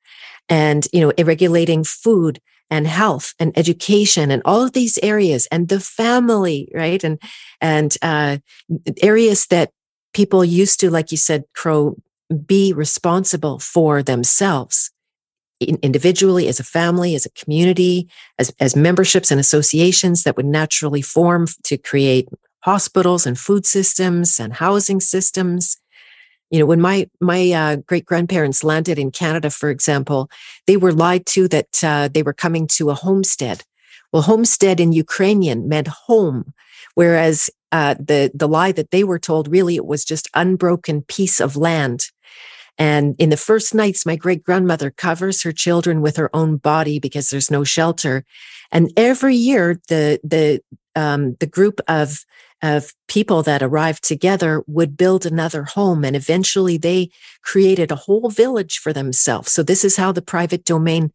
and, 0.50 0.88
you 0.94 1.02
know, 1.02 1.12
regulating 1.24 1.84
food 1.84 2.40
and 2.70 2.88
health 2.88 3.34
and 3.40 3.58
education 3.58 4.30
and 4.32 4.42
all 4.44 4.62
of 4.62 4.74
these 4.74 4.98
areas 5.02 5.48
and 5.52 5.70
the 5.70 5.80
family, 5.80 6.70
right? 6.74 7.04
And, 7.04 7.22
and, 7.62 7.96
uh, 8.02 8.38
areas 9.02 9.48
that 9.48 9.72
people 10.14 10.44
used 10.44 10.80
to, 10.82 10.90
like 10.90 11.12
you 11.12 11.18
said, 11.18 11.44
Crow, 11.56 11.96
be 12.46 12.74
responsible 12.74 13.60
for 13.60 14.04
themselves 14.04 14.92
individually, 15.60 16.48
as 16.48 16.60
a 16.60 16.64
family, 16.64 17.16
as 17.16 17.26
a 17.26 17.32
community, 17.32 18.08
as, 18.38 18.54
as 18.60 18.76
memberships 18.76 19.32
and 19.32 19.40
associations 19.40 20.24
that 20.24 20.38
would 20.38 20.46
naturally 20.46 21.02
form 21.02 21.48
to 21.64 21.78
create 21.78 22.30
hospitals 22.60 23.26
and 23.26 23.40
food 23.40 23.66
systems 23.66 24.40
and 24.40 24.54
housing 24.54 25.00
systems 25.00 25.78
you 26.50 26.60
know, 26.60 26.66
when 26.66 26.82
my 26.82 27.10
my 27.20 27.52
uh, 27.52 27.76
great 27.78 28.06
grandparents 28.06 28.64
landed 28.64 28.98
in 28.98 29.12
Canada, 29.12 29.50
for 29.50 29.70
example, 29.70 30.30
they 30.66 30.78
were 30.78 30.94
lied 30.94 31.26
to 31.28 31.48
that 31.50 31.84
uh, 31.84 32.08
they 32.08 32.24
were 32.24 32.34
coming 32.34 32.68
to 32.68 32.90
a 32.90 32.96
homestead. 32.96 33.64
Well, 34.14 34.22
homestead 34.22 34.80
in 34.80 34.94
Ukrainian 34.94 35.68
meant 35.68 35.88
home, 35.88 36.54
whereas 36.96 37.50
uh, 37.72 37.96
the 37.96 38.32
the 38.34 38.48
lie 38.48 38.72
that 38.72 38.92
they 38.92 39.04
were 39.04 39.20
told 39.20 39.50
really 39.50 39.76
it 39.76 39.86
was 39.86 40.06
just 40.06 40.30
unbroken 40.34 41.02
piece 41.04 41.40
of 41.42 41.58
land. 41.58 42.08
And 42.80 43.16
in 43.18 43.30
the 43.30 43.38
first 43.38 43.74
nights, 43.74 44.06
my 44.06 44.16
great 44.16 44.44
grandmother 44.44 44.92
covers 44.92 45.42
her 45.42 45.52
children 45.52 46.02
with 46.02 46.16
her 46.18 46.30
own 46.34 46.58
body 46.58 47.00
because 47.00 47.30
there's 47.30 47.50
no 47.50 47.64
shelter. 47.64 48.24
And 48.72 48.92
every 48.96 49.36
year, 49.36 49.80
the 49.90 50.20
the 50.24 50.62
um, 50.98 51.36
the 51.40 51.48
group 51.48 51.80
of 51.88 52.26
of 52.64 52.92
people 53.08 53.44
that 53.44 53.62
arrived 53.62 54.04
together 54.04 54.64
would 54.66 54.98
build 54.98 55.26
another 55.26 55.64
home. 55.64 56.04
And 56.04 56.16
eventually 56.16 56.78
they 56.78 57.12
created 57.44 57.92
a 57.92 57.96
whole 57.96 58.32
village 58.32 58.80
for 58.80 58.92
themselves. 58.92 59.52
So 59.52 59.62
this 59.62 59.86
is 59.86 59.96
how 59.96 60.12
the 60.12 60.24
private 60.24 60.66
domain 60.66 61.14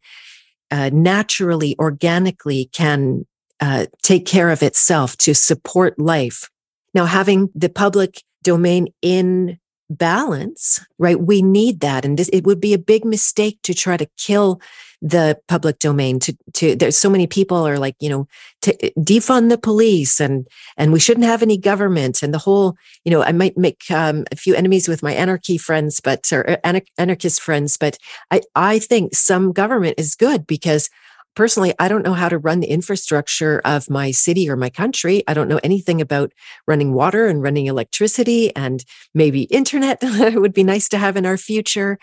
uh, 0.71 0.89
naturally, 0.93 1.75
organically 1.79 2.69
can 2.71 3.25
uh, 3.59 3.87
take 4.01 4.25
care 4.25 4.51
of 4.51 4.63
itself 4.63 5.17
to 5.17 5.35
support 5.35 5.99
life. 5.99 6.49
Now, 6.93 7.05
having 7.05 7.49
the 7.53 7.69
public 7.69 8.23
domain 8.41 8.87
in 9.01 9.59
balance, 9.89 10.79
right? 10.97 11.19
We 11.19 11.41
need 11.41 11.81
that. 11.81 12.05
And 12.05 12.17
this, 12.17 12.29
it 12.29 12.45
would 12.45 12.61
be 12.61 12.73
a 12.73 12.79
big 12.79 13.03
mistake 13.05 13.59
to 13.63 13.73
try 13.73 13.97
to 13.97 14.07
kill 14.17 14.61
the 15.03 15.37
public 15.49 15.79
domain 15.79 16.17
to 16.17 16.35
to 16.53 16.77
there's 16.77 16.97
so 16.97 17.09
many 17.09 17.27
people 17.27 17.67
are 17.67 17.77
like 17.77 17.95
you 17.99 18.09
know 18.09 18.25
to 18.61 18.71
defund 18.97 19.49
the 19.49 19.57
police 19.57 20.21
and 20.21 20.47
and 20.77 20.93
we 20.93 20.99
shouldn't 20.99 21.25
have 21.25 21.41
any 21.41 21.57
government 21.57 22.23
and 22.23 22.33
the 22.33 22.39
whole 22.39 22.77
you 23.03 23.11
know 23.11 23.21
i 23.21 23.33
might 23.33 23.57
make 23.57 23.83
um, 23.91 24.23
a 24.31 24.35
few 24.37 24.55
enemies 24.55 24.87
with 24.87 25.03
my 25.03 25.13
anarchy 25.13 25.57
friends 25.57 25.99
but 25.99 26.31
or 26.31 26.57
uh, 26.63 26.79
anarchist 26.97 27.41
friends 27.41 27.75
but 27.75 27.97
i 28.31 28.41
i 28.55 28.79
think 28.79 29.13
some 29.13 29.51
government 29.51 29.95
is 29.99 30.15
good 30.15 30.47
because 30.47 30.89
personally, 31.35 31.73
I 31.79 31.87
don't 31.87 32.03
know 32.03 32.13
how 32.13 32.29
to 32.29 32.37
run 32.37 32.59
the 32.59 32.67
infrastructure 32.67 33.61
of 33.65 33.89
my 33.89 34.11
city 34.11 34.49
or 34.49 34.55
my 34.55 34.69
country. 34.69 35.23
I 35.27 35.33
don't 35.33 35.47
know 35.47 35.59
anything 35.63 36.01
about 36.01 36.31
running 36.67 36.93
water 36.93 37.27
and 37.27 37.41
running 37.41 37.65
electricity 37.65 38.55
and 38.55 38.83
maybe 39.13 39.43
internet 39.43 39.99
that 40.01 40.35
would 40.35 40.53
be 40.53 40.63
nice 40.63 40.87
to 40.89 40.97
have 40.97 41.17
in 41.17 41.25
our 41.25 41.37
future 41.37 41.97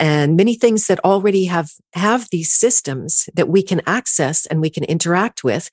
and 0.00 0.36
many 0.36 0.54
things 0.54 0.86
that 0.86 1.04
already 1.04 1.44
have 1.46 1.70
have 1.94 2.28
these 2.30 2.52
systems 2.52 3.28
that 3.34 3.48
we 3.48 3.62
can 3.62 3.80
access 3.86 4.46
and 4.46 4.60
we 4.60 4.70
can 4.70 4.84
interact 4.84 5.44
with. 5.44 5.70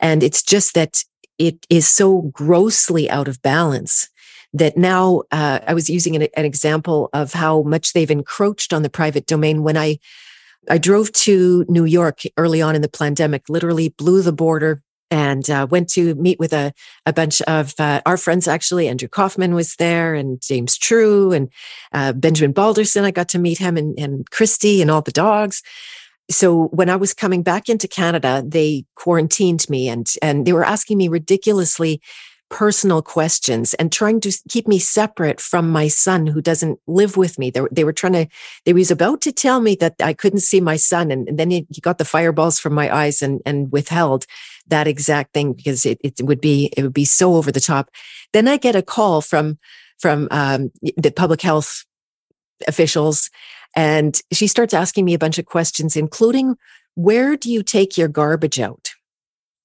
And 0.00 0.22
it's 0.22 0.42
just 0.42 0.74
that 0.74 1.02
it 1.38 1.66
is 1.70 1.88
so 1.88 2.22
grossly 2.32 3.10
out 3.10 3.28
of 3.28 3.42
balance 3.42 4.08
that 4.54 4.76
now 4.76 5.22
uh, 5.30 5.60
i 5.66 5.74
was 5.74 5.90
using 5.90 6.16
an, 6.16 6.26
an 6.36 6.44
example 6.44 7.10
of 7.12 7.34
how 7.34 7.62
much 7.62 7.92
they've 7.92 8.10
encroached 8.10 8.72
on 8.72 8.82
the 8.82 8.90
private 8.90 9.26
domain. 9.26 9.62
When 9.62 9.76
i 9.76 9.98
I 10.70 10.76
drove 10.76 11.12
to 11.12 11.64
New 11.68 11.84
York 11.84 12.22
early 12.36 12.60
on 12.60 12.74
in 12.74 12.82
the 12.82 12.90
pandemic, 12.90 13.48
literally 13.48 13.88
blew 13.90 14.20
the 14.20 14.32
border 14.32 14.82
and 15.10 15.48
uh, 15.48 15.66
went 15.70 15.88
to 15.90 16.14
meet 16.16 16.38
with 16.38 16.52
a, 16.52 16.72
a 17.06 17.12
bunch 17.12 17.40
of 17.42 17.74
uh, 17.78 18.00
our 18.06 18.16
friends. 18.16 18.48
Actually, 18.48 18.88
Andrew 18.88 19.08
Kaufman 19.08 19.54
was 19.54 19.76
there, 19.76 20.14
and 20.14 20.40
James 20.40 20.76
True, 20.76 21.32
and 21.32 21.50
uh, 21.92 22.12
Benjamin 22.12 22.52
Balderson. 22.52 23.04
I 23.04 23.10
got 23.10 23.28
to 23.30 23.38
meet 23.38 23.58
him, 23.58 23.76
and, 23.76 23.98
and 23.98 24.30
Christy, 24.30 24.82
and 24.82 24.90
all 24.90 25.02
the 25.02 25.12
dogs. 25.12 25.62
So 26.30 26.64
when 26.68 26.90
I 26.90 26.96
was 26.96 27.14
coming 27.14 27.42
back 27.42 27.68
into 27.68 27.88
Canada, 27.88 28.44
they 28.46 28.84
quarantined 28.96 29.68
me, 29.70 29.88
and 29.88 30.06
and 30.20 30.46
they 30.46 30.52
were 30.52 30.64
asking 30.64 30.98
me 30.98 31.08
ridiculously 31.08 32.02
personal 32.50 33.02
questions 33.02 33.74
and 33.74 33.92
trying 33.92 34.20
to 34.20 34.32
keep 34.48 34.66
me 34.66 34.78
separate 34.78 35.40
from 35.40 35.70
my 35.70 35.88
son 35.88 36.26
who 36.26 36.40
doesn't 36.40 36.78
live 36.86 37.16
with 37.16 37.38
me. 37.38 37.50
They 37.50 37.60
were, 37.60 37.68
they 37.70 37.84
were 37.84 37.92
trying 37.92 38.14
to, 38.14 38.26
they 38.64 38.72
was 38.72 38.90
about 38.90 39.20
to 39.22 39.32
tell 39.32 39.60
me 39.60 39.74
that 39.76 39.94
I 40.00 40.14
couldn't 40.14 40.40
see 40.40 40.60
my 40.60 40.76
son. 40.76 41.10
And, 41.10 41.28
and 41.28 41.38
then 41.38 41.50
he, 41.50 41.66
he, 41.70 41.80
got 41.80 41.98
the 41.98 42.04
fireballs 42.04 42.58
from 42.58 42.74
my 42.74 42.94
eyes 42.94 43.22
and, 43.22 43.40
and 43.44 43.70
withheld 43.70 44.26
that 44.68 44.86
exact 44.86 45.34
thing 45.34 45.52
because 45.52 45.84
it, 45.86 45.98
it 46.02 46.20
would 46.22 46.40
be, 46.40 46.72
it 46.76 46.82
would 46.82 46.94
be 46.94 47.04
so 47.04 47.34
over 47.34 47.52
the 47.52 47.60
top. 47.60 47.90
Then 48.32 48.48
I 48.48 48.56
get 48.56 48.76
a 48.76 48.82
call 48.82 49.20
from, 49.20 49.58
from 49.98 50.28
um, 50.30 50.70
the 50.96 51.10
public 51.10 51.42
health 51.42 51.84
officials 52.66 53.30
and 53.76 54.20
she 54.32 54.46
starts 54.46 54.74
asking 54.74 55.04
me 55.04 55.14
a 55.14 55.18
bunch 55.18 55.38
of 55.38 55.46
questions, 55.46 55.96
including 55.96 56.56
where 56.94 57.36
do 57.36 57.50
you 57.50 57.62
take 57.62 57.96
your 57.96 58.08
garbage 58.08 58.58
out? 58.58 58.90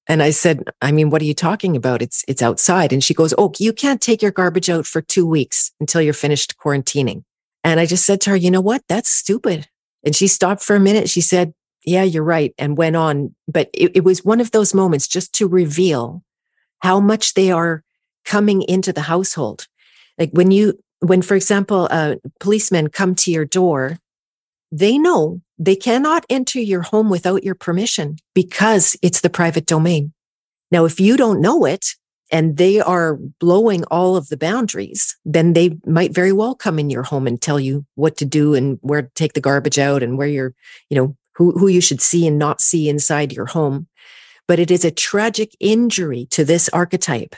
And 0.07 0.21
I 0.21 0.31
said, 0.31 0.65
I 0.81 0.91
mean, 0.91 1.09
what 1.09 1.21
are 1.21 1.25
you 1.25 1.33
talking 1.33 1.75
about? 1.75 2.01
It's, 2.01 2.25
it's 2.27 2.41
outside. 2.41 2.91
And 2.91 3.03
she 3.03 3.13
goes, 3.13 3.33
Oh, 3.37 3.53
you 3.57 3.71
can't 3.71 4.01
take 4.01 4.21
your 4.21 4.31
garbage 4.31 4.69
out 4.69 4.85
for 4.85 5.01
two 5.01 5.25
weeks 5.25 5.71
until 5.79 6.01
you're 6.01 6.13
finished 6.13 6.57
quarantining. 6.57 7.23
And 7.63 7.79
I 7.79 7.85
just 7.85 8.05
said 8.05 8.19
to 8.21 8.31
her, 8.31 8.35
you 8.35 8.51
know 8.51 8.61
what? 8.61 8.83
That's 8.89 9.09
stupid. 9.09 9.67
And 10.03 10.15
she 10.15 10.27
stopped 10.27 10.61
for 10.61 10.75
a 10.75 10.81
minute. 10.81 11.09
She 11.09 11.21
said, 11.21 11.53
yeah, 11.85 12.03
you're 12.03 12.23
right. 12.23 12.53
And 12.57 12.77
went 12.77 12.95
on. 12.95 13.33
But 13.47 13.69
it, 13.73 13.91
it 13.95 14.03
was 14.03 14.25
one 14.25 14.41
of 14.41 14.51
those 14.51 14.73
moments 14.73 15.07
just 15.07 15.33
to 15.35 15.47
reveal 15.47 16.23
how 16.79 16.99
much 16.99 17.33
they 17.33 17.51
are 17.51 17.83
coming 18.25 18.61
into 18.63 18.91
the 18.91 19.01
household. 19.01 19.67
Like 20.17 20.31
when 20.31 20.51
you, 20.51 20.77
when, 20.99 21.21
for 21.21 21.35
example, 21.35 21.87
uh, 21.89 22.15
policemen 22.39 22.89
come 22.89 23.15
to 23.15 23.31
your 23.31 23.45
door, 23.45 23.97
they 24.73 24.97
know 24.97 25.39
they 25.59 25.75
cannot 25.75 26.25
enter 26.31 26.59
your 26.59 26.81
home 26.81 27.11
without 27.11 27.43
your 27.43 27.53
permission 27.53 28.17
because 28.33 28.97
it's 29.03 29.21
the 29.21 29.29
private 29.29 29.67
domain. 29.67 30.13
Now, 30.71 30.85
if 30.85 30.99
you 30.99 31.15
don't 31.15 31.41
know 31.41 31.63
it 31.63 31.85
and 32.31 32.57
they 32.57 32.79
are 32.79 33.19
blowing 33.39 33.83
all 33.85 34.15
of 34.15 34.29
the 34.29 34.37
boundaries, 34.37 35.15
then 35.23 35.53
they 35.53 35.77
might 35.85 36.11
very 36.11 36.31
well 36.31 36.55
come 36.55 36.79
in 36.79 36.89
your 36.89 37.03
home 37.03 37.27
and 37.27 37.39
tell 37.39 37.59
you 37.59 37.85
what 37.93 38.17
to 38.17 38.25
do 38.25 38.55
and 38.55 38.79
where 38.81 39.03
to 39.03 39.09
take 39.13 39.33
the 39.33 39.41
garbage 39.41 39.77
out 39.77 40.01
and 40.01 40.17
where 40.17 40.27
you're, 40.27 40.55
you 40.89 40.97
know, 40.97 41.15
who, 41.35 41.51
who 41.51 41.67
you 41.67 41.81
should 41.81 42.01
see 42.01 42.25
and 42.25 42.39
not 42.39 42.59
see 42.59 42.89
inside 42.89 43.31
your 43.31 43.45
home. 43.45 43.87
But 44.47 44.57
it 44.57 44.71
is 44.71 44.83
a 44.83 44.91
tragic 44.91 45.55
injury 45.59 46.25
to 46.31 46.43
this 46.43 46.67
archetype 46.69 47.35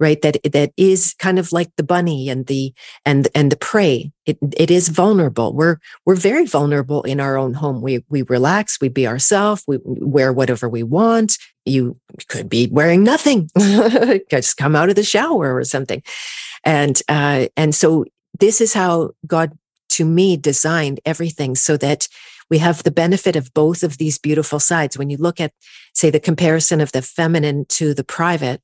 right? 0.00 0.20
That 0.22 0.38
that 0.52 0.72
is 0.76 1.14
kind 1.18 1.38
of 1.38 1.52
like 1.52 1.70
the 1.76 1.82
bunny 1.82 2.28
and 2.28 2.46
the 2.46 2.72
and 3.04 3.28
and 3.34 3.50
the 3.52 3.56
prey. 3.56 4.12
It 4.26 4.38
it 4.56 4.70
is 4.70 4.88
vulnerable. 4.88 5.54
We're 5.54 5.78
we're 6.04 6.16
very 6.16 6.46
vulnerable 6.46 7.02
in 7.02 7.20
our 7.20 7.36
own 7.36 7.54
home. 7.54 7.80
We 7.80 8.04
we 8.08 8.22
relax 8.22 8.80
we 8.80 8.88
be 8.88 9.06
ourselves 9.06 9.64
we 9.66 9.78
wear 9.84 10.32
whatever 10.32 10.68
we 10.68 10.82
want. 10.82 11.38
You 11.64 11.98
could 12.28 12.48
be 12.48 12.68
wearing 12.70 13.04
nothing. 13.04 13.50
Just 14.30 14.56
come 14.56 14.76
out 14.76 14.88
of 14.88 14.96
the 14.96 15.04
shower 15.04 15.56
or 15.56 15.64
something. 15.64 16.02
And 16.64 17.00
uh 17.08 17.46
and 17.56 17.74
so 17.74 18.04
this 18.40 18.60
is 18.60 18.74
how 18.74 19.10
god 19.26 19.56
to 19.90 20.04
me 20.04 20.36
designed 20.36 21.00
everything 21.04 21.54
so 21.54 21.76
that 21.76 22.08
we 22.50 22.58
have 22.58 22.82
the 22.82 22.90
benefit 22.90 23.36
of 23.36 23.54
both 23.54 23.82
of 23.82 23.98
these 23.98 24.18
beautiful 24.18 24.60
sides. 24.60 24.98
When 24.98 25.08
you 25.08 25.16
look 25.16 25.40
at 25.40 25.52
say 25.94 26.10
the 26.10 26.20
comparison 26.20 26.80
of 26.80 26.92
the 26.92 27.02
feminine 27.02 27.64
to 27.70 27.94
the 27.94 28.04
private 28.04 28.60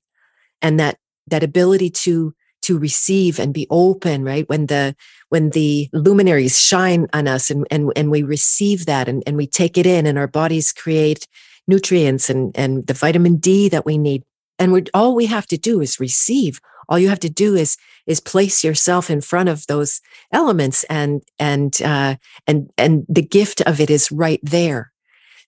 and 0.61 0.78
that 0.78 0.99
that 1.31 1.43
ability 1.43 1.91
to 1.91 2.35
to 2.62 2.78
receive 2.78 3.39
and 3.39 3.55
be 3.55 3.66
open 3.70 4.22
right? 4.22 4.49
When 4.49 4.66
the 4.66 4.95
when 5.31 5.51
the 5.51 5.89
luminaries 5.93 6.61
shine 6.61 7.07
on 7.12 7.26
us 7.26 7.51
and 7.51 7.66
and, 7.70 7.93
and 7.97 8.11
we 8.11 8.22
receive 8.22 8.87
that 8.87 9.09
and, 9.09 9.22
and 9.26 9.37
we 9.37 9.47
take 9.47 9.78
it 9.78 9.87
in 9.87 10.07
and 10.07 10.18
our 10.18 10.28
bodies 10.28 10.72
create 10.72 11.26
nutrients 11.66 12.28
and 12.28 12.57
and 12.57 12.87
the 12.87 12.95
vitamin 12.95 13.37
d 13.37 13.68
that 13.68 13.87
we 13.87 13.99
need. 13.99 14.22
And 14.59 14.72
we 14.72 14.85
all 14.93 15.14
we 15.14 15.26
have 15.26 15.47
to 15.49 15.59
do 15.59 15.81
is 15.81 16.01
receive. 16.01 16.61
All 16.89 16.99
you 16.99 17.09
have 17.09 17.20
to 17.20 17.31
do 17.31 17.55
is 17.55 17.76
is 18.07 18.20
place 18.20 18.64
yourself 18.64 19.09
in 19.09 19.20
front 19.20 19.49
of 19.49 19.66
those 19.66 20.01
elements 20.33 20.85
and 20.85 21.22
and 21.39 21.81
uh, 21.83 22.16
and 22.47 22.70
and 22.76 23.07
the 23.09 23.22
gift 23.22 23.61
of 23.62 23.81
it 23.81 23.91
is 23.91 24.12
right 24.12 24.41
there. 24.43 24.93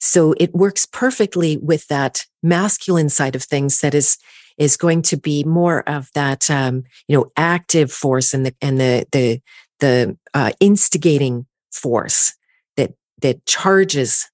So 0.01 0.35
it 0.39 0.55
works 0.55 0.87
perfectly 0.87 1.57
with 1.59 1.87
that 1.89 2.27
masculine 2.43 3.09
side 3.09 3.37
of 3.37 3.43
things 3.45 3.81
that 3.81 3.95
is 3.95 4.17
is 4.63 4.77
going 4.77 5.03
to 5.03 5.17
be 5.17 5.43
more 5.43 5.83
of 5.89 6.09
that, 6.15 6.49
um, 6.49 6.85
you 7.09 7.17
know, 7.17 7.33
active 7.37 7.91
force 7.91 8.33
and 8.33 8.47
the 8.47 8.55
and 8.63 8.81
the 8.81 9.05
the 9.11 9.41
the 9.81 10.17
uh, 10.35 10.53
instigating 10.61 11.47
force 11.73 12.35
that 12.77 12.93
that 13.23 13.45
charges 13.45 14.31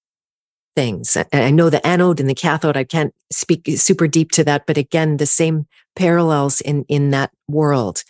things. 0.76 1.16
I 1.32 1.50
know 1.50 1.70
the 1.70 1.84
anode 1.86 2.20
and 2.20 2.28
the 2.28 2.34
cathode. 2.34 2.76
I 2.76 2.84
can't 2.84 3.14
speak 3.32 3.68
super 3.76 4.06
deep 4.06 4.30
to 4.32 4.44
that, 4.44 4.66
but 4.66 4.76
again, 4.76 5.16
the 5.16 5.26
same 5.26 5.66
parallels 5.96 6.60
in 6.60 6.84
in 6.88 7.10
that 7.10 7.30
world. 7.48 8.04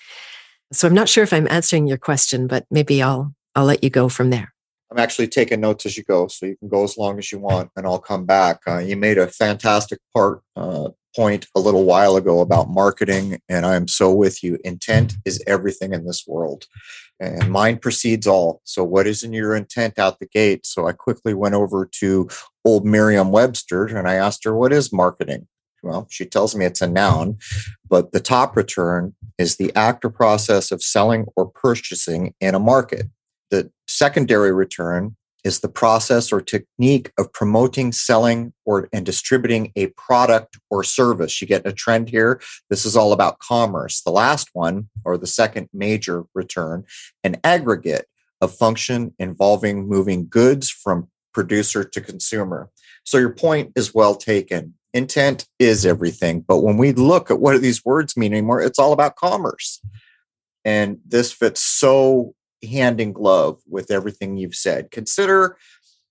So 0.73 0.89
I'm 0.89 0.95
not 0.95 1.09
sure 1.09 1.23
if 1.23 1.33
I'm 1.33 1.49
answering 1.49 1.87
your 1.87 1.99
question, 1.99 2.49
but 2.49 2.67
maybe 2.69 3.01
I'll 3.01 3.33
I'll 3.55 3.65
let 3.65 3.85
you 3.85 3.91
go 3.91 4.09
from 4.09 4.31
there. 4.31 4.53
I'm 4.91 4.99
actually 4.99 5.29
taking 5.29 5.61
notes 5.61 5.87
as 5.87 5.97
you 5.97 6.03
go, 6.03 6.27
so 6.27 6.47
you 6.47 6.57
can 6.57 6.69
go 6.69 6.83
as 6.83 6.97
long 6.97 7.19
as 7.19 7.31
you 7.31 7.39
want, 7.39 7.71
and 7.77 7.87
I'll 7.87 8.01
come 8.01 8.25
back. 8.25 8.61
Uh, 8.67 8.79
you 8.79 8.97
made 8.97 9.19
a 9.19 9.29
fantastic 9.29 10.01
part 10.15 10.43
uh, 10.57 10.89
point 11.15 11.47
a 11.55 11.61
little 11.61 11.85
while 11.85 12.17
ago 12.17 12.41
about 12.41 12.69
marketing, 12.69 13.41
and 13.49 13.67
I 13.67 13.77
am 13.77 13.89
so 13.89 14.13
with 14.13 14.43
you. 14.43 14.59
Intent 14.65 15.15
is 15.25 15.43
everything 15.47 15.93
in 15.93 16.07
this 16.07 16.25
world, 16.27 16.67
and 17.21 17.51
mind 17.51 17.81
precedes 17.81 18.27
all. 18.27 18.61
So, 18.65 18.85
what 18.85 19.07
is 19.07 19.23
in 19.23 19.33
your 19.33 19.55
intent 19.55 19.99
out 19.99 20.19
the 20.19 20.27
gate? 20.27 20.67
So, 20.67 20.87
I 20.87 20.93
quickly 20.93 21.35
went 21.35 21.55
over 21.55 21.89
to 22.01 22.29
old 22.65 22.85
Merriam 22.85 23.31
Webster 23.31 23.87
and 23.87 24.07
I 24.09 24.15
asked 24.15 24.45
her, 24.45 24.55
What 24.55 24.73
is 24.73 24.93
marketing? 24.93 25.47
Well, 25.83 26.07
she 26.11 26.27
tells 26.27 26.55
me 26.55 26.65
it's 26.65 26.83
a 26.83 26.89
noun, 26.89 27.39
but 27.89 28.13
the 28.13 28.21
top 28.21 28.57
return 28.57 29.15
is 29.39 29.57
the 29.57 29.75
act 29.75 30.05
or 30.05 30.11
process 30.11 30.73
of 30.73 30.83
selling 30.83 31.27
or 31.37 31.47
purchasing 31.47 32.35
in 32.41 32.55
a 32.55 32.59
market. 32.59 33.07
The 33.51 33.71
secondary 33.87 34.53
return 34.53 35.17
is 35.45 35.61
the 35.61 35.69
process 35.69 36.33
or 36.33 36.41
technique 36.41 37.13
of 37.19 37.33
promoting, 37.33 37.93
selling, 37.93 38.53
or 38.65 38.89
and 38.93 39.07
distributing 39.07 39.73
a 39.77 39.87
product 39.89 40.59
or 40.71 40.83
service. 40.83 41.41
You 41.41 41.47
get 41.47 41.67
a 41.67 41.73
trend 41.73 42.09
here. 42.09 42.41
This 42.71 42.85
is 42.85 42.97
all 42.97 43.13
about 43.13 43.39
commerce. 43.39 44.03
The 44.03 44.11
last 44.11 44.51
one, 44.53 44.89
or 45.05 45.17
the 45.17 45.27
second 45.27 45.69
major 45.73 46.25
return, 46.35 46.85
an 47.23 47.37
aggregate 47.45 48.07
of 48.41 48.55
function 48.55 49.15
involving 49.19 49.89
moving 49.89 50.27
goods 50.29 50.71
from 50.71 51.09
producer 51.33 51.85
to 51.85 52.01
consumer. 52.01 52.71
So 53.05 53.19
your 53.19 53.33
point 53.33 53.73
is 53.77 53.95
well 53.95 54.15
taken. 54.15 54.75
Intent 54.95 55.47
is 55.59 55.87
everything. 55.87 56.41
But 56.41 56.61
when 56.61 56.77
we 56.77 56.93
look 56.93 57.31
at 57.31 57.41
what 57.41 57.61
these 57.61 57.85
words 57.85 58.17
mean 58.17 58.33
anymore, 58.33 58.61
it's 58.61 58.79
all 58.79 58.93
about 58.93 59.17
commerce. 59.17 59.81
And 60.65 60.99
this 61.07 61.33
fits 61.33 61.61
so 61.61 62.35
hand 62.69 63.01
in 63.01 63.13
glove 63.13 63.61
with 63.69 63.91
everything 63.91 64.37
you've 64.37 64.55
said. 64.55 64.91
Consider 64.91 65.57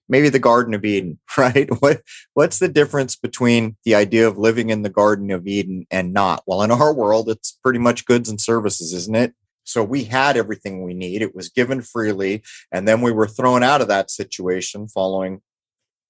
maybe 0.10 0.30
the 0.30 0.40
Garden 0.40 0.74
of 0.74 0.86
Eden, 0.86 1.20
right? 1.38 1.70
What 1.82 2.02
what's 2.34 2.60
the 2.60 2.70
difference 2.70 3.16
between 3.16 3.78
the 3.86 3.96
idea 3.96 4.28
of 4.28 4.38
living 4.38 4.70
in 4.70 4.82
the 4.82 4.90
Garden 4.90 5.32
of 5.32 5.48
Eden 5.48 5.86
and 5.92 6.14
not? 6.14 6.44
Well, 6.48 6.62
in 6.62 6.72
our 6.72 6.94
world, 6.94 7.30
it's 7.30 7.58
pretty 7.64 7.80
much 7.80 8.06
goods 8.06 8.30
and 8.30 8.40
services, 8.40 8.94
isn't 8.94 9.16
it? 9.16 9.34
So 9.64 9.84
we 9.84 10.06
had 10.06 10.38
everything 10.38 10.82
we 10.82 10.94
need. 10.94 11.22
It 11.22 11.36
was 11.36 11.50
given 11.50 11.82
freely. 11.82 12.42
And 12.72 12.88
then 12.88 13.02
we 13.02 13.12
were 13.12 13.28
thrown 13.28 13.64
out 13.64 13.82
of 13.82 13.90
that 13.90 14.10
situation 14.10 14.88
following 14.88 15.42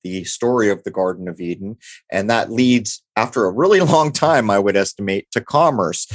the 0.04 0.24
story 0.26 0.70
of 0.70 0.84
the 0.84 0.92
Garden 0.92 1.28
of 1.28 1.42
Eden. 1.42 1.78
And 2.12 2.30
that 2.30 2.52
leads, 2.52 3.04
after 3.16 3.46
a 3.46 3.52
really 3.52 3.80
long 3.96 4.12
time, 4.12 4.52
I 4.52 4.60
would 4.60 4.78
estimate, 4.78 5.32
to 5.32 5.42
commerce. 5.42 6.08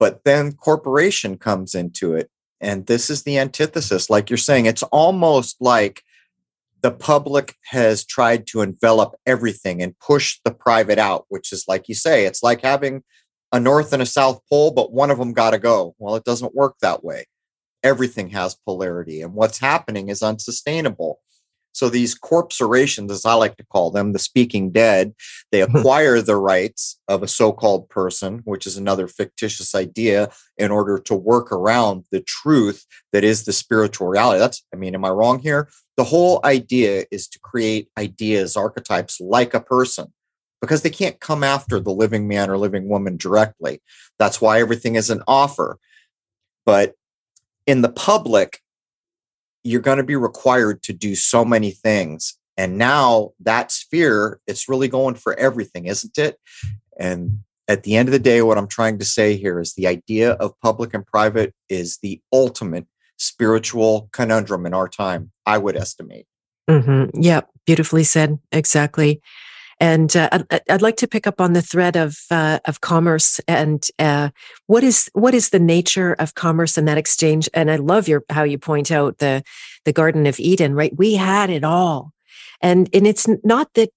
But 0.00 0.24
then 0.24 0.52
corporation 0.52 1.38
comes 1.38 1.76
into 1.76 2.14
it. 2.14 2.28
And 2.60 2.86
this 2.86 3.10
is 3.10 3.22
the 3.22 3.38
antithesis. 3.38 4.10
Like 4.10 4.30
you're 4.30 4.36
saying, 4.36 4.66
it's 4.66 4.82
almost 4.84 5.56
like 5.60 6.02
the 6.82 6.90
public 6.90 7.56
has 7.64 8.04
tried 8.04 8.46
to 8.48 8.60
envelop 8.62 9.14
everything 9.26 9.82
and 9.82 9.98
push 9.98 10.38
the 10.44 10.52
private 10.52 10.98
out, 10.98 11.26
which 11.28 11.52
is 11.52 11.66
like 11.68 11.88
you 11.88 11.94
say, 11.94 12.26
it's 12.26 12.42
like 12.42 12.62
having 12.62 13.02
a 13.52 13.60
North 13.60 13.92
and 13.92 14.02
a 14.02 14.06
South 14.06 14.40
Pole, 14.48 14.70
but 14.70 14.92
one 14.92 15.10
of 15.10 15.18
them 15.18 15.32
got 15.32 15.50
to 15.50 15.58
go. 15.58 15.94
Well, 15.98 16.16
it 16.16 16.24
doesn't 16.24 16.54
work 16.54 16.76
that 16.80 17.04
way. 17.04 17.26
Everything 17.82 18.30
has 18.30 18.54
polarity, 18.54 19.22
and 19.22 19.34
what's 19.34 19.58
happening 19.58 20.08
is 20.08 20.22
unsustainable. 20.22 21.20
So 21.72 21.88
these 21.88 22.14
corporations, 22.14 23.10
as 23.12 23.24
I 23.24 23.34
like 23.34 23.56
to 23.56 23.66
call 23.66 23.90
them, 23.90 24.12
the 24.12 24.18
speaking 24.18 24.70
dead, 24.70 25.14
they 25.52 25.62
hmm. 25.62 25.76
acquire 25.76 26.20
the 26.20 26.36
rights 26.36 26.98
of 27.08 27.22
a 27.22 27.28
so-called 27.28 27.88
person, 27.88 28.40
which 28.44 28.66
is 28.66 28.76
another 28.76 29.08
fictitious 29.08 29.74
idea, 29.74 30.30
in 30.58 30.70
order 30.70 30.98
to 30.98 31.14
work 31.14 31.52
around 31.52 32.04
the 32.10 32.20
truth 32.20 32.84
that 33.12 33.24
is 33.24 33.44
the 33.44 33.52
spiritual 33.52 34.08
reality. 34.08 34.38
That's, 34.38 34.64
I 34.74 34.76
mean, 34.76 34.94
am 34.94 35.04
I 35.04 35.10
wrong 35.10 35.38
here? 35.38 35.68
The 35.96 36.04
whole 36.04 36.40
idea 36.44 37.04
is 37.10 37.28
to 37.28 37.38
create 37.38 37.88
ideas, 37.98 38.56
archetypes 38.56 39.20
like 39.20 39.54
a 39.54 39.60
person, 39.60 40.12
because 40.60 40.82
they 40.82 40.90
can't 40.90 41.20
come 41.20 41.44
after 41.44 41.80
the 41.80 41.92
living 41.92 42.26
man 42.28 42.50
or 42.50 42.58
living 42.58 42.88
woman 42.88 43.16
directly. 43.16 43.80
That's 44.18 44.40
why 44.40 44.60
everything 44.60 44.96
is 44.96 45.10
an 45.10 45.22
offer. 45.26 45.78
But 46.66 46.94
in 47.66 47.82
the 47.82 47.88
public, 47.88 48.60
you're 49.64 49.80
going 49.80 49.98
to 49.98 50.04
be 50.04 50.16
required 50.16 50.82
to 50.84 50.92
do 50.92 51.14
so 51.14 51.44
many 51.44 51.70
things. 51.70 52.36
And 52.56 52.76
now 52.76 53.30
that 53.40 53.72
sphere, 53.72 54.40
it's 54.46 54.68
really 54.68 54.88
going 54.88 55.14
for 55.14 55.34
everything, 55.38 55.86
isn't 55.86 56.18
it? 56.18 56.36
And 56.98 57.40
at 57.68 57.84
the 57.84 57.96
end 57.96 58.08
of 58.08 58.12
the 58.12 58.18
day, 58.18 58.42
what 58.42 58.58
I'm 58.58 58.68
trying 58.68 58.98
to 58.98 59.04
say 59.04 59.36
here 59.36 59.60
is 59.60 59.74
the 59.74 59.86
idea 59.86 60.32
of 60.32 60.58
public 60.60 60.92
and 60.92 61.06
private 61.06 61.54
is 61.68 61.98
the 62.02 62.20
ultimate 62.32 62.86
spiritual 63.16 64.08
conundrum 64.12 64.66
in 64.66 64.74
our 64.74 64.88
time, 64.88 65.30
I 65.46 65.58
would 65.58 65.76
estimate. 65.76 66.26
Mm-hmm. 66.68 67.20
Yeah, 67.20 67.42
beautifully 67.66 68.04
said. 68.04 68.38
Exactly. 68.50 69.20
And 69.80 70.14
uh, 70.14 70.28
I'd, 70.30 70.60
I'd, 70.68 70.82
like 70.82 70.98
to 70.98 71.08
pick 71.08 71.26
up 71.26 71.40
on 71.40 71.54
the 71.54 71.62
thread 71.62 71.96
of 71.96 72.18
uh, 72.30 72.58
of 72.66 72.82
commerce 72.82 73.40
and 73.48 73.84
uh, 73.98 74.28
what 74.66 74.84
is 74.84 75.10
what 75.14 75.34
is 75.34 75.50
the 75.50 75.58
nature 75.58 76.12
of 76.18 76.34
commerce 76.34 76.76
and 76.76 76.86
that 76.86 76.98
exchange. 76.98 77.48
And 77.54 77.70
I 77.70 77.76
love 77.76 78.06
your 78.06 78.22
how 78.28 78.42
you 78.42 78.58
point 78.58 78.90
out 78.90 79.18
the 79.18 79.42
the 79.86 79.92
Garden 79.92 80.26
of 80.26 80.38
Eden. 80.38 80.74
Right, 80.74 80.96
we 80.96 81.14
had 81.14 81.48
it 81.48 81.64
all, 81.64 82.12
and 82.60 82.90
and 82.92 83.06
it's 83.06 83.26
not 83.42 83.72
that 83.74 83.90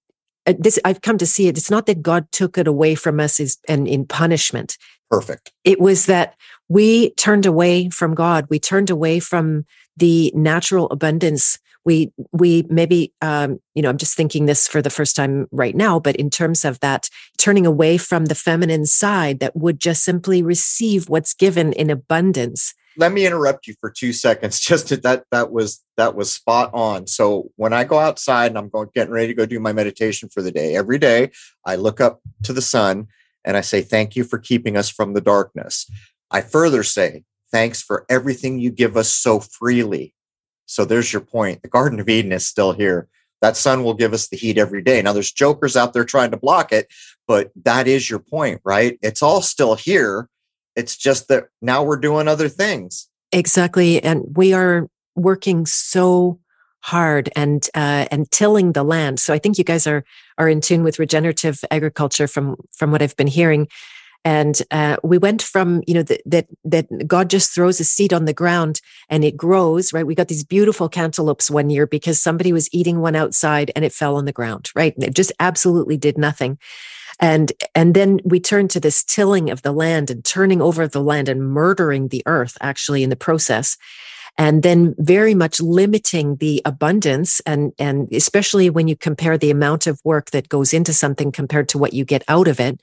uh, 0.46 0.54
this 0.58 0.80
I've 0.86 1.02
come 1.02 1.18
to 1.18 1.26
see 1.26 1.48
it. 1.48 1.58
It's 1.58 1.72
not 1.72 1.86
that 1.88 2.02
God 2.02 2.32
took 2.32 2.58
it 2.58 2.68
away 2.68 2.96
from 2.96 3.20
us 3.20 3.40
is 3.40 3.58
and 3.68 3.88
in 3.88 4.06
punishment. 4.06 4.78
Perfect. 5.12 5.52
It 5.64 5.80
was 5.80 6.06
that 6.08 6.36
we 6.70 7.12
turned 7.12 7.46
away 7.46 7.90
from 7.90 8.16
God. 8.16 8.48
We 8.50 8.60
turned 8.60 8.90
away 8.90 9.20
from 9.20 9.66
the 9.96 10.32
natural 10.34 10.88
abundance 10.90 11.60
we 11.86 12.12
we 12.32 12.66
maybe 12.70 13.14
um, 13.22 13.60
you 13.76 13.82
know 13.82 13.90
i'm 13.90 13.98
just 13.98 14.16
thinking 14.16 14.46
this 14.46 14.68
for 14.68 14.82
the 14.82 14.90
first 14.90 15.16
time 15.16 15.48
right 15.52 15.76
now 15.76 16.00
but 16.00 16.16
in 16.16 16.30
terms 16.30 16.66
of 16.66 16.80
that 16.80 17.10
turning 17.38 17.66
away 17.66 17.98
from 17.98 18.26
the 18.26 18.36
feminine 18.36 18.86
side 18.86 19.40
that 19.40 19.56
would 19.56 19.80
just 19.80 20.04
simply 20.04 20.42
receive 20.42 21.10
what's 21.10 21.34
given 21.34 21.74
in 21.74 21.90
abundance. 21.90 22.74
Let 22.96 23.12
me 23.12 23.26
interrupt 23.26 23.68
you 23.68 23.74
for 23.82 23.90
two 23.90 24.14
seconds 24.14 24.60
just 24.62 24.88
to, 24.90 24.98
that 24.98 25.26
that 25.32 25.52
was 25.52 25.84
that 25.98 26.16
was 26.16 26.32
spot 26.32 26.72
on. 26.74 27.08
So 27.08 27.52
when 27.56 27.74
i 27.74 27.84
go 27.84 28.00
outside 28.00 28.48
and 28.48 28.58
i'm 28.58 28.70
going 28.70 28.90
getting 28.94 29.14
ready 29.14 29.28
to 29.28 29.34
go 29.34 29.46
do 29.46 29.60
my 29.60 29.74
meditation 29.74 30.30
for 30.30 30.42
the 30.42 30.52
day 30.52 30.76
every 30.76 30.98
day 30.98 31.32
i 31.66 31.76
look 31.76 32.00
up 32.02 32.22
to 32.44 32.54
the 32.54 32.62
sun 32.62 33.08
and 33.46 33.58
i 33.58 33.62
say 33.62 33.82
thank 33.82 34.16
you 34.16 34.24
for 34.24 34.38
keeping 34.38 34.78
us 34.78 34.90
from 34.90 35.14
the 35.14 35.22
darkness. 35.22 35.90
I 36.32 36.42
further 36.42 36.84
say 36.84 37.24
thanks 37.52 37.82
for 37.82 38.06
everything 38.10 38.60
you 38.60 38.72
give 38.72 38.98
us 38.98 39.12
so 39.12 39.40
freely 39.40 40.14
so 40.66 40.86
there's 40.86 41.12
your 41.12 41.22
point. 41.22 41.62
The 41.62 41.68
Garden 41.68 42.00
of 42.00 42.10
Eden 42.10 42.32
is 42.32 42.46
still 42.46 42.74
here. 42.74 43.08
That 43.42 43.58
sun 43.58 43.84
will 43.84 43.94
give 43.94 44.14
us 44.14 44.30
the 44.30 44.38
heat 44.38 44.58
every 44.58 44.82
day. 44.82 45.02
Now 45.02 45.14
there's 45.14 45.32
jokers 45.32 45.76
out 45.76 45.94
there 45.94 46.06
trying 46.06 46.32
to 46.32 46.38
block 46.38 46.72
it, 46.72 46.88
but 47.28 47.52
that 47.64 47.88
is 47.88 48.10
your 48.10 48.20
point, 48.20 48.62
right? 48.64 48.98
It's 49.02 49.22
all 49.22 49.42
still 49.42 49.76
here. 49.76 50.30
It's 50.76 50.96
just 50.96 51.28
that 51.28 51.48
now 51.62 51.84
we're 51.84 51.98
doing 51.98 52.28
other 52.28 52.50
things. 52.50 53.10
Exactly. 53.32 54.02
And 54.02 54.38
we 54.38 54.54
are 54.54 54.88
working 55.16 55.66
so 55.66 56.40
hard 56.84 57.30
and 57.36 57.68
uh, 57.76 58.08
and 58.12 58.30
tilling 58.32 58.74
the 58.74 58.84
land. 58.84 59.20
So 59.20 59.34
I 59.34 59.40
think 59.40 59.58
you 59.58 59.64
guys 59.64 59.88
are 59.88 60.04
are 60.38 60.50
in 60.50 60.62
tune 60.62 60.84
with 60.84 61.00
regenerative 61.00 61.60
agriculture 61.72 62.28
from 62.28 62.58
from 62.72 62.92
what 62.92 63.02
I've 63.02 63.16
been 63.16 63.28
hearing 63.28 63.68
and 64.26 64.62
uh, 64.72 64.98
we 65.04 65.18
went 65.18 65.42
from 65.42 65.84
you 65.88 65.94
know 65.94 66.04
that 66.04 66.22
that 66.26 66.48
that 66.64 67.08
god 67.08 67.30
just 67.30 67.54
throws 67.54 67.80
a 67.80 67.84
seed 67.84 68.14
on 68.14 68.26
the 68.26 68.34
ground 68.34 68.82
and 69.10 69.24
it 69.24 69.38
grows 69.38 69.94
right? 69.94 70.08
We 70.08 70.16
got 70.16 70.28
these 70.28 70.44
beautiful 70.44 70.90
cantaloupes 70.90 71.52
one 71.52 71.70
year 71.70 71.88
because 71.88 72.22
somebody 72.22 72.54
was 72.54 72.70
eating 72.74 73.00
one 73.00 73.16
outside 73.16 73.72
and 73.76 73.84
it 73.84 73.94
fell 73.94 74.16
on 74.16 74.26
the 74.26 74.32
ground 74.32 74.72
right? 74.76 74.96
And 74.96 75.04
it 75.04 75.16
just 75.16 75.32
absolutely 75.40 75.98
did 75.98 76.18
nothing. 76.18 76.58
And 77.20 77.52
and 77.76 77.94
then 77.94 78.20
we 78.24 78.40
turn 78.40 78.68
to 78.70 78.80
this 78.80 79.04
tilling 79.04 79.50
of 79.50 79.62
the 79.62 79.72
land 79.72 80.10
and 80.10 80.24
turning 80.24 80.62
over 80.62 80.88
the 80.88 81.02
land 81.02 81.30
and 81.30 81.42
murdering 81.42 82.08
the 82.08 82.24
earth 82.26 82.58
actually 82.62 83.04
in 83.04 83.10
the 83.10 83.16
process. 83.16 83.78
And 84.36 84.64
then 84.64 84.96
very 84.98 85.36
much 85.36 85.62
limiting 85.62 86.38
the 86.38 86.62
abundance 86.66 87.40
and 87.42 87.72
and 87.78 88.12
especially 88.12 88.70
when 88.70 88.88
you 88.88 88.96
compare 88.96 89.38
the 89.38 89.52
amount 89.52 89.86
of 89.86 90.02
work 90.04 90.32
that 90.32 90.50
goes 90.50 90.74
into 90.74 90.94
something 90.94 91.32
compared 91.32 91.70
to 91.70 91.78
what 91.78 91.94
you 91.94 92.04
get 92.04 92.24
out 92.28 92.48
of 92.48 92.60
it 92.60 92.80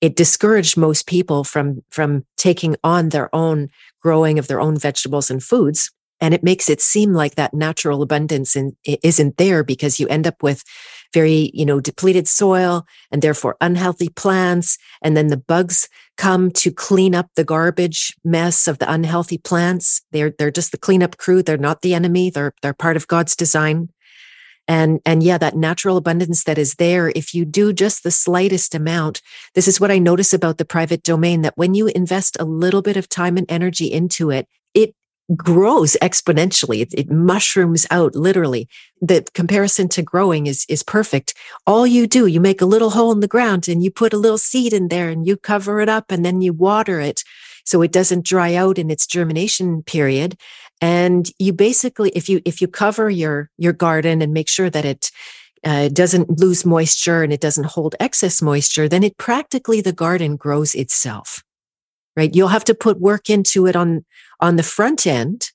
it 0.00 0.16
discouraged 0.16 0.76
most 0.76 1.06
people 1.06 1.44
from 1.44 1.82
from 1.90 2.24
taking 2.36 2.76
on 2.84 3.10
their 3.10 3.34
own 3.34 3.68
growing 4.02 4.38
of 4.38 4.48
their 4.48 4.60
own 4.60 4.78
vegetables 4.78 5.30
and 5.30 5.42
foods. 5.42 5.90
And 6.18 6.32
it 6.32 6.42
makes 6.42 6.70
it 6.70 6.80
seem 6.80 7.12
like 7.12 7.34
that 7.34 7.52
natural 7.52 8.00
abundance 8.00 8.56
in, 8.56 8.74
isn't 8.84 9.36
there 9.36 9.62
because 9.62 10.00
you 10.00 10.08
end 10.08 10.26
up 10.26 10.42
with 10.42 10.64
very 11.12 11.50
you 11.52 11.66
know 11.66 11.78
depleted 11.78 12.26
soil 12.26 12.86
and 13.10 13.20
therefore 13.20 13.56
unhealthy 13.60 14.08
plants. 14.08 14.78
And 15.02 15.16
then 15.16 15.28
the 15.28 15.36
bugs 15.36 15.88
come 16.16 16.50
to 16.52 16.70
clean 16.72 17.14
up 17.14 17.28
the 17.36 17.44
garbage 17.44 18.14
mess 18.24 18.66
of 18.66 18.78
the 18.78 18.90
unhealthy 18.90 19.38
plants. 19.38 20.02
They're 20.12 20.32
they're 20.38 20.50
just 20.50 20.72
the 20.72 20.78
cleanup 20.78 21.18
crew. 21.18 21.42
They're 21.42 21.58
not 21.58 21.82
the 21.82 21.94
enemy. 21.94 22.30
They're 22.30 22.54
they're 22.62 22.74
part 22.74 22.96
of 22.96 23.08
god's 23.08 23.36
design 23.36 23.88
and 24.68 25.00
and 25.04 25.22
yeah 25.22 25.38
that 25.38 25.56
natural 25.56 25.96
abundance 25.96 26.44
that 26.44 26.58
is 26.58 26.74
there 26.74 27.10
if 27.14 27.34
you 27.34 27.44
do 27.44 27.72
just 27.72 28.02
the 28.02 28.10
slightest 28.10 28.74
amount 28.74 29.22
this 29.54 29.68
is 29.68 29.80
what 29.80 29.90
i 29.90 29.98
notice 29.98 30.32
about 30.32 30.58
the 30.58 30.64
private 30.64 31.02
domain 31.02 31.42
that 31.42 31.56
when 31.56 31.74
you 31.74 31.86
invest 31.88 32.36
a 32.40 32.44
little 32.44 32.82
bit 32.82 32.96
of 32.96 33.08
time 33.08 33.36
and 33.36 33.46
energy 33.50 33.86
into 33.86 34.30
it 34.30 34.48
it 34.74 34.94
grows 35.34 35.96
exponentially. 36.00 36.80
It, 36.80 36.94
it 36.94 37.10
mushrooms 37.10 37.86
out 37.90 38.14
literally. 38.14 38.68
The 39.00 39.26
comparison 39.34 39.88
to 39.90 40.02
growing 40.02 40.46
is 40.46 40.64
is 40.68 40.82
perfect. 40.82 41.34
All 41.66 41.86
you 41.86 42.06
do 42.06 42.26
you 42.26 42.40
make 42.40 42.60
a 42.60 42.66
little 42.66 42.90
hole 42.90 43.12
in 43.12 43.20
the 43.20 43.28
ground 43.28 43.68
and 43.68 43.82
you 43.82 43.90
put 43.90 44.12
a 44.12 44.18
little 44.18 44.38
seed 44.38 44.72
in 44.72 44.88
there 44.88 45.08
and 45.08 45.26
you 45.26 45.36
cover 45.36 45.80
it 45.80 45.88
up 45.88 46.10
and 46.10 46.24
then 46.24 46.42
you 46.42 46.52
water 46.52 47.00
it 47.00 47.24
so 47.64 47.82
it 47.82 47.90
doesn't 47.92 48.24
dry 48.24 48.54
out 48.54 48.78
in 48.78 48.90
its 48.90 49.06
germination 49.06 49.82
period 49.82 50.38
and 50.80 51.30
you 51.38 51.52
basically 51.52 52.10
if 52.10 52.28
you 52.28 52.40
if 52.44 52.60
you 52.60 52.68
cover 52.68 53.08
your 53.08 53.50
your 53.58 53.72
garden 53.72 54.22
and 54.22 54.32
make 54.32 54.48
sure 54.48 54.70
that 54.70 54.84
it 54.84 55.10
uh, 55.64 55.88
doesn't 55.88 56.38
lose 56.38 56.64
moisture 56.64 57.22
and 57.22 57.32
it 57.32 57.40
doesn't 57.40 57.66
hold 57.66 57.94
excess 57.98 58.42
moisture 58.42 58.88
then 58.88 59.02
it 59.02 59.16
practically 59.16 59.80
the 59.80 59.92
garden 59.92 60.36
grows 60.36 60.74
itself 60.74 61.42
right? 62.16 62.34
You'll 62.34 62.48
have 62.48 62.64
to 62.64 62.74
put 62.74 62.98
work 62.98 63.28
into 63.28 63.66
it 63.66 63.76
on 63.76 64.04
on 64.40 64.56
the 64.56 64.62
front 64.62 65.06
end 65.06 65.50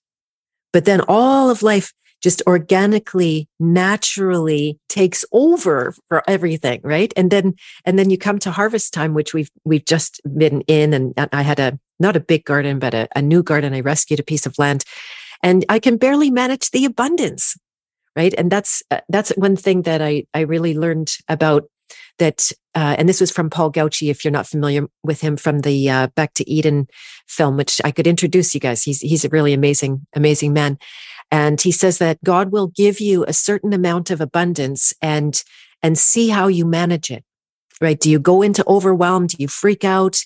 but 0.74 0.86
then 0.86 1.01
all 1.07 1.49
of 1.49 1.63
life 1.63 1.93
just 2.22 2.41
organically 2.47 3.47
naturally 3.59 4.80
takes 4.89 5.26
over 5.32 5.93
for 6.07 6.24
everything 6.28 6.80
right 6.84 7.13
and 7.15 7.32
then 7.32 7.53
and 7.86 7.97
then 7.97 8.09
you 8.09 8.17
come 8.17 8.39
to 8.39 8.51
harvest 8.51 8.93
time 8.93 9.13
which 9.13 9.34
we've 9.34 9.51
we've 9.65 9.86
just 9.86 10.22
been 10.38 10.61
in 10.61 10.93
and 10.93 11.13
i 11.32 11.41
had 11.41 11.59
a 11.59 11.80
not 12.01 12.17
a 12.17 12.19
big 12.19 12.43
garden, 12.43 12.80
but 12.80 12.93
a, 12.93 13.07
a 13.15 13.22
new 13.22 13.43
garden. 13.43 13.74
I 13.74 13.80
rescued 13.80 14.19
a 14.19 14.24
piece 14.24 14.45
of 14.45 14.57
land 14.59 14.84
and 15.41 15.63
I 15.69 15.80
can 15.80 15.97
barely 15.97 16.32
manage 16.32 16.72
the 16.72 16.84
abundance. 16.84 17.55
Right. 18.13 18.34
And 18.38 18.51
that's, 18.51 18.84
uh, 18.91 18.99
that's 19.07 19.30
one 19.38 19.55
thing 19.55 19.84
that 19.84 20.01
I, 20.01 20.26
I 20.34 20.41
really 20.41 20.74
learned 20.74 21.13
about 21.30 21.69
that, 22.17 22.51
uh, 22.76 22.95
and 22.97 23.07
this 23.07 23.22
was 23.22 23.32
from 23.32 23.49
Paul 23.49 23.72
Gautschi, 23.72 24.09
if 24.09 24.26
you're 24.26 24.34
not 24.34 24.47
familiar 24.47 24.88
with 25.03 25.22
him 25.22 25.38
from 25.38 25.59
the 25.59 25.89
uh, 25.89 26.07
Back 26.07 26.34
to 26.34 26.49
Eden 26.49 26.88
film, 27.28 27.55
which 27.55 27.80
I 27.86 27.91
could 27.91 28.07
introduce 28.07 28.53
you 28.53 28.59
guys. 28.59 28.84
He's 28.84 28.99
he's 28.99 29.26
a 29.26 29.30
really 29.30 29.53
amazing, 29.53 30.05
amazing 30.13 30.53
man, 30.53 30.78
and 31.32 31.62
he 31.62 31.72
says 31.72 31.98
that 32.00 32.24
God 32.24 32.52
will 32.52 32.68
give 32.68 33.00
you 33.00 33.24
a 33.26 33.34
certain 33.34 33.74
amount 33.74 34.12
of 34.12 34.22
abundance 34.22 34.94
and 35.02 35.44
and 35.82 35.98
see 35.98 36.30
how 36.30 36.48
you 36.48 36.66
manage 36.66 37.10
it. 37.10 37.24
Right? 37.80 38.00
Do 38.00 38.12
you 38.12 38.20
go 38.20 38.44
into 38.44 38.64
overwhelm? 38.68 39.28
Do 39.28 39.38
you 39.40 39.48
freak 39.48 39.84
out? 39.84 40.22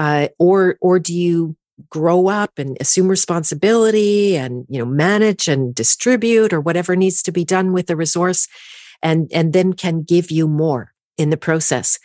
uh, 0.00 0.28
or 0.38 0.78
or 0.80 0.98
do 0.98 1.14
you 1.14 1.56
grow 1.88 2.28
up 2.28 2.58
and 2.58 2.76
assume 2.80 3.08
responsibility 3.08 4.36
and 4.36 4.66
you 4.68 4.78
know 4.78 4.84
manage 4.84 5.48
and 5.48 5.74
distribute 5.74 6.52
or 6.52 6.60
whatever 6.60 6.96
needs 6.96 7.22
to 7.22 7.32
be 7.32 7.44
done 7.44 7.72
with 7.72 7.86
the 7.86 7.96
resource 7.96 8.48
and 9.02 9.30
and 9.32 9.52
then 9.52 9.72
can 9.72 10.02
give 10.02 10.30
you 10.30 10.46
more 10.48 10.92
in 11.16 11.30
the 11.30 11.36
process 11.36 11.98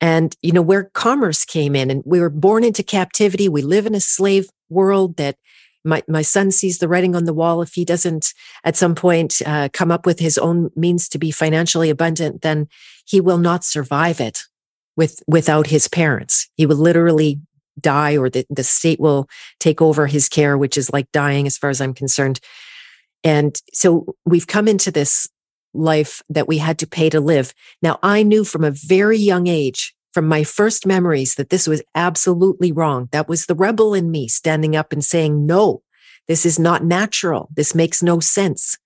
and 0.00 0.36
you 0.42 0.52
know 0.52 0.62
where 0.62 0.90
commerce 0.94 1.44
came 1.44 1.76
in 1.76 1.90
and 1.90 2.02
we 2.04 2.20
were 2.20 2.30
born 2.30 2.64
into 2.64 2.82
captivity 2.82 3.48
we 3.48 3.62
live 3.62 3.86
in 3.86 3.94
a 3.94 4.00
slave 4.00 4.48
world 4.68 5.16
that 5.16 5.36
my, 5.84 6.02
my 6.08 6.22
son 6.22 6.50
sees 6.50 6.78
the 6.78 6.88
writing 6.88 7.14
on 7.14 7.24
the 7.24 7.34
wall. 7.34 7.62
If 7.62 7.74
he 7.74 7.84
doesn't 7.84 8.32
at 8.64 8.76
some 8.76 8.94
point 8.94 9.42
uh, 9.44 9.68
come 9.72 9.90
up 9.90 10.06
with 10.06 10.18
his 10.18 10.38
own 10.38 10.70
means 10.76 11.08
to 11.10 11.18
be 11.18 11.30
financially 11.30 11.90
abundant, 11.90 12.42
then 12.42 12.68
he 13.04 13.20
will 13.20 13.38
not 13.38 13.64
survive 13.64 14.20
it 14.20 14.42
with 14.96 15.22
without 15.26 15.66
his 15.66 15.88
parents. 15.88 16.48
He 16.56 16.66
will 16.66 16.76
literally 16.76 17.40
die 17.80 18.16
or 18.16 18.28
the, 18.28 18.46
the 18.50 18.64
state 18.64 19.00
will 19.00 19.28
take 19.58 19.80
over 19.80 20.06
his 20.06 20.28
care, 20.28 20.58
which 20.58 20.76
is 20.76 20.92
like 20.92 21.10
dying 21.12 21.46
as 21.46 21.56
far 21.56 21.70
as 21.70 21.80
I'm 21.80 21.94
concerned. 21.94 22.38
And 23.24 23.60
so 23.72 24.14
we've 24.24 24.46
come 24.46 24.68
into 24.68 24.90
this 24.90 25.28
life 25.74 26.22
that 26.28 26.48
we 26.48 26.58
had 26.58 26.78
to 26.80 26.86
pay 26.86 27.08
to 27.10 27.20
live. 27.20 27.54
Now 27.80 27.98
I 28.02 28.22
knew 28.22 28.44
from 28.44 28.64
a 28.64 28.70
very 28.70 29.16
young 29.16 29.46
age 29.46 29.94
from 30.12 30.26
my 30.26 30.44
first 30.44 30.86
memories 30.86 31.34
that 31.36 31.50
this 31.50 31.66
was 31.66 31.82
absolutely 31.94 32.72
wrong. 32.72 33.08
That 33.12 33.28
was 33.28 33.46
the 33.46 33.54
rebel 33.54 33.94
in 33.94 34.10
me 34.10 34.28
standing 34.28 34.76
up 34.76 34.92
and 34.92 35.04
saying, 35.04 35.46
no, 35.46 35.82
this 36.28 36.46
is 36.46 36.58
not 36.58 36.84
natural. 36.84 37.48
This 37.54 37.74
makes 37.74 38.02
no 38.02 38.20
sense. 38.20 38.78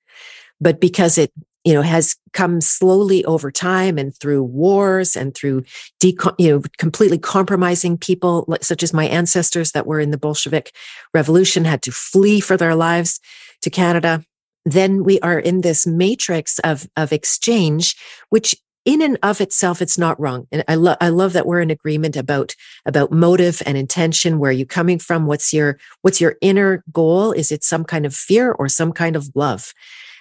But 0.60 0.80
because 0.80 1.18
it, 1.18 1.32
you 1.64 1.74
know, 1.74 1.82
has 1.82 2.14
come 2.32 2.60
slowly 2.60 3.24
over 3.24 3.50
time 3.50 3.98
and 3.98 4.16
through 4.16 4.44
wars 4.44 5.16
and 5.16 5.34
through, 5.34 5.64
you 6.00 6.14
know, 6.38 6.62
completely 6.78 7.18
compromising 7.18 7.98
people, 7.98 8.46
such 8.60 8.82
as 8.82 8.94
my 8.94 9.06
ancestors 9.06 9.72
that 9.72 9.86
were 9.86 9.98
in 9.98 10.12
the 10.12 10.18
Bolshevik 10.18 10.72
Revolution, 11.12 11.64
had 11.64 11.82
to 11.82 11.90
flee 11.90 12.40
for 12.40 12.56
their 12.56 12.76
lives 12.76 13.20
to 13.62 13.70
Canada. 13.70 14.24
Then 14.64 15.04
we 15.04 15.18
are 15.20 15.38
in 15.38 15.60
this 15.60 15.86
matrix 15.86 16.58
of, 16.60 16.88
of 16.96 17.12
exchange, 17.12 17.96
which 18.30 18.54
in 18.86 19.02
and 19.02 19.18
of 19.22 19.40
itself, 19.40 19.82
it's 19.82 19.98
not 19.98 20.18
wrong. 20.18 20.46
And 20.52 20.64
I 20.68 20.76
love, 20.76 20.96
I 21.00 21.08
love 21.08 21.34
that 21.34 21.44
we're 21.44 21.60
in 21.60 21.70
agreement 21.70 22.16
about, 22.16 22.54
about 22.86 23.10
motive 23.10 23.60
and 23.66 23.76
intention. 23.76 24.38
Where 24.38 24.50
are 24.50 24.52
you 24.52 24.64
coming 24.64 24.98
from? 24.98 25.26
What's 25.26 25.52
your, 25.52 25.78
what's 26.00 26.20
your 26.20 26.36
inner 26.40 26.84
goal? 26.92 27.32
Is 27.32 27.50
it 27.50 27.64
some 27.64 27.84
kind 27.84 28.06
of 28.06 28.14
fear 28.14 28.52
or 28.52 28.68
some 28.68 28.92
kind 28.92 29.16
of 29.16 29.28
love? 29.34 29.74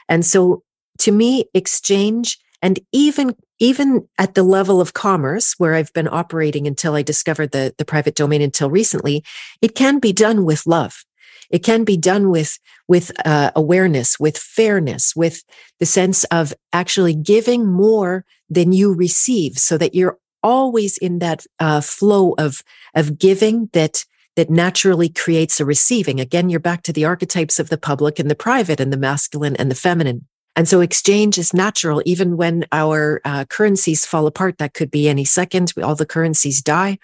And 0.09 0.25
so 0.25 0.63
to 0.99 1.11
me, 1.11 1.45
exchange 1.53 2.39
and 2.61 2.79
even, 2.91 3.35
even 3.59 4.07
at 4.17 4.33
the 4.33 4.43
level 4.43 4.81
of 4.81 4.93
commerce 4.93 5.53
where 5.59 5.75
I've 5.75 5.93
been 5.93 6.07
operating 6.07 6.65
until 6.65 6.95
I 6.95 7.03
discovered 7.03 7.51
the, 7.51 7.75
the 7.77 7.85
private 7.85 8.15
domain 8.15 8.41
until 8.41 8.71
recently, 8.71 9.23
it 9.61 9.75
can 9.75 9.99
be 9.99 10.11
done 10.11 10.43
with 10.43 10.65
love. 10.65 11.05
It 11.49 11.63
can 11.63 11.83
be 11.83 11.97
done 11.97 12.29
with 12.29 12.59
with 12.87 13.11
uh, 13.25 13.51
awareness, 13.55 14.19
with 14.19 14.37
fairness, 14.37 15.15
with 15.15 15.43
the 15.79 15.85
sense 15.85 16.23
of 16.25 16.53
actually 16.73 17.15
giving 17.15 17.65
more 17.65 18.25
than 18.49 18.73
you 18.73 18.93
receive, 18.93 19.57
so 19.57 19.77
that 19.77 19.95
you're 19.95 20.17
always 20.43 20.97
in 20.97 21.19
that 21.19 21.45
uh, 21.59 21.81
flow 21.81 22.33
of 22.37 22.61
of 22.93 23.17
giving 23.17 23.69
that 23.73 24.05
that 24.35 24.49
naturally 24.49 25.09
creates 25.09 25.59
a 25.59 25.65
receiving. 25.65 26.19
Again, 26.19 26.49
you're 26.49 26.59
back 26.59 26.83
to 26.83 26.93
the 26.93 27.05
archetypes 27.05 27.59
of 27.59 27.69
the 27.69 27.77
public 27.77 28.19
and 28.19 28.29
the 28.29 28.35
private, 28.35 28.79
and 28.79 28.91
the 28.91 28.97
masculine 28.97 29.55
and 29.55 29.71
the 29.71 29.75
feminine. 29.75 30.27
And 30.57 30.67
so 30.69 30.79
exchange 30.79 31.37
is 31.37 31.53
natural, 31.53 32.01
even 32.05 32.37
when 32.37 32.65
our 32.71 33.21
uh, 33.25 33.43
currencies 33.45 34.05
fall 34.05 34.25
apart. 34.25 34.57
That 34.57 34.73
could 34.73 34.89
be 34.89 35.09
any 35.09 35.25
second. 35.25 35.73
All 35.83 35.95
the 35.95 36.05
currencies 36.05 36.61
die 36.61 36.97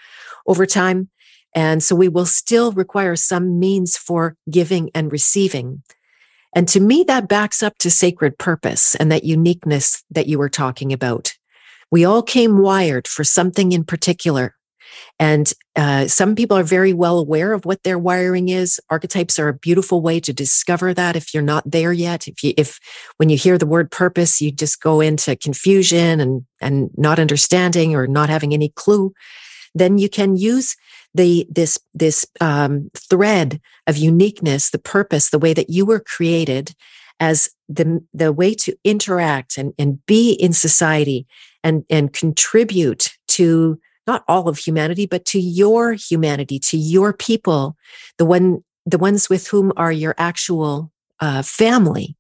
over 0.46 0.66
time. 0.66 1.10
And 1.54 1.84
so 1.84 1.96
we 1.96 2.08
will 2.08 2.26
still 2.26 2.72
require 2.72 3.16
some 3.16 3.60
means 3.60 3.98
for 3.98 4.36
giving 4.50 4.90
and 4.96 5.12
receiving. 5.12 5.84
And 6.54 6.68
to 6.70 6.80
me, 6.80 7.04
that 7.04 7.28
backs 7.28 7.64
up 7.64 7.78
to 7.80 7.90
sacred 7.90 8.38
purpose 8.38 8.96
and 8.96 9.12
that 9.12 9.24
uniqueness 9.24 10.04
that 10.12 10.28
you 10.28 10.38
were 10.38 10.50
talking 10.50 10.92
about. 10.92 11.34
We 11.92 12.06
all 12.06 12.24
came 12.24 12.60
wired 12.60 13.08
for 13.08 13.24
something 13.24 13.72
in 13.72 13.84
particular. 13.84 14.56
And 15.20 15.52
uh, 15.76 16.08
some 16.08 16.36
people 16.36 16.58
are 16.58 16.64
very 16.64 16.94
well 16.94 17.20
aware 17.20 17.54
of 17.54 17.66
what 17.66 17.84
their 17.84 18.00
wiring 18.00 18.50
is. 18.50 18.80
Archetypes 18.90 19.40
are 19.40 19.48
a 19.48 19.54
beautiful 19.54 20.02
way 20.02 20.20
to 20.20 20.34
discover 20.34 20.94
that 20.94 21.16
if 21.16 21.34
you're 21.34 21.44
not 21.44 21.70
there 21.70 21.94
yet. 21.94 22.28
If 22.28 22.44
you, 22.44 22.54
if 22.58 22.80
when 23.18 23.30
you 23.30 23.38
hear 23.38 23.58
the 23.58 23.66
word 23.66 23.92
purpose, 23.92 24.42
you 24.42 24.52
just 24.52 24.82
go 24.82 25.00
into 25.00 25.36
confusion 25.36 26.20
and, 26.20 26.46
and 26.60 26.90
not 26.98 27.20
understanding 27.20 27.96
or 27.96 28.08
not 28.08 28.30
having 28.30 28.54
any 28.54 28.70
clue, 28.70 29.14
then 29.74 29.98
you 29.98 30.10
can 30.10 30.36
use 30.36 30.76
the 31.14 31.48
this 31.50 31.78
this 31.94 32.26
um, 32.40 32.90
thread 32.96 33.60
of 33.88 33.98
uniqueness, 33.98 34.70
the 34.70 34.80
purpose, 34.80 35.30
the 35.30 35.40
way 35.40 35.54
that 35.54 35.70
you 35.70 35.86
were 35.86 36.00
created 36.00 36.74
as 37.20 37.50
the 37.68 38.04
the 38.14 38.32
way 38.32 38.54
to 38.56 38.76
interact 38.84 39.58
and 39.58 39.74
and 39.78 40.06
be 40.06 40.34
in 40.34 40.54
society 40.54 41.28
and 41.64 41.84
and 41.90 42.14
contribute 42.14 43.10
to 43.28 43.80
not 44.08 44.24
all 44.28 44.48
of 44.48 44.58
humanity, 44.58 45.06
but 45.06 45.26
to 45.26 45.40
your 45.40 45.94
humanity, 45.94 46.60
to 46.60 46.78
your 46.78 47.14
people, 47.14 47.76
the 48.18 48.26
one 48.26 48.64
the 48.86 48.98
ones 48.98 49.30
with 49.30 49.48
whom 49.48 49.72
are 49.78 49.92
your 49.92 50.16
actual 50.18 50.92
uh, 51.20 51.42
family. 51.44 52.18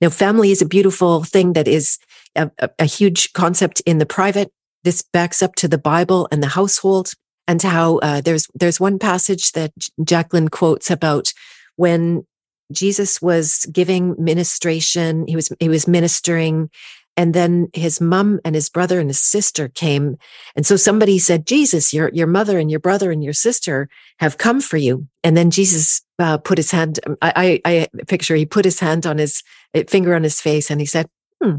Now, 0.00 0.10
family 0.10 0.50
is 0.50 0.62
a 0.62 0.66
beautiful 0.66 1.24
thing 1.24 1.54
that 1.54 1.66
is 1.66 1.98
a, 2.36 2.50
a, 2.58 2.70
a 2.80 2.84
huge 2.84 3.32
concept 3.32 3.80
in 3.84 3.98
the 3.98 4.06
private. 4.06 4.52
This 4.84 5.02
backs 5.02 5.42
up 5.42 5.54
to 5.56 5.68
the 5.68 5.78
Bible 5.78 6.28
and 6.30 6.42
the 6.42 6.48
household 6.48 7.14
and 7.46 7.60
how 7.62 7.98
uh, 7.98 8.20
there's 8.20 8.48
there's 8.54 8.80
one 8.80 8.98
passage 8.98 9.52
that 9.52 9.72
Jacqueline 10.02 10.48
quotes 10.48 10.90
about 10.90 11.32
when 11.76 12.26
Jesus 12.72 13.20
was 13.20 13.66
giving 13.72 14.14
ministration, 14.18 15.26
he 15.26 15.36
was 15.36 15.52
he 15.60 15.68
was 15.68 15.86
ministering, 15.86 16.70
and 17.16 17.34
then 17.34 17.68
his 17.74 18.00
mom 18.00 18.40
and 18.44 18.54
his 18.54 18.70
brother 18.70 18.98
and 18.98 19.10
his 19.10 19.20
sister 19.20 19.68
came, 19.68 20.16
and 20.56 20.66
so 20.66 20.76
somebody 20.76 21.18
said, 21.18 21.46
"Jesus, 21.46 21.92
your 21.92 22.10
your 22.12 22.26
mother 22.26 22.58
and 22.58 22.70
your 22.70 22.80
brother 22.80 23.10
and 23.10 23.22
your 23.22 23.34
sister 23.34 23.88
have 24.18 24.38
come 24.38 24.60
for 24.60 24.78
you." 24.78 25.06
And 25.22 25.36
then 25.36 25.50
Jesus 25.50 26.02
uh, 26.18 26.38
put 26.38 26.58
his 26.58 26.70
hand. 26.70 27.00
I, 27.20 27.60
I 27.64 27.88
I 27.94 28.04
picture 28.06 28.34
he 28.34 28.46
put 28.46 28.64
his 28.64 28.80
hand 28.80 29.06
on 29.06 29.18
his 29.18 29.42
finger 29.88 30.14
on 30.14 30.22
his 30.22 30.40
face, 30.40 30.70
and 30.70 30.80
he 30.80 30.86
said, 30.86 31.06
"Hmm, 31.42 31.56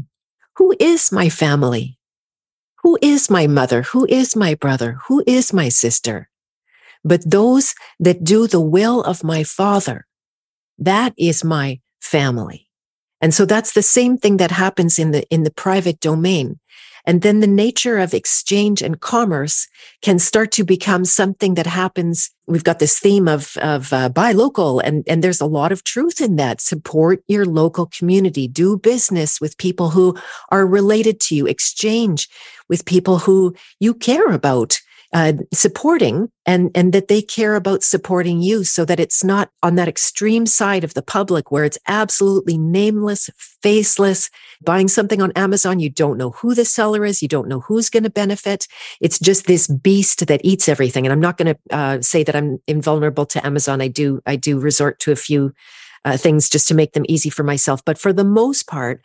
who 0.56 0.74
is 0.80 1.12
my 1.12 1.28
family?" 1.28 1.95
Who 2.86 2.96
is 3.02 3.28
my 3.28 3.48
mother? 3.48 3.82
Who 3.82 4.06
is 4.08 4.36
my 4.36 4.54
brother? 4.54 4.98
Who 5.08 5.24
is 5.26 5.52
my 5.52 5.68
sister? 5.68 6.30
But 7.02 7.28
those 7.28 7.74
that 7.98 8.22
do 8.22 8.46
the 8.46 8.60
will 8.60 9.02
of 9.02 9.24
my 9.24 9.42
father, 9.42 10.06
that 10.78 11.12
is 11.18 11.42
my 11.42 11.80
family. 12.00 12.68
And 13.20 13.34
so 13.34 13.44
that's 13.44 13.72
the 13.72 13.82
same 13.82 14.16
thing 14.18 14.36
that 14.36 14.52
happens 14.52 15.00
in 15.00 15.10
the, 15.10 15.24
in 15.30 15.42
the 15.42 15.50
private 15.50 15.98
domain. 15.98 16.60
And 17.06 17.22
then 17.22 17.40
the 17.40 17.46
nature 17.46 17.98
of 17.98 18.12
exchange 18.12 18.82
and 18.82 19.00
commerce 19.00 19.68
can 20.02 20.18
start 20.18 20.50
to 20.52 20.64
become 20.64 21.04
something 21.04 21.54
that 21.54 21.66
happens. 21.66 22.30
We've 22.46 22.64
got 22.64 22.80
this 22.80 22.98
theme 22.98 23.28
of, 23.28 23.56
of 23.58 23.92
uh, 23.92 24.08
buy 24.08 24.32
local 24.32 24.80
and, 24.80 25.04
and 25.06 25.22
there's 25.22 25.40
a 25.40 25.46
lot 25.46 25.70
of 25.70 25.84
truth 25.84 26.20
in 26.20 26.36
that. 26.36 26.60
Support 26.60 27.22
your 27.28 27.44
local 27.44 27.86
community, 27.86 28.48
do 28.48 28.76
business 28.76 29.40
with 29.40 29.56
people 29.58 29.90
who 29.90 30.16
are 30.50 30.66
related 30.66 31.20
to 31.20 31.36
you, 31.36 31.46
exchange 31.46 32.28
with 32.68 32.84
people 32.84 33.18
who 33.18 33.54
you 33.78 33.94
care 33.94 34.32
about 34.32 34.80
uh, 35.12 35.34
supporting 35.52 36.28
and 36.46 36.70
and 36.74 36.92
that 36.92 37.08
they 37.08 37.22
care 37.22 37.54
about 37.54 37.82
supporting 37.82 38.42
you 38.42 38.64
so 38.64 38.84
that 38.84 38.98
it's 38.98 39.22
not 39.22 39.50
on 39.62 39.76
that 39.76 39.88
extreme 39.88 40.46
side 40.46 40.82
of 40.82 40.94
the 40.94 41.02
public 41.02 41.50
where 41.50 41.64
it's 41.64 41.78
absolutely 41.86 42.58
nameless 42.58 43.30
faceless 43.62 44.28
buying 44.62 44.88
something 44.88 45.22
on 45.22 45.30
amazon 45.32 45.78
you 45.78 45.88
don't 45.88 46.18
know 46.18 46.30
who 46.30 46.54
the 46.54 46.64
seller 46.64 47.04
is 47.04 47.22
you 47.22 47.28
don't 47.28 47.48
know 47.48 47.60
who's 47.60 47.90
going 47.90 48.02
to 48.02 48.10
benefit. 48.10 48.66
It's 49.00 49.18
just 49.18 49.46
this 49.46 49.68
beast 49.68 50.26
that 50.26 50.40
eats 50.44 50.68
everything. 50.68 51.06
And 51.06 51.12
i'm 51.12 51.20
not 51.20 51.36
going 51.36 51.54
to 51.54 51.74
uh, 51.76 52.00
say 52.00 52.24
that 52.24 52.34
i'm 52.34 52.58
invulnerable 52.66 53.26
to 53.26 53.46
amazon. 53.46 53.80
I 53.80 53.88
do 53.88 54.20
i 54.26 54.34
do 54.36 54.58
resort 54.58 54.98
to 55.00 55.12
a 55.12 55.16
few 55.16 55.52
uh, 56.04 56.16
things 56.16 56.48
just 56.48 56.68
to 56.68 56.74
make 56.74 56.92
them 56.92 57.04
easy 57.08 57.30
for 57.30 57.42
myself. 57.42 57.84
But 57.84 57.98
for 57.98 58.12
the 58.12 58.24
most 58.24 58.66
part 58.66 59.04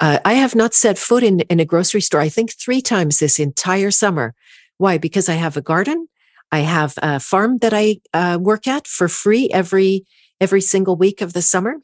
uh, 0.00 0.18
I 0.24 0.34
have 0.34 0.54
not 0.54 0.74
set 0.74 0.98
foot 0.98 1.22
in, 1.22 1.40
in 1.42 1.60
a 1.60 1.64
grocery 1.64 2.00
store, 2.00 2.20
I 2.20 2.28
think 2.28 2.52
three 2.52 2.82
times 2.82 3.18
this 3.18 3.38
entire 3.38 3.90
summer 3.90 4.34
why? 4.78 4.98
Because 4.98 5.28
I 5.28 5.34
have 5.34 5.56
a 5.56 5.62
garden. 5.62 6.08
I 6.52 6.60
have 6.60 6.94
a 6.98 7.20
farm 7.20 7.58
that 7.58 7.72
I 7.74 7.96
uh, 8.12 8.38
work 8.40 8.66
at 8.66 8.86
for 8.86 9.08
free 9.08 9.48
every 9.52 10.04
every 10.40 10.60
single 10.60 10.96
week 10.96 11.20
of 11.20 11.32
the 11.32 11.42
summer, 11.42 11.76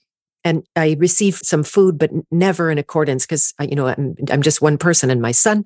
and 0.45 0.65
I 0.77 0.97
receive 0.99 1.37
some 1.37 1.63
food, 1.63 1.99
but 1.99 2.11
never 2.31 2.71
in 2.71 2.79
accordance 2.79 3.27
because 3.27 3.53
uh, 3.61 3.67
you 3.69 3.75
know 3.75 3.89
I'm, 3.89 4.15
I'm 4.31 4.43
just 4.43 4.63
one 4.63 4.79
person 4.79 5.11
and 5.11 5.21
my 5.21 5.33
son, 5.33 5.65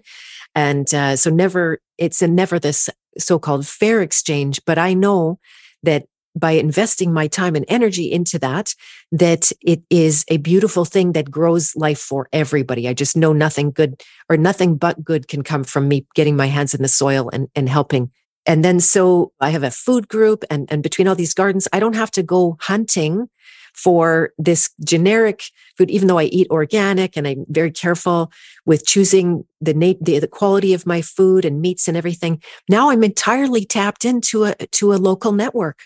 and 0.54 0.92
uh, 0.94 1.16
so 1.16 1.30
never 1.30 1.80
it's 1.98 2.22
a 2.22 2.28
never 2.28 2.58
this 2.58 2.88
so-called 3.18 3.66
fair 3.66 4.00
exchange. 4.00 4.60
But 4.64 4.78
I 4.78 4.94
know 4.94 5.38
that 5.82 6.06
by 6.34 6.52
investing 6.52 7.12
my 7.12 7.28
time 7.28 7.54
and 7.54 7.64
energy 7.68 8.10
into 8.10 8.38
that, 8.40 8.74
that 9.12 9.52
it 9.60 9.82
is 9.90 10.24
a 10.28 10.38
beautiful 10.38 10.84
thing 10.84 11.12
that 11.12 11.30
grows 11.30 11.74
life 11.76 12.00
for 12.00 12.28
everybody. 12.32 12.88
I 12.88 12.94
just 12.94 13.16
know 13.16 13.32
nothing 13.32 13.70
good 13.70 14.02
or 14.28 14.36
nothing 14.36 14.76
but 14.76 15.04
good 15.04 15.28
can 15.28 15.42
come 15.42 15.64
from 15.64 15.88
me 15.88 16.06
getting 16.14 16.36
my 16.36 16.46
hands 16.46 16.74
in 16.74 16.82
the 16.82 16.88
soil 16.88 17.30
and, 17.32 17.48
and 17.54 17.68
helping. 17.68 18.10
And 18.46 18.64
then 18.64 18.80
so 18.80 19.32
I 19.40 19.50
have 19.50 19.62
a 19.62 19.70
food 19.70 20.08
group 20.08 20.44
and, 20.50 20.70
and 20.70 20.82
between 20.82 21.08
all 21.08 21.14
these 21.14 21.34
gardens, 21.34 21.68
I 21.72 21.80
don't 21.80 21.96
have 21.96 22.10
to 22.12 22.22
go 22.22 22.56
hunting 22.60 23.28
for 23.74 24.32
this 24.38 24.70
generic 24.84 25.44
food, 25.76 25.90
even 25.90 26.06
though 26.06 26.18
I 26.18 26.24
eat 26.24 26.46
organic 26.50 27.16
and 27.16 27.26
I'm 27.26 27.44
very 27.48 27.72
careful 27.72 28.30
with 28.64 28.86
choosing 28.86 29.44
the, 29.60 29.74
na- 29.74 29.94
the, 30.00 30.20
the 30.20 30.28
quality 30.28 30.74
of 30.74 30.86
my 30.86 31.02
food 31.02 31.44
and 31.44 31.60
meats 31.60 31.88
and 31.88 31.96
everything. 31.96 32.40
Now 32.68 32.90
I'm 32.90 33.02
entirely 33.02 33.64
tapped 33.64 34.04
into 34.04 34.44
a, 34.44 34.54
to 34.54 34.92
a 34.92 34.96
local 34.96 35.32
network. 35.32 35.80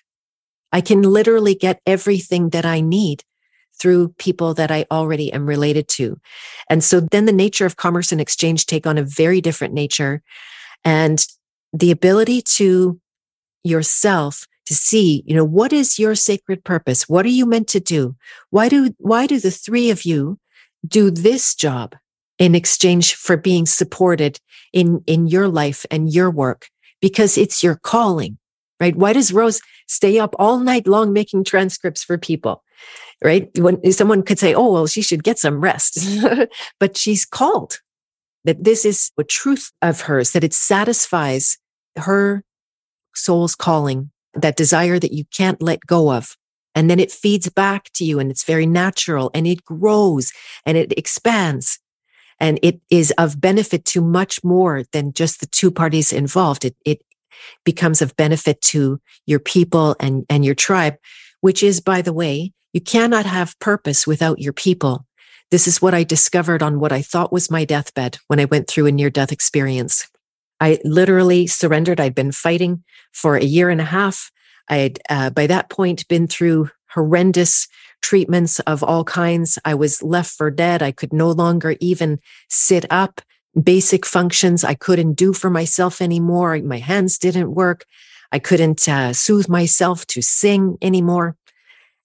I 0.73 0.81
can 0.81 1.03
literally 1.03 1.55
get 1.55 1.81
everything 1.87 2.51
that 2.51 2.67
I 2.67 2.81
need 2.81 3.25
through 3.79 4.09
people 4.19 4.55
that 4.55 4.71
I 4.71 4.87
already 4.91 5.33
am 5.33 5.47
related 5.47 5.89
to. 5.89 6.19
And 6.69 6.83
so 6.83 7.01
then 7.01 7.27
the 7.27 7.33
nature 7.33 7.67
of 7.67 7.77
commerce 7.77 8.13
and 8.13 8.21
exchange 8.21 8.67
take 8.67 8.87
on 8.87 8.99
a 8.99 9.03
very 9.03 9.41
different 9.41 9.75
nature. 9.75 10.23
And 10.85 11.25
the 11.73 11.91
ability 11.91 12.43
to 12.57 13.01
yourself 13.65 14.47
to 14.67 14.75
see, 14.75 15.23
you 15.27 15.35
know, 15.35 15.45
what 15.45 15.73
is 15.73 15.99
your 15.99 16.15
sacred 16.15 16.63
purpose? 16.65 17.09
What 17.09 17.25
are 17.25 17.31
you 17.31 17.47
meant 17.47 17.69
to 17.69 17.81
do? 17.81 18.17
Why 18.51 18.69
do, 18.69 18.95
why 18.99 19.27
do 19.27 19.41
the 19.41 19.51
three 19.51 19.91
of 19.91 20.05
you 20.05 20.39
do 20.87 21.11
this 21.11 21.55
job 21.55 21.97
in 22.39 22.55
exchange 22.55 23.15
for 23.15 23.37
being 23.37 23.65
supported 23.65 24.39
in, 24.73 25.03
in 25.07 25.27
your 25.27 25.49
life 25.49 25.87
and 25.91 26.13
your 26.13 26.31
work? 26.31 26.69
Because 27.01 27.39
it's 27.39 27.63
your 27.63 27.77
calling, 27.77 28.39
right? 28.81 28.97
Why 28.97 29.13
does 29.13 29.33
Rose 29.33 29.61
stay 29.87 30.19
up 30.19 30.35
all 30.39 30.59
night 30.59 30.87
long 30.87 31.13
making 31.13 31.45
transcripts 31.45 32.05
for 32.05 32.19
people? 32.19 32.63
Right. 33.23 33.51
When 33.59 33.91
someone 33.91 34.23
could 34.23 34.39
say, 34.39 34.55
Oh, 34.55 34.73
well, 34.73 34.87
she 34.87 35.03
should 35.03 35.25
get 35.25 35.39
some 35.39 35.61
rest, 35.61 35.99
but 36.81 36.97
she's 36.97 37.25
called 37.25 37.81
that 38.45 38.63
this 38.63 38.85
is 38.85 39.11
a 39.19 39.25
truth 39.25 39.73
of 39.83 40.03
hers, 40.03 40.31
that 40.31 40.45
it 40.45 40.55
satisfies 40.55 41.59
her 41.97 42.45
soul's 43.15 43.55
calling, 43.55 44.11
that 44.35 44.57
desire 44.57 44.99
that 44.99 45.13
you 45.13 45.25
can't 45.37 45.61
let 45.61 45.81
go 45.87 46.13
of. 46.13 46.37
And 46.75 46.89
then 46.89 47.01
it 47.01 47.11
feeds 47.11 47.51
back 47.51 47.91
to 47.95 48.05
you 48.05 48.21
and 48.21 48.31
it's 48.31 48.45
very 48.45 48.67
natural 48.67 49.31
and 49.35 49.47
it 49.47 49.65
grows 49.65 50.33
and 50.65 50.79
it 50.79 50.93
expands. 50.97 51.81
And 52.41 52.61
it 52.63 52.81
is 52.89 53.13
of 53.19 53.41
benefit 53.41 53.85
to 53.87 54.01
much 54.01 54.45
more 54.45 54.85
than 54.93 55.13
just 55.13 55.41
the 55.41 55.47
two 55.47 55.73
parties 55.73 56.13
involved. 56.13 56.65
It, 56.65 56.77
it 56.85 57.01
becomes 57.65 58.03
of 58.03 58.17
benefit 58.17 58.61
to 58.63 59.01
your 59.27 59.39
people 59.39 59.97
and, 60.01 60.25
and 60.29 60.45
your 60.45 60.55
tribe, 60.55 60.97
which 61.41 61.63
is, 61.63 61.81
by 61.81 62.03
the 62.03 62.13
way, 62.13 62.53
you 62.73 62.81
cannot 62.81 63.27
have 63.27 63.59
purpose 63.59 64.07
without 64.07 64.39
your 64.39 64.53
people. 64.53 65.07
This 65.51 65.67
is 65.67 65.81
what 65.81 65.95
I 65.95 66.05
discovered 66.05 66.63
on 66.63 66.79
what 66.79 66.93
I 66.93 67.01
thought 67.01 67.33
was 67.33 67.51
my 67.51 67.65
deathbed 67.65 68.19
when 68.27 68.39
I 68.39 68.45
went 68.45 68.69
through 68.69 68.87
a 68.87 68.93
near 68.93 69.09
death 69.09 69.33
experience. 69.33 70.07
I 70.61 70.79
literally 70.85 71.47
surrendered. 71.47 72.01
I'd 72.01 72.15
been 72.15 72.33
fighting 72.33 72.85
for 73.13 73.37
a 73.37 73.45
year 73.45 73.71
and 73.71 73.81
a 73.81 73.85
half. 73.85 74.31
I 74.69 74.77
had, 74.77 74.99
uh, 75.09 75.31
by 75.31 75.47
that 75.47 75.71
point, 75.71 76.07
been 76.09 76.27
through 76.27 76.71
horrendous 76.93 77.69
treatments 78.03 78.61
of 78.61 78.83
all 78.83 79.05
kinds. 79.05 79.59
I 79.65 79.75
was 79.75 80.03
left 80.03 80.33
for 80.33 80.51
dead. 80.51 80.83
I 80.83 80.93
could 80.93 81.13
no 81.13 81.31
longer 81.31 81.77
even 81.81 82.19
sit 82.49 82.85
up. 82.91 83.21
Basic 83.61 84.07
functions 84.07 84.65
I 84.65 84.75
couldn't 84.75 85.15
do 85.15 85.33
for 85.33 85.51
myself 85.51 86.01
anymore. 86.01 86.59
My 86.59 86.79
hands 86.79 87.19
didn't 87.19 87.55
work. 87.55 87.85
I 88.31 88.39
couldn't 88.39 88.89
uh, 88.89 89.13
soothe 89.13 89.49
myself 89.49 90.07
to 90.09 90.23
sing 90.23 90.77
anymore. 90.83 91.37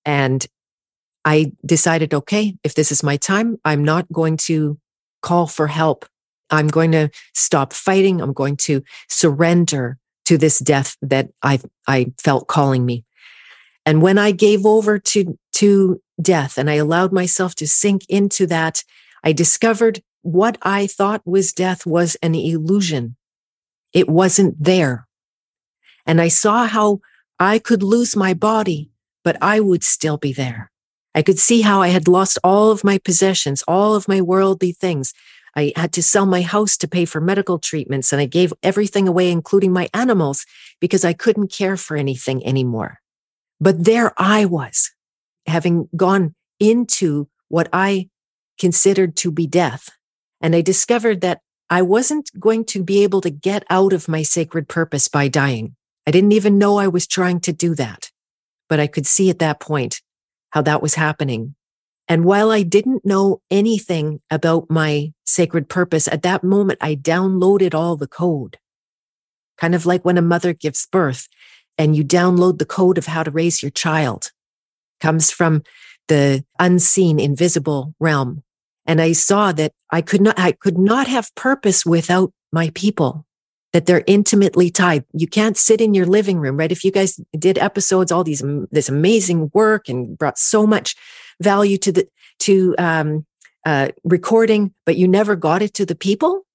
And 0.06 0.46
I 1.26 1.52
decided, 1.66 2.14
okay, 2.14 2.56
if 2.64 2.76
this 2.76 2.92
is 2.92 3.04
my 3.04 3.18
time, 3.18 3.58
I'm 3.64 3.84
not 3.84 4.12
going 4.12 4.38
to 4.38 4.78
call 5.22 5.48
for 5.48 5.68
help 5.68 6.06
I'm 6.54 6.68
going 6.68 6.92
to 6.92 7.10
stop 7.34 7.74
fighting. 7.74 8.22
I'm 8.22 8.34
going 8.34 8.58
to 8.58 8.84
surrender 9.10 9.98
to 10.26 10.38
this 10.38 10.60
death 10.60 10.96
that 11.02 11.30
I, 11.42 11.60
I 11.88 12.14
felt 12.18 12.48
calling 12.48 12.86
me. 12.86 13.04
And 13.86 14.02
when 14.02 14.18
I 14.18 14.32
gave 14.32 14.66
over 14.66 15.00
to, 15.00 15.38
to 15.54 16.02
death 16.22 16.58
and 16.58 16.70
I 16.70 16.76
allowed 16.76 17.12
myself 17.12 17.56
to 17.56 17.68
sink 17.68 18.06
into 18.08 18.48
that, 18.48 18.84
I 19.24 19.34
discovered 19.34 20.02
what 20.24 20.58
I 20.62 20.88
thought 20.88 21.22
was 21.26 21.54
death 21.54 21.86
was 21.86 22.16
an 22.24 22.36
illusion. 22.36 23.16
It 23.94 24.10
wasn't 24.10 24.62
there. 24.62 25.08
And 26.06 26.20
I 26.20 26.28
saw 26.28 26.66
how 26.66 27.00
I 27.40 27.60
could 27.60 27.84
lose 27.84 28.16
my 28.16 28.34
body, 28.34 28.90
but 29.24 29.38
I 29.42 29.60
would 29.60 29.84
still 29.84 30.18
be 30.18 30.34
there. 30.34 30.72
I 31.16 31.22
could 31.22 31.38
see 31.40 31.62
how 31.62 31.82
I 31.82 31.90
had 31.90 32.08
lost 32.08 32.40
all 32.44 32.72
of 32.72 32.84
my 32.84 32.98
possessions, 32.98 33.64
all 33.68 33.96
of 33.96 34.08
my 34.08 34.20
worldly 34.20 34.72
things, 34.72 35.14
I 35.56 35.72
had 35.76 35.94
to 35.94 36.04
sell 36.04 36.26
my 36.26 36.42
house 36.42 36.78
to 36.78 36.88
pay 36.88 37.06
for 37.06 37.22
medical 37.22 37.60
treatments 37.60 38.12
and 38.12 38.20
I 38.22 38.26
gave 38.26 38.54
everything 38.64 39.08
away, 39.08 39.32
including 39.32 39.72
my 39.72 39.88
animals, 39.94 40.46
because 40.80 41.06
I 41.06 41.14
couldn't 41.14 41.52
care 41.52 41.78
for 41.78 41.96
anything 41.96 42.46
anymore. 42.46 43.00
But 43.60 43.86
there 43.86 44.14
I 44.18 44.46
was, 44.46 44.92
having 45.46 45.90
gone 45.96 46.36
into 46.60 47.28
what 47.50 47.70
I 47.72 48.10
considered 48.58 49.16
to 49.18 49.32
be 49.32 49.46
death. 49.46 49.90
And 50.44 50.56
I 50.56 50.62
discovered 50.62 51.22
that 51.22 51.40
I 51.70 51.82
wasn't 51.82 52.30
going 52.40 52.66
to 52.66 52.84
be 52.84 53.02
able 53.02 53.22
to 53.22 53.30
get 53.32 53.64
out 53.70 53.94
of 53.94 54.08
my 54.08 54.22
sacred 54.22 54.68
purpose 54.68 55.08
by 55.08 55.30
dying. 55.30 55.76
I 56.06 56.12
didn't 56.12 56.34
even 56.34 56.58
know 56.58 56.78
I 56.78 56.88
was 56.88 57.08
trying 57.08 57.40
to 57.42 57.54
do 57.54 57.74
that, 57.76 58.12
but 58.68 58.80
I 58.80 58.88
could 58.88 59.08
see 59.08 59.30
at 59.30 59.40
that 59.40 59.62
point 59.62 60.02
how 60.52 60.62
that 60.62 60.82
was 60.82 60.96
happening. 60.96 61.56
And 62.10 62.26
while 62.26 62.52
I 62.52 62.64
didn't 62.64 63.06
know 63.06 63.42
anything 63.50 64.20
about 64.30 64.70
my 64.70 65.14
sacred 65.26 65.70
purpose, 65.70 66.08
at 66.10 66.24
that 66.24 66.44
moment, 66.44 66.80
I 66.82 66.96
downloaded 66.96 67.74
all 67.74 67.96
the 67.96 68.08
code. 68.08 68.58
Kind 69.58 69.74
of 69.74 69.86
like 69.86 70.04
when 70.04 70.18
a 70.18 70.22
mother 70.22 70.54
gives 70.54 70.86
birth 70.86 71.30
and 71.78 71.96
you 71.96 72.04
download 72.04 72.60
the 72.60 72.66
code 72.66 72.98
of 72.98 73.06
how 73.06 73.24
to 73.24 73.32
raise 73.32 73.64
your 73.64 73.72
child. 73.72 74.32
Comes 75.00 75.32
from 75.32 75.64
the 76.10 76.44
unseen, 76.60 77.20
invisible 77.20 77.96
realm. 78.00 78.43
And 78.86 79.02
I 79.02 79.14
saw 79.14 79.52
that 79.54 79.74
I 79.92 80.02
could 80.02 80.22
not, 80.22 80.38
I 80.38 80.52
could 80.52 80.78
not 80.78 81.08
have 81.08 81.34
purpose 81.36 81.86
without 81.86 82.34
my 82.52 82.72
people, 82.76 83.26
that 83.72 83.86
they're 83.86 84.04
intimately 84.08 84.70
tied. 84.70 85.06
You 85.14 85.28
can't 85.28 85.58
sit 85.58 85.82
in 85.82 85.94
your 85.94 86.06
living 86.06 86.40
room, 86.40 86.58
right? 86.58 86.72
If 86.72 86.84
you 86.84 86.92
guys 86.92 87.20
did 87.38 87.58
episodes, 87.58 88.12
all 88.12 88.24
these, 88.24 88.44
this 88.72 88.90
amazing 88.90 89.52
work 89.54 89.90
and 89.90 90.18
brought 90.18 90.38
so 90.38 90.68
much 90.68 90.96
value 91.42 91.78
to 91.78 91.92
the 91.92 92.08
to 92.40 92.76
um, 92.78 93.26
uh, 93.66 93.90
recording, 94.04 94.74
but 94.86 94.98
you 94.98 95.08
never 95.08 95.36
got 95.36 95.62
it 95.62 95.74
to 95.76 95.86
the 95.86 95.96
people, 95.96 96.46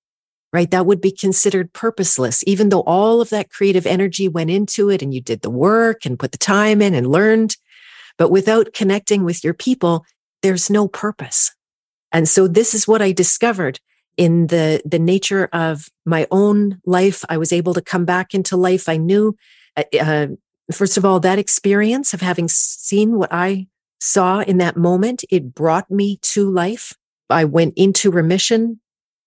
right? 0.53 0.70
That 0.70 0.87
would 0.87 1.01
be 1.01 1.11
considered 1.11 1.72
purposeless, 1.72 2.45
even 2.47 2.68
though 2.68 2.83
all 2.83 3.20
of 3.20 3.31
that 3.31 3.51
creative 3.51 3.87
energy 3.87 4.29
went 4.29 4.51
into 4.51 4.91
it 4.91 5.03
and 5.03 5.14
you 5.14 5.20
did 5.20 5.41
the 5.41 5.51
work 5.51 6.05
and 6.05 6.18
put 6.18 6.33
the 6.33 6.39
time 6.39 6.83
in 6.83 6.95
and 6.95 7.07
learned. 7.07 7.57
But 8.18 8.31
without 8.31 8.74
connecting 8.74 9.24
with 9.24 9.43
your 9.43 9.55
people, 9.55 10.05
there's 10.43 10.68
no 10.68 10.89
purpose. 10.89 11.53
And 12.13 12.29
so 12.29 12.49
this 12.49 12.75
is 12.75 12.89
what 12.89 13.03
I 13.03 13.13
discovered 13.13 13.81
in 14.17 14.49
the, 14.49 14.83
the 14.85 14.99
nature 14.99 15.49
of 15.53 15.89
my 16.05 16.27
own 16.31 16.81
life. 16.85 17.25
I 17.29 17.37
was 17.37 17.53
able 17.53 17.75
to 17.75 17.83
come 17.83 18.05
back 18.05 18.35
into 18.35 18.57
life. 18.57 18.89
I 18.89 18.97
knew, 18.97 19.37
uh, 19.77 19.85
uh 20.01 20.27
first 20.73 20.97
of 20.97 21.05
all, 21.05 21.21
that 21.21 21.39
experience 21.39 22.13
of 22.13 22.21
having 22.21 22.49
seen 22.49 23.17
what 23.17 23.33
I 23.33 23.69
saw 24.01 24.41
in 24.41 24.59
that 24.59 24.77
moment, 24.77 25.25
it 25.31 25.55
brought 25.55 25.91
me 25.91 26.19
to 26.23 26.51
life. 26.51 26.95
I 27.31 27.45
went 27.45 27.75
into 27.77 28.11
remission 28.11 28.81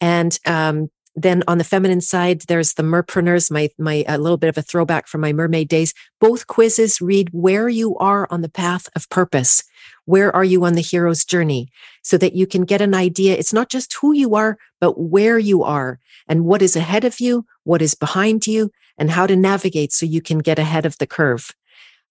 and 0.00 0.38
um, 0.46 0.90
then 1.16 1.42
on 1.48 1.56
the 1.56 1.64
feminine 1.64 2.02
side, 2.02 2.42
there's 2.42 2.74
the 2.74 2.82
Merpreneurs, 2.82 3.50
my 3.50 3.70
my 3.78 4.04
a 4.06 4.18
little 4.18 4.36
bit 4.36 4.50
of 4.50 4.58
a 4.58 4.62
throwback 4.62 5.08
from 5.08 5.22
my 5.22 5.32
mermaid 5.32 5.68
days. 5.68 5.94
Both 6.20 6.46
quizzes 6.46 7.00
read 7.00 7.30
where 7.32 7.68
you 7.68 7.96
are 7.96 8.28
on 8.30 8.42
the 8.42 8.50
path 8.50 8.88
of 8.94 9.08
purpose. 9.08 9.62
Where 10.04 10.34
are 10.36 10.44
you 10.44 10.64
on 10.64 10.74
the 10.74 10.82
hero's 10.82 11.24
journey? 11.24 11.68
So 12.02 12.18
that 12.18 12.34
you 12.34 12.46
can 12.46 12.64
get 12.64 12.82
an 12.82 12.94
idea. 12.94 13.34
It's 13.34 13.52
not 13.52 13.70
just 13.70 13.94
who 13.94 14.12
you 14.12 14.34
are, 14.34 14.58
but 14.78 15.00
where 15.00 15.38
you 15.38 15.62
are 15.62 15.98
and 16.28 16.44
what 16.44 16.62
is 16.62 16.76
ahead 16.76 17.04
of 17.04 17.18
you, 17.18 17.46
what 17.64 17.80
is 17.80 17.94
behind 17.94 18.46
you, 18.46 18.70
and 18.98 19.10
how 19.10 19.26
to 19.26 19.36
navigate 19.36 19.92
so 19.92 20.04
you 20.06 20.20
can 20.20 20.38
get 20.38 20.58
ahead 20.58 20.84
of 20.84 20.98
the 20.98 21.06
curve. 21.06 21.50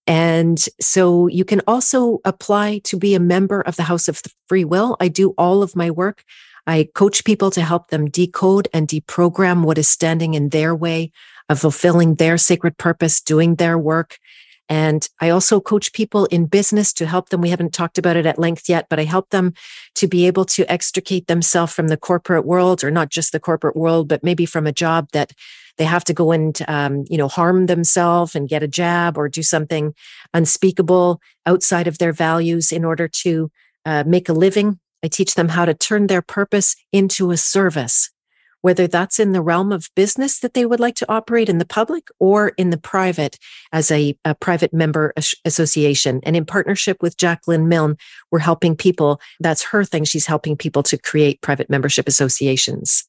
And 0.08 0.64
so 0.80 1.28
you 1.28 1.45
can 1.45 1.62
also 1.68 2.20
apply 2.26 2.80
to 2.86 2.97
be 2.97 3.16
a 3.16 3.20
member 3.20 3.62
of 3.62 3.76
the 3.76 3.84
House 3.84 4.08
of 4.08 4.22
Free 4.47 4.66
Will. 4.66 4.97
I 4.99 5.08
do 5.08 5.34
all 5.38 5.64
of 5.64 5.76
my 5.76 5.89
work. 5.89 6.24
I 6.68 6.89
coach 6.95 7.24
people 7.24 7.51
to 7.51 7.61
help 7.61 7.89
them 7.89 8.09
decode 8.09 8.68
and 8.74 8.88
deprogram 8.88 9.63
what 9.63 9.78
is 9.78 9.89
standing 9.89 10.34
in 10.34 10.49
their 10.49 10.76
way 10.76 11.11
of 11.49 11.59
fulfilling 11.59 12.16
their 12.16 12.38
sacred 12.38 12.78
purpose, 12.78 13.22
doing 13.22 13.55
their 13.55 13.78
work. 13.78 14.18
And 14.68 15.07
I 15.22 15.30
also 15.30 15.59
coach 15.59 15.93
people 15.93 16.26
in 16.26 16.47
business 16.47 16.91
to 16.93 17.05
help 17.05 17.30
them. 17.30 17.41
We 17.41 17.51
haven't 17.51 17.74
talked 17.74 17.99
about 17.99 18.18
it 18.18 18.26
at 18.26 18.39
length 18.39 18.68
yet, 18.68 18.88
but 18.89 18.99
I 18.99 19.03
help 19.03 19.30
them 19.30 19.53
to 19.95 20.07
be 20.07 20.26
able 20.26 20.45
to 20.45 20.72
extricate 20.72 21.28
themselves 21.28 21.72
from 21.72 21.89
the 21.89 21.97
corporate 21.97 22.45
world 22.45 22.84
or 22.84 22.89
not 22.89 23.09
just 23.09 23.32
the 23.32 23.39
corporate 23.39 23.76
world, 23.76 24.07
but 24.07 24.24
maybe 24.24 24.47
from 24.47 24.66
a 24.66 24.72
job 24.72 25.09
that 25.11 25.34
they 25.78 25.84
have 25.84 26.03
to 26.05 26.13
go 26.13 26.32
and 26.32 26.59
um, 26.68 27.03
you 27.09 27.18
know 27.18 27.28
harm 27.28 27.66
themselves 27.66 28.36
and 28.36 28.49
get 28.49 28.63
a 28.63 28.68
jab 28.68 29.18
or 29.18 29.28
do 29.30 29.43
something 29.43 29.93
unspeakable 30.34 31.22
outside 31.45 31.88
of 31.88 31.97
their 31.97 32.13
values 32.13 32.72
in 32.72 32.86
order 32.86 33.07
to 33.07 33.51
uh, 33.86 34.03
make 34.07 34.30
a 34.30 34.34
living 34.34 34.80
i 35.06 35.08
teach 35.08 35.36
them 35.36 35.49
how 35.49 35.66
to 35.66 35.74
turn 35.74 36.08
their 36.08 36.22
purpose 36.22 36.76
into 36.91 37.32
a 37.32 37.38
service 37.38 38.10
whether 38.66 38.88
that's 38.88 39.20
in 39.20 39.32
the 39.32 39.43
realm 39.43 39.72
of 39.72 39.91
business 39.95 40.39
that 40.39 40.56
they 40.56 40.66
would 40.66 40.80
like 40.80 40.95
to 40.95 41.06
operate 41.08 41.49
in 41.49 41.60
the 41.60 41.68
public 41.68 42.08
or 42.18 42.47
in 42.58 42.72
the 42.72 42.80
private 42.80 43.38
as 43.72 43.91
a, 43.91 44.18
a 44.26 44.34
private 44.34 44.74
member 44.74 45.14
association. 45.45 46.20
And 46.24 46.36
in 46.36 46.45
partnership 46.45 46.97
with 46.99 47.16
Jacqueline 47.16 47.70
Milne, 47.70 47.95
we're 48.32 48.39
helping 48.39 48.76
people. 48.76 49.22
That's 49.39 49.62
her 49.66 49.84
thing. 49.84 50.03
She's 50.03 50.26
helping 50.26 50.58
people 50.58 50.82
to 50.82 50.97
create 50.97 51.43
private 51.43 51.70
membership 51.70 52.08
associations. 52.08 53.08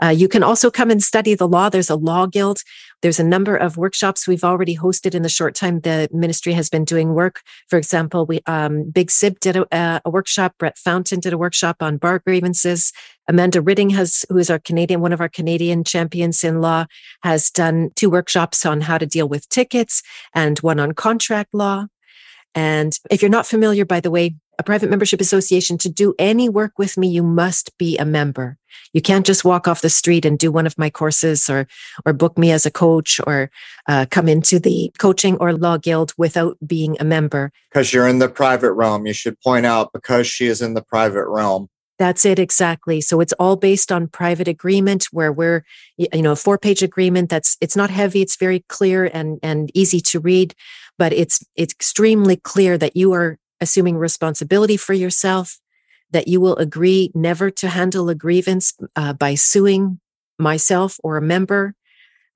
Uh, 0.00 0.08
you 0.08 0.28
can 0.28 0.44
also 0.44 0.70
come 0.70 0.90
and 0.90 1.02
study 1.02 1.34
the 1.34 1.48
law. 1.48 1.68
There's 1.68 1.90
a 1.90 1.96
law 1.96 2.26
guild. 2.26 2.60
There's 3.02 3.20
a 3.20 3.24
number 3.24 3.56
of 3.56 3.76
workshops 3.76 4.26
we've 4.26 4.44
already 4.44 4.76
hosted 4.76 5.14
in 5.14 5.22
the 5.22 5.28
short 5.28 5.54
time 5.54 5.80
the 5.80 6.08
ministry 6.12 6.54
has 6.54 6.68
been 6.68 6.84
doing 6.84 7.14
work. 7.14 7.42
For 7.68 7.78
example, 7.78 8.26
we 8.26 8.40
um, 8.46 8.90
Big 8.90 9.10
Sib 9.10 9.38
did 9.40 9.56
a, 9.56 10.00
a, 10.04 10.10
workshop. 10.10 10.54
Brett 10.58 10.78
Fountain 10.78 11.20
did 11.20 11.32
a 11.32 11.38
workshop 11.38 11.76
on 11.80 11.98
bar 11.98 12.20
grievances. 12.20 12.92
Amanda 13.28 13.60
Ridding 13.60 13.90
has, 13.90 14.24
who 14.28 14.38
is 14.38 14.50
our 14.50 14.58
Canadian, 14.58 15.00
one 15.00 15.12
of 15.12 15.20
our 15.20 15.28
Canadian 15.28 15.84
champions 15.84 16.42
in 16.42 16.60
law, 16.60 16.86
has 17.22 17.50
done 17.50 17.90
two 17.96 18.08
workshops 18.08 18.64
on 18.64 18.80
how 18.80 18.98
to 18.98 19.06
deal 19.06 19.28
with 19.28 19.48
tickets 19.48 20.02
and 20.34 20.58
one 20.60 20.80
on 20.80 20.92
contract 20.92 21.52
law. 21.52 21.86
And 22.54 22.98
if 23.10 23.20
you're 23.20 23.30
not 23.30 23.46
familiar, 23.46 23.84
by 23.84 24.00
the 24.00 24.10
way, 24.10 24.36
a 24.58 24.62
private 24.62 24.90
membership 24.90 25.20
association, 25.20 25.78
to 25.78 25.88
do 25.88 26.14
any 26.18 26.48
work 26.48 26.78
with 26.78 26.96
me, 26.96 27.08
you 27.08 27.22
must 27.22 27.76
be 27.78 27.96
a 27.98 28.04
member. 28.04 28.58
You 28.92 29.02
can't 29.02 29.26
just 29.26 29.44
walk 29.44 29.68
off 29.68 29.82
the 29.82 29.90
street 29.90 30.24
and 30.24 30.38
do 30.38 30.50
one 30.50 30.66
of 30.66 30.78
my 30.78 30.90
courses 30.90 31.50
or, 31.50 31.66
or 32.04 32.12
book 32.12 32.38
me 32.38 32.50
as 32.52 32.64
a 32.64 32.70
coach 32.70 33.20
or 33.26 33.50
uh, 33.86 34.06
come 34.10 34.28
into 34.28 34.58
the 34.58 34.90
coaching 34.98 35.36
or 35.38 35.52
law 35.52 35.76
guild 35.76 36.12
without 36.16 36.56
being 36.66 36.96
a 37.00 37.04
member. 37.04 37.52
Because 37.70 37.92
you're 37.92 38.08
in 38.08 38.18
the 38.18 38.28
private 38.28 38.72
realm. 38.72 39.06
You 39.06 39.12
should 39.12 39.40
point 39.40 39.66
out 39.66 39.92
because 39.92 40.26
she 40.26 40.46
is 40.46 40.62
in 40.62 40.74
the 40.74 40.82
private 40.82 41.26
realm. 41.26 41.68
That's 41.98 42.26
it 42.26 42.38
exactly. 42.38 43.00
So 43.00 43.20
it's 43.20 43.32
all 43.34 43.56
based 43.56 43.90
on 43.90 44.08
private 44.08 44.48
agreement 44.48 45.06
where 45.12 45.32
we're, 45.32 45.64
you 45.96 46.22
know, 46.22 46.32
a 46.32 46.36
four 46.36 46.58
page 46.58 46.82
agreement 46.82 47.30
that's, 47.30 47.56
it's 47.60 47.76
not 47.76 47.88
heavy. 47.88 48.20
It's 48.20 48.36
very 48.36 48.60
clear 48.68 49.06
and, 49.06 49.38
and 49.42 49.70
easy 49.74 50.00
to 50.00 50.20
read, 50.20 50.54
but 50.98 51.14
it's, 51.14 51.42
it's 51.54 51.72
extremely 51.72 52.36
clear 52.36 52.76
that 52.76 52.96
you 52.96 53.14
are 53.14 53.38
assuming 53.60 53.96
responsibility 53.96 54.76
for 54.76 54.92
yourself, 54.92 55.58
that 56.10 56.28
you 56.28 56.40
will 56.40 56.56
agree 56.56 57.10
never 57.14 57.50
to 57.50 57.68
handle 57.68 58.08
a 58.08 58.14
grievance 58.14 58.74
uh, 58.94 59.12
by 59.12 59.34
suing 59.34 60.00
myself 60.38 60.98
or 61.02 61.16
a 61.16 61.22
member, 61.22 61.74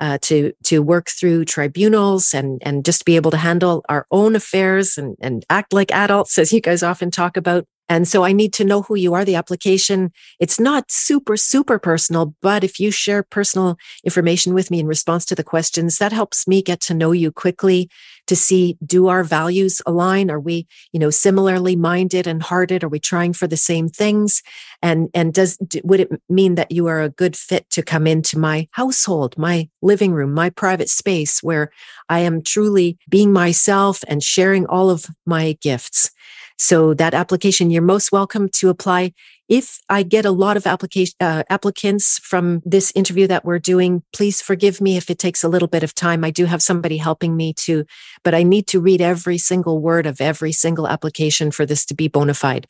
uh, 0.01 0.19
to 0.23 0.53
to 0.65 0.83
work 0.83 1.09
through 1.11 1.45
tribunals 1.45 2.33
and 2.33 2.61
and 2.65 2.85
just 2.85 3.05
be 3.05 3.17
able 3.17 3.31
to 3.31 3.37
handle 3.37 3.85
our 3.89 4.07
own 4.11 4.35
affairs 4.35 4.97
and 4.97 5.17
and 5.21 5.45
act 5.51 5.73
like 5.73 5.93
adults, 5.93 6.39
as 6.39 6.53
you 6.53 6.61
guys 6.61 6.83
often 6.83 7.11
talk 7.11 7.37
about. 7.37 7.67
And 7.89 8.07
so 8.07 8.23
I 8.23 8.33
need 8.33 8.53
to 8.53 8.65
know 8.65 8.83
who 8.83 8.95
you 8.95 9.15
are. 9.15 9.25
The 9.25 9.35
application, 9.35 10.13
it's 10.39 10.61
not 10.61 10.85
super, 10.89 11.37
super 11.37 11.77
personal, 11.77 12.37
but 12.41 12.63
if 12.63 12.79
you 12.79 12.93
share 12.93 13.25
personal 13.25 13.77
information 14.05 14.55
with 14.55 14.71
me 14.71 14.79
in 14.79 14.87
response 14.87 15.25
to 15.27 15.35
the 15.35 15.43
questions, 15.43 15.99
that 15.99 16.13
helps 16.13 16.47
me 16.47 16.63
get 16.63 16.81
to 16.83 16.95
know 16.95 17.11
you 17.11 17.33
quickly 17.33 17.91
to 18.31 18.37
see 18.37 18.79
do 18.87 19.09
our 19.09 19.25
values 19.25 19.83
align? 19.87 20.31
Are 20.31 20.39
we, 20.39 20.69
you 20.93 21.01
know, 21.01 21.11
similarly 21.11 21.75
minded 21.75 22.29
and 22.29 22.41
hearted? 22.41 22.85
Are 22.85 22.89
we 22.89 23.01
trying 23.01 23.33
for 23.33 23.49
the 23.49 23.57
same 23.57 23.89
things? 23.89 24.41
And 24.83 25.09
and 25.15 25.35
does 25.35 25.59
would 25.83 25.99
it 25.99 26.23
mean 26.29 26.55
that 26.55 26.71
you 26.71 26.87
are 26.87 27.03
a 27.03 27.09
good 27.09 27.35
fit 27.35 27.69
to 27.71 27.83
come 27.83 28.07
into 28.07 28.39
my 28.39 28.69
household, 28.71 29.37
my 29.37 29.69
living 29.83 30.13
room, 30.13 30.33
my 30.33 30.49
private 30.49 30.89
space 30.89 31.43
where 31.43 31.73
I 32.09 32.21
am 32.21 32.41
truly 32.41 32.99
being 33.09 33.33
myself 33.33 34.05
and 34.07 34.23
sharing 34.23 34.65
all 34.67 34.91
of 34.91 35.07
my 35.27 35.59
gifts? 35.61 36.13
So 36.63 36.93
that 36.93 37.15
application, 37.15 37.71
you're 37.71 37.81
most 37.81 38.13
welcome 38.13 38.51
to 38.57 38.69
apply. 38.69 39.15
If 39.49 39.79
I 39.89 40.03
get 40.03 40.27
a 40.27 40.31
lot 40.31 40.59
of 40.59 40.67
application 40.67 41.15
uh, 41.19 41.43
applicants 41.49 42.19
from 42.19 42.61
this 42.67 42.93
interview 42.95 43.27
that 43.29 43.47
we're 43.47 43.59
doing, 43.59 44.03
please 44.13 44.43
forgive 44.43 44.79
me 44.79 44.99
if 44.99 45.09
it 45.09 45.19
takes 45.19 45.43
a 45.43 45.49
little 45.49 45.69
bit 45.69 45.83
of 45.83 45.95
time. 45.95 46.23
I 46.23 46.31
do 46.31 46.45
have 46.45 46.61
somebody 46.61 46.99
helping 46.99 47.35
me 47.35 47.55
to, 47.65 47.87
but 48.23 48.35
I 48.35 48.43
need 48.43 48.67
to 48.67 48.79
read 48.79 49.01
every 49.01 49.39
single 49.39 49.81
word 49.81 50.05
of 50.05 50.21
every 50.21 50.53
single 50.53 50.87
application 50.87 51.51
for 51.51 51.65
this 51.65 51.87
to 51.87 51.95
be 51.95 52.09
bona 52.09 52.35
fide. 52.35 52.67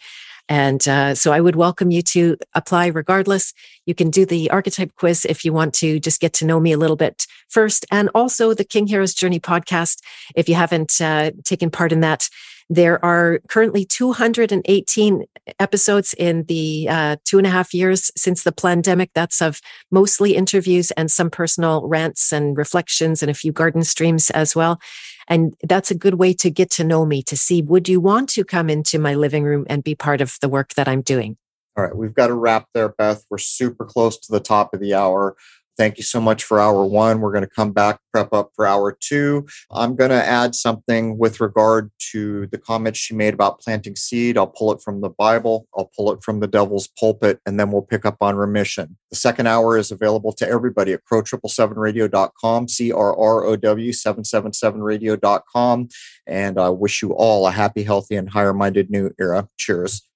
And 0.48 0.86
uh, 0.86 1.16
so 1.16 1.32
I 1.32 1.40
would 1.40 1.56
welcome 1.56 1.90
you 1.90 2.02
to 2.02 2.36
apply 2.54 2.86
regardless. 2.86 3.52
You 3.86 3.96
can 3.96 4.08
do 4.08 4.24
the 4.24 4.52
archetype 4.52 4.94
quiz 4.94 5.24
if 5.24 5.44
you 5.44 5.52
want 5.52 5.74
to 5.74 5.98
just 5.98 6.20
get 6.20 6.32
to 6.34 6.46
know 6.46 6.60
me 6.60 6.70
a 6.70 6.78
little 6.78 6.96
bit 6.96 7.26
first. 7.48 7.86
And 7.90 8.08
also 8.14 8.54
the 8.54 8.64
King 8.64 8.86
Heroes 8.86 9.14
Journey 9.14 9.40
podcast. 9.40 9.98
If 10.36 10.48
you 10.48 10.54
haven't 10.54 11.00
uh, 11.00 11.32
taken 11.44 11.70
part 11.70 11.90
in 11.90 12.00
that, 12.00 12.28
there 12.70 13.04
are 13.04 13.40
currently 13.48 13.84
218 13.84 15.24
episodes 15.58 16.14
in 16.14 16.44
the 16.44 16.88
uh, 16.88 17.16
two 17.24 17.36
and 17.36 17.46
a 17.46 17.50
half 17.50 17.74
years 17.74 18.12
since 18.16 18.44
the 18.44 18.52
pandemic. 18.52 19.10
That's 19.12 19.42
of 19.42 19.60
mostly 19.90 20.36
interviews 20.36 20.92
and 20.92 21.10
some 21.10 21.30
personal 21.30 21.86
rants 21.86 22.32
and 22.32 22.56
reflections 22.56 23.22
and 23.22 23.30
a 23.30 23.34
few 23.34 23.50
garden 23.50 23.82
streams 23.82 24.30
as 24.30 24.54
well. 24.54 24.80
And 25.26 25.54
that's 25.64 25.90
a 25.90 25.96
good 25.96 26.14
way 26.14 26.32
to 26.34 26.48
get 26.48 26.70
to 26.72 26.84
know 26.84 27.04
me 27.04 27.22
to 27.24 27.36
see 27.36 27.60
would 27.60 27.88
you 27.88 28.00
want 28.00 28.28
to 28.30 28.44
come 28.44 28.70
into 28.70 29.00
my 29.00 29.14
living 29.14 29.42
room 29.42 29.66
and 29.68 29.82
be 29.82 29.96
part 29.96 30.20
of 30.20 30.36
the 30.40 30.48
work 30.48 30.74
that 30.74 30.86
I'm 30.86 31.02
doing? 31.02 31.36
All 31.76 31.84
right, 31.84 31.96
we've 31.96 32.14
got 32.14 32.28
to 32.28 32.34
wrap 32.34 32.66
there, 32.74 32.90
Beth. 32.90 33.24
We're 33.30 33.38
super 33.38 33.84
close 33.84 34.18
to 34.18 34.32
the 34.32 34.40
top 34.40 34.74
of 34.74 34.80
the 34.80 34.94
hour. 34.94 35.36
Thank 35.80 35.96
you 35.96 36.04
so 36.04 36.20
much 36.20 36.44
for 36.44 36.60
hour 36.60 36.84
one. 36.84 37.22
We're 37.22 37.32
going 37.32 37.40
to 37.40 37.48
come 37.48 37.72
back, 37.72 38.00
prep 38.12 38.34
up 38.34 38.50
for 38.54 38.66
hour 38.66 38.94
two. 39.00 39.46
I'm 39.70 39.96
going 39.96 40.10
to 40.10 40.22
add 40.22 40.54
something 40.54 41.16
with 41.16 41.40
regard 41.40 41.90
to 42.12 42.48
the 42.48 42.58
comments 42.58 42.98
she 42.98 43.14
made 43.14 43.32
about 43.32 43.60
planting 43.60 43.96
seed. 43.96 44.36
I'll 44.36 44.46
pull 44.46 44.72
it 44.72 44.82
from 44.82 45.00
the 45.00 45.08
Bible, 45.08 45.66
I'll 45.74 45.90
pull 45.96 46.12
it 46.12 46.22
from 46.22 46.40
the 46.40 46.46
devil's 46.46 46.86
pulpit, 46.86 47.40
and 47.46 47.58
then 47.58 47.72
we'll 47.72 47.80
pick 47.80 48.04
up 48.04 48.18
on 48.20 48.36
remission. 48.36 48.98
The 49.08 49.16
second 49.16 49.46
hour 49.46 49.78
is 49.78 49.90
available 49.90 50.34
to 50.34 50.46
everybody 50.46 50.92
at 50.92 51.00
crow777radio.com, 51.10 52.68
C 52.68 52.92
R 52.92 53.18
R 53.18 53.44
O 53.46 53.56
W 53.56 53.90
777radio.com. 53.90 55.88
And 56.26 56.58
I 56.60 56.68
wish 56.68 57.00
you 57.00 57.14
all 57.14 57.46
a 57.46 57.52
happy, 57.52 57.84
healthy, 57.84 58.16
and 58.16 58.28
higher 58.28 58.52
minded 58.52 58.90
new 58.90 59.12
era. 59.18 59.48
Cheers. 59.56 60.09